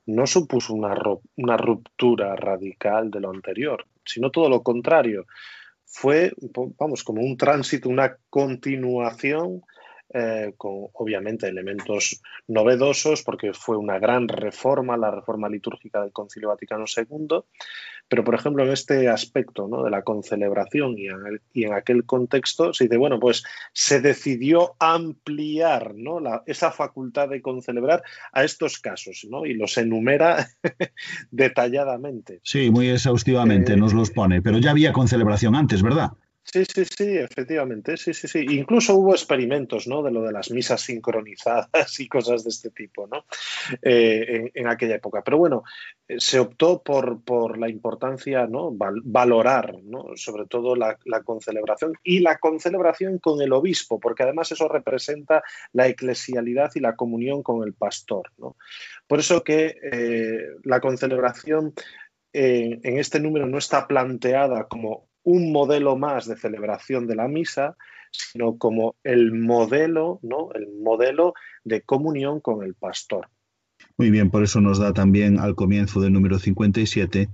no 0.06 0.26
supuso 0.26 0.72
una, 0.72 0.94
una 1.36 1.58
ruptura 1.58 2.34
radical 2.36 3.10
de 3.10 3.20
lo 3.20 3.28
anterior, 3.28 3.84
sino 4.02 4.30
todo 4.30 4.48
lo 4.48 4.62
contrario. 4.62 5.26
Fue, 5.84 6.32
vamos, 6.78 7.04
como 7.04 7.20
un 7.20 7.36
tránsito, 7.36 7.90
una 7.90 8.16
continuación 8.30 9.60
eh, 10.14 10.54
con 10.56 10.88
obviamente 10.94 11.48
elementos 11.48 12.20
novedosos, 12.48 13.22
porque 13.22 13.52
fue 13.52 13.76
una 13.76 13.98
gran 13.98 14.28
reforma, 14.28 14.96
la 14.96 15.10
reforma 15.10 15.48
litúrgica 15.48 16.02
del 16.02 16.12
Concilio 16.12 16.48
Vaticano 16.48 16.84
II, 16.86 17.44
pero, 18.12 18.24
por 18.24 18.34
ejemplo, 18.34 18.62
en 18.62 18.70
este 18.70 19.08
aspecto 19.08 19.68
¿no? 19.68 19.84
de 19.84 19.90
la 19.90 20.02
concelebración 20.02 20.96
y 20.98 21.06
en, 21.64 21.72
aquel 21.72 22.04
contexto, 22.04 22.74
se 22.74 22.84
dice, 22.84 22.98
bueno, 22.98 23.18
pues 23.18 23.42
se 23.72 24.02
decidió 24.02 24.74
ampliar 24.78 25.94
¿no? 25.94 26.20
esa 26.44 26.72
facultad 26.72 27.30
de 27.30 27.40
concelebrar 27.40 28.02
a 28.32 28.44
estos 28.44 28.78
casos 28.80 29.26
¿no? 29.30 29.46
y 29.46 29.54
los 29.54 29.78
enumera 29.78 30.46
detalladamente. 31.30 32.40
Sí, 32.42 32.70
muy 32.70 32.90
exhaustivamente 32.90 33.78
nos 33.78 33.94
los 33.94 34.10
pone, 34.10 34.42
pero 34.42 34.58
ya 34.58 34.72
había 34.72 34.92
concelebración 34.92 35.54
antes, 35.54 35.82
¿verdad? 35.82 36.10
Sí, 36.44 36.64
sí, 36.64 36.84
sí, 36.84 37.18
efectivamente, 37.18 37.96
sí, 37.96 38.12
sí, 38.12 38.26
sí. 38.26 38.44
Incluso 38.50 38.96
hubo 38.96 39.12
experimentos, 39.12 39.86
¿no? 39.86 40.02
De 40.02 40.10
lo 40.10 40.22
de 40.22 40.32
las 40.32 40.50
misas 40.50 40.80
sincronizadas 40.80 41.68
y 42.00 42.08
cosas 42.08 42.42
de 42.42 42.50
este 42.50 42.70
tipo, 42.70 43.06
¿no? 43.06 43.24
Eh, 43.80 44.50
en, 44.52 44.66
aquella 44.66 44.96
época. 44.96 45.22
Pero 45.22 45.38
bueno, 45.38 45.62
eh, 46.08 46.16
se 46.18 46.40
optó 46.40 46.82
por, 46.82 47.22
por 47.22 47.58
la 47.58 47.68
importancia, 47.68 48.46
¿no? 48.48 48.72
valorar, 48.72 49.76
¿no? 49.84 50.16
Sobre 50.16 50.46
todo 50.46 50.74
la, 50.74 50.98
concelebración 51.24 51.94
y 52.02 52.18
la 52.18 52.38
concelebración 52.38 53.18
con 53.18 53.40
el 53.40 53.52
obispo, 53.52 54.00
porque 54.00 54.24
además 54.24 54.50
eso 54.50 54.68
representa 54.68 55.42
la 55.72 55.86
eclesialidad 55.86 56.72
y 56.74 56.80
la 56.80 56.96
comunión 56.96 57.44
con 57.44 57.62
el 57.62 57.72
pastor, 57.72 58.32
¿no? 58.36 58.56
Por 59.06 59.20
eso 59.20 59.44
que 59.44 59.76
eh, 59.92 60.48
la 60.64 60.80
concelebración 60.80 61.72
en 62.34 62.96
este 62.98 63.20
número 63.20 63.46
no 63.46 63.58
está 63.58 63.86
planteada 63.86 64.66
como 64.66 65.11
un 65.22 65.52
modelo 65.52 65.96
más 65.96 66.26
de 66.26 66.36
celebración 66.36 67.06
de 67.06 67.16
la 67.16 67.28
misa, 67.28 67.76
sino 68.10 68.58
como 68.58 68.96
el 69.04 69.32
modelo, 69.32 70.18
¿no? 70.22 70.50
El 70.54 70.68
modelo 70.82 71.34
de 71.64 71.82
comunión 71.82 72.40
con 72.40 72.64
el 72.64 72.74
pastor. 72.74 73.28
Muy 73.96 74.10
bien, 74.10 74.30
por 74.30 74.42
eso 74.42 74.60
nos 74.60 74.78
da 74.78 74.92
también 74.92 75.38
al 75.38 75.54
comienzo 75.54 76.00
del 76.00 76.12
número 76.12 76.38
57 76.38 77.28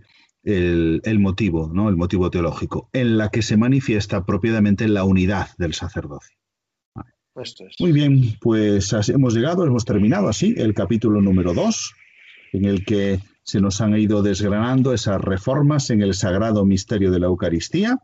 el, 0.45 1.01
el 1.05 1.19
motivo, 1.19 1.71
¿no? 1.73 1.89
El 1.89 1.97
motivo 1.97 2.31
teológico, 2.31 2.89
en 2.93 3.19
la 3.19 3.29
que 3.29 3.43
se 3.43 3.57
manifiesta 3.57 4.25
propiamente 4.25 4.89
la 4.89 5.05
unidad 5.05 5.49
del 5.59 5.75
sacerdocio. 5.75 6.39
Muy 7.79 7.93
bien, 7.93 8.37
pues 8.41 8.93
hemos 9.09 9.35
llegado, 9.35 9.65
hemos 9.65 9.85
terminado 9.85 10.29
así 10.29 10.55
el 10.57 10.75
capítulo 10.75 11.21
número 11.21 11.55
2, 11.55 11.95
en 12.55 12.65
el 12.65 12.85
que 12.85 13.21
se 13.49 13.63
nos 13.63 13.81
han 13.81 13.97
ido 13.97 14.21
desgranando 14.21 14.93
esas 14.93 15.23
reformas 15.23 15.89
en 15.89 16.03
el 16.03 16.13
sagrado 16.13 16.67
misterio 16.67 17.11
de 17.11 17.19
la 17.19 17.29
Eucaristía 17.29 17.99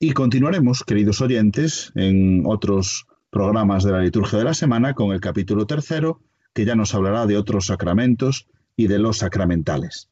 y 0.00 0.10
continuaremos, 0.10 0.82
queridos 0.82 1.20
oyentes, 1.20 1.92
en 1.94 2.42
otros 2.46 3.06
programas 3.30 3.84
de 3.84 3.92
la 3.92 4.00
liturgia 4.00 4.40
de 4.40 4.44
la 4.44 4.54
semana 4.54 4.94
con 4.94 5.12
el 5.12 5.20
capítulo 5.20 5.68
tercero, 5.68 6.20
que 6.52 6.64
ya 6.64 6.74
nos 6.74 6.96
hablará 6.96 7.26
de 7.26 7.36
otros 7.36 7.66
sacramentos 7.66 8.48
y 8.74 8.88
de 8.88 8.98
los 8.98 9.18
sacramentales. 9.18 10.08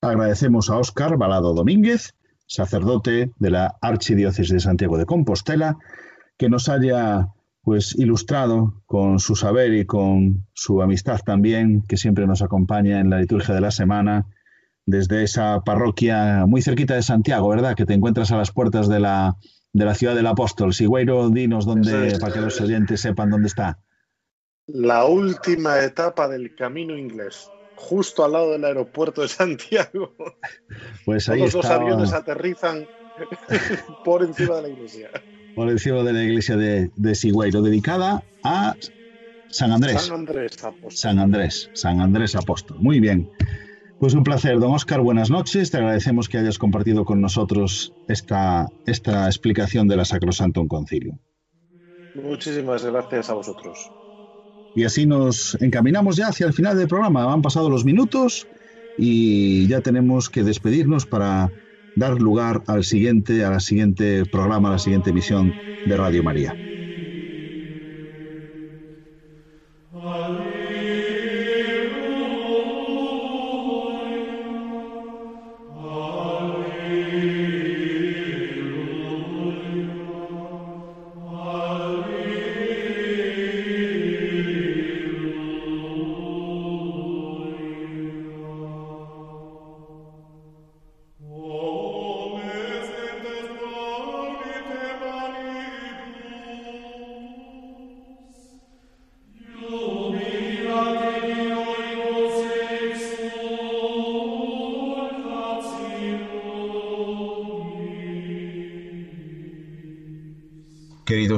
Agradecemos 0.00 0.70
a 0.70 0.78
Óscar 0.78 1.18
Balado 1.18 1.52
Domínguez, 1.52 2.14
sacerdote 2.46 3.32
de 3.38 3.50
la 3.50 3.76
Archidiócesis 3.82 4.50
de 4.50 4.60
Santiago 4.60 4.96
de 4.96 5.04
Compostela, 5.04 5.76
que 6.38 6.48
nos 6.48 6.70
haya 6.70 7.28
pues 7.68 7.94
ilustrado 7.98 8.82
con 8.86 9.18
su 9.18 9.36
saber 9.36 9.74
y 9.74 9.84
con 9.84 10.46
su 10.54 10.80
amistad 10.80 11.20
también, 11.20 11.82
que 11.86 11.98
siempre 11.98 12.26
nos 12.26 12.40
acompaña 12.40 12.98
en 12.98 13.10
la 13.10 13.20
liturgia 13.20 13.54
de 13.54 13.60
la 13.60 13.70
semana, 13.70 14.24
desde 14.86 15.22
esa 15.22 15.60
parroquia 15.60 16.46
muy 16.46 16.62
cerquita 16.62 16.94
de 16.94 17.02
Santiago, 17.02 17.46
¿verdad? 17.50 17.76
Que 17.76 17.84
te 17.84 17.92
encuentras 17.92 18.32
a 18.32 18.38
las 18.38 18.52
puertas 18.52 18.88
de 18.88 19.00
la, 19.00 19.36
de 19.74 19.84
la 19.84 19.94
ciudad 19.94 20.14
del 20.14 20.28
apóstol. 20.28 20.72
Sigüeiro, 20.72 21.28
dinos 21.28 21.66
dónde, 21.66 22.16
para 22.18 22.32
que 22.32 22.40
los 22.40 22.58
oyentes 22.58 23.02
sepan 23.02 23.28
dónde 23.28 23.48
está. 23.48 23.78
La 24.66 25.04
última 25.04 25.78
etapa 25.80 26.26
del 26.26 26.54
camino 26.54 26.96
inglés, 26.96 27.50
justo 27.76 28.24
al 28.24 28.32
lado 28.32 28.52
del 28.52 28.64
aeropuerto 28.64 29.20
de 29.20 29.28
Santiago. 29.28 30.14
Pues 31.04 31.28
ahí 31.28 31.40
Todos 31.40 31.52
los 31.52 31.66
aviones 31.66 32.14
aterrizan 32.14 32.86
por 34.06 34.22
encima 34.22 34.56
de 34.56 34.62
la 34.62 34.68
iglesia 34.70 35.10
por 35.58 35.68
encima 35.70 36.04
de 36.04 36.12
la 36.12 36.22
iglesia 36.22 36.56
de, 36.56 36.92
de 36.94 37.14
Sigüeiro, 37.16 37.62
dedicada 37.62 38.22
a 38.44 38.76
San 39.48 39.72
Andrés. 39.72 40.02
San 40.02 40.20
Andrés 40.20 40.62
Apóstol. 40.62 40.92
San 40.92 41.18
Andrés, 41.18 41.70
San 41.72 42.00
Andrés 42.00 42.36
Apóstol. 42.36 42.76
Muy 42.80 43.00
bien. 43.00 43.28
Pues 43.98 44.14
un 44.14 44.22
placer, 44.22 44.60
don 44.60 44.72
Oscar, 44.72 45.00
buenas 45.00 45.30
noches. 45.30 45.72
Te 45.72 45.78
agradecemos 45.78 46.28
que 46.28 46.38
hayas 46.38 46.58
compartido 46.58 47.04
con 47.04 47.20
nosotros 47.20 47.92
esta, 48.06 48.68
esta 48.86 49.26
explicación 49.26 49.88
de 49.88 49.96
la 49.96 50.04
Sacrosanto 50.04 50.64
Concilio. 50.68 51.18
Muchísimas 52.14 52.84
gracias 52.84 53.28
a 53.28 53.34
vosotros. 53.34 53.90
Y 54.76 54.84
así 54.84 55.06
nos 55.06 55.60
encaminamos 55.60 56.14
ya 56.14 56.28
hacia 56.28 56.46
el 56.46 56.52
final 56.52 56.78
del 56.78 56.86
programa. 56.86 57.32
Han 57.32 57.42
pasado 57.42 57.68
los 57.68 57.84
minutos 57.84 58.46
y 58.96 59.66
ya 59.66 59.80
tenemos 59.80 60.30
que 60.30 60.44
despedirnos 60.44 61.04
para 61.04 61.50
dar 61.94 62.20
lugar 62.20 62.62
al 62.66 62.84
siguiente, 62.84 63.44
a 63.44 63.50
la 63.50 63.60
siguiente 63.60 64.26
programa, 64.26 64.68
a 64.68 64.72
la 64.72 64.78
siguiente 64.78 65.10
emisión 65.10 65.56
de 65.84 65.96
Radio 65.96 66.22
María. 66.22 66.58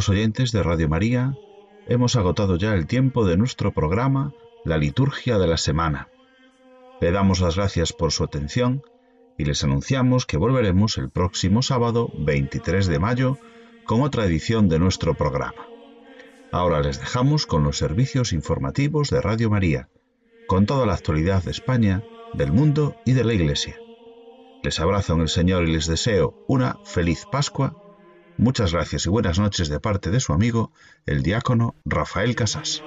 Oyentes 0.08 0.52
de 0.52 0.62
Radio 0.62 0.88
María, 0.88 1.34
hemos 1.86 2.16
agotado 2.16 2.56
ya 2.56 2.74
el 2.74 2.86
tiempo 2.86 3.26
de 3.26 3.36
nuestro 3.36 3.72
programa 3.72 4.32
La 4.64 4.78
Liturgia 4.78 5.38
de 5.38 5.46
la 5.46 5.56
Semana. 5.56 6.08
Le 7.00 7.10
damos 7.10 7.40
las 7.40 7.56
gracias 7.56 7.92
por 7.92 8.12
su 8.12 8.24
atención 8.24 8.82
y 9.36 9.44
les 9.44 9.62
anunciamos 9.64 10.26
que 10.26 10.36
volveremos 10.36 10.96
el 10.96 11.10
próximo 11.10 11.62
sábado 11.62 12.10
23 12.18 12.86
de 12.86 12.98
mayo 12.98 13.38
con 13.84 14.02
otra 14.02 14.24
edición 14.24 14.68
de 14.68 14.78
nuestro 14.78 15.14
programa. 15.14 15.66
Ahora 16.52 16.80
les 16.80 16.98
dejamos 16.98 17.46
con 17.46 17.64
los 17.64 17.76
servicios 17.76 18.32
informativos 18.32 19.10
de 19.10 19.20
Radio 19.20 19.50
María, 19.50 19.88
con 20.46 20.66
toda 20.66 20.86
la 20.86 20.94
actualidad 20.94 21.42
de 21.42 21.50
España, 21.50 22.02
del 22.32 22.52
mundo 22.52 22.96
y 23.04 23.12
de 23.12 23.24
la 23.24 23.34
Iglesia. 23.34 23.76
Les 24.62 24.80
abrazo 24.80 25.14
en 25.14 25.20
el 25.20 25.28
Señor 25.28 25.68
y 25.68 25.72
les 25.72 25.86
deseo 25.86 26.44
una 26.48 26.78
feliz 26.84 27.26
Pascua 27.30 27.76
Muchas 28.40 28.72
gracias 28.72 29.04
y 29.04 29.10
buenas 29.10 29.38
noches 29.38 29.68
de 29.68 29.80
parte 29.80 30.10
de 30.10 30.18
su 30.18 30.32
amigo, 30.32 30.72
el 31.04 31.22
diácono 31.22 31.76
Rafael 31.84 32.34
Casas. 32.34 32.86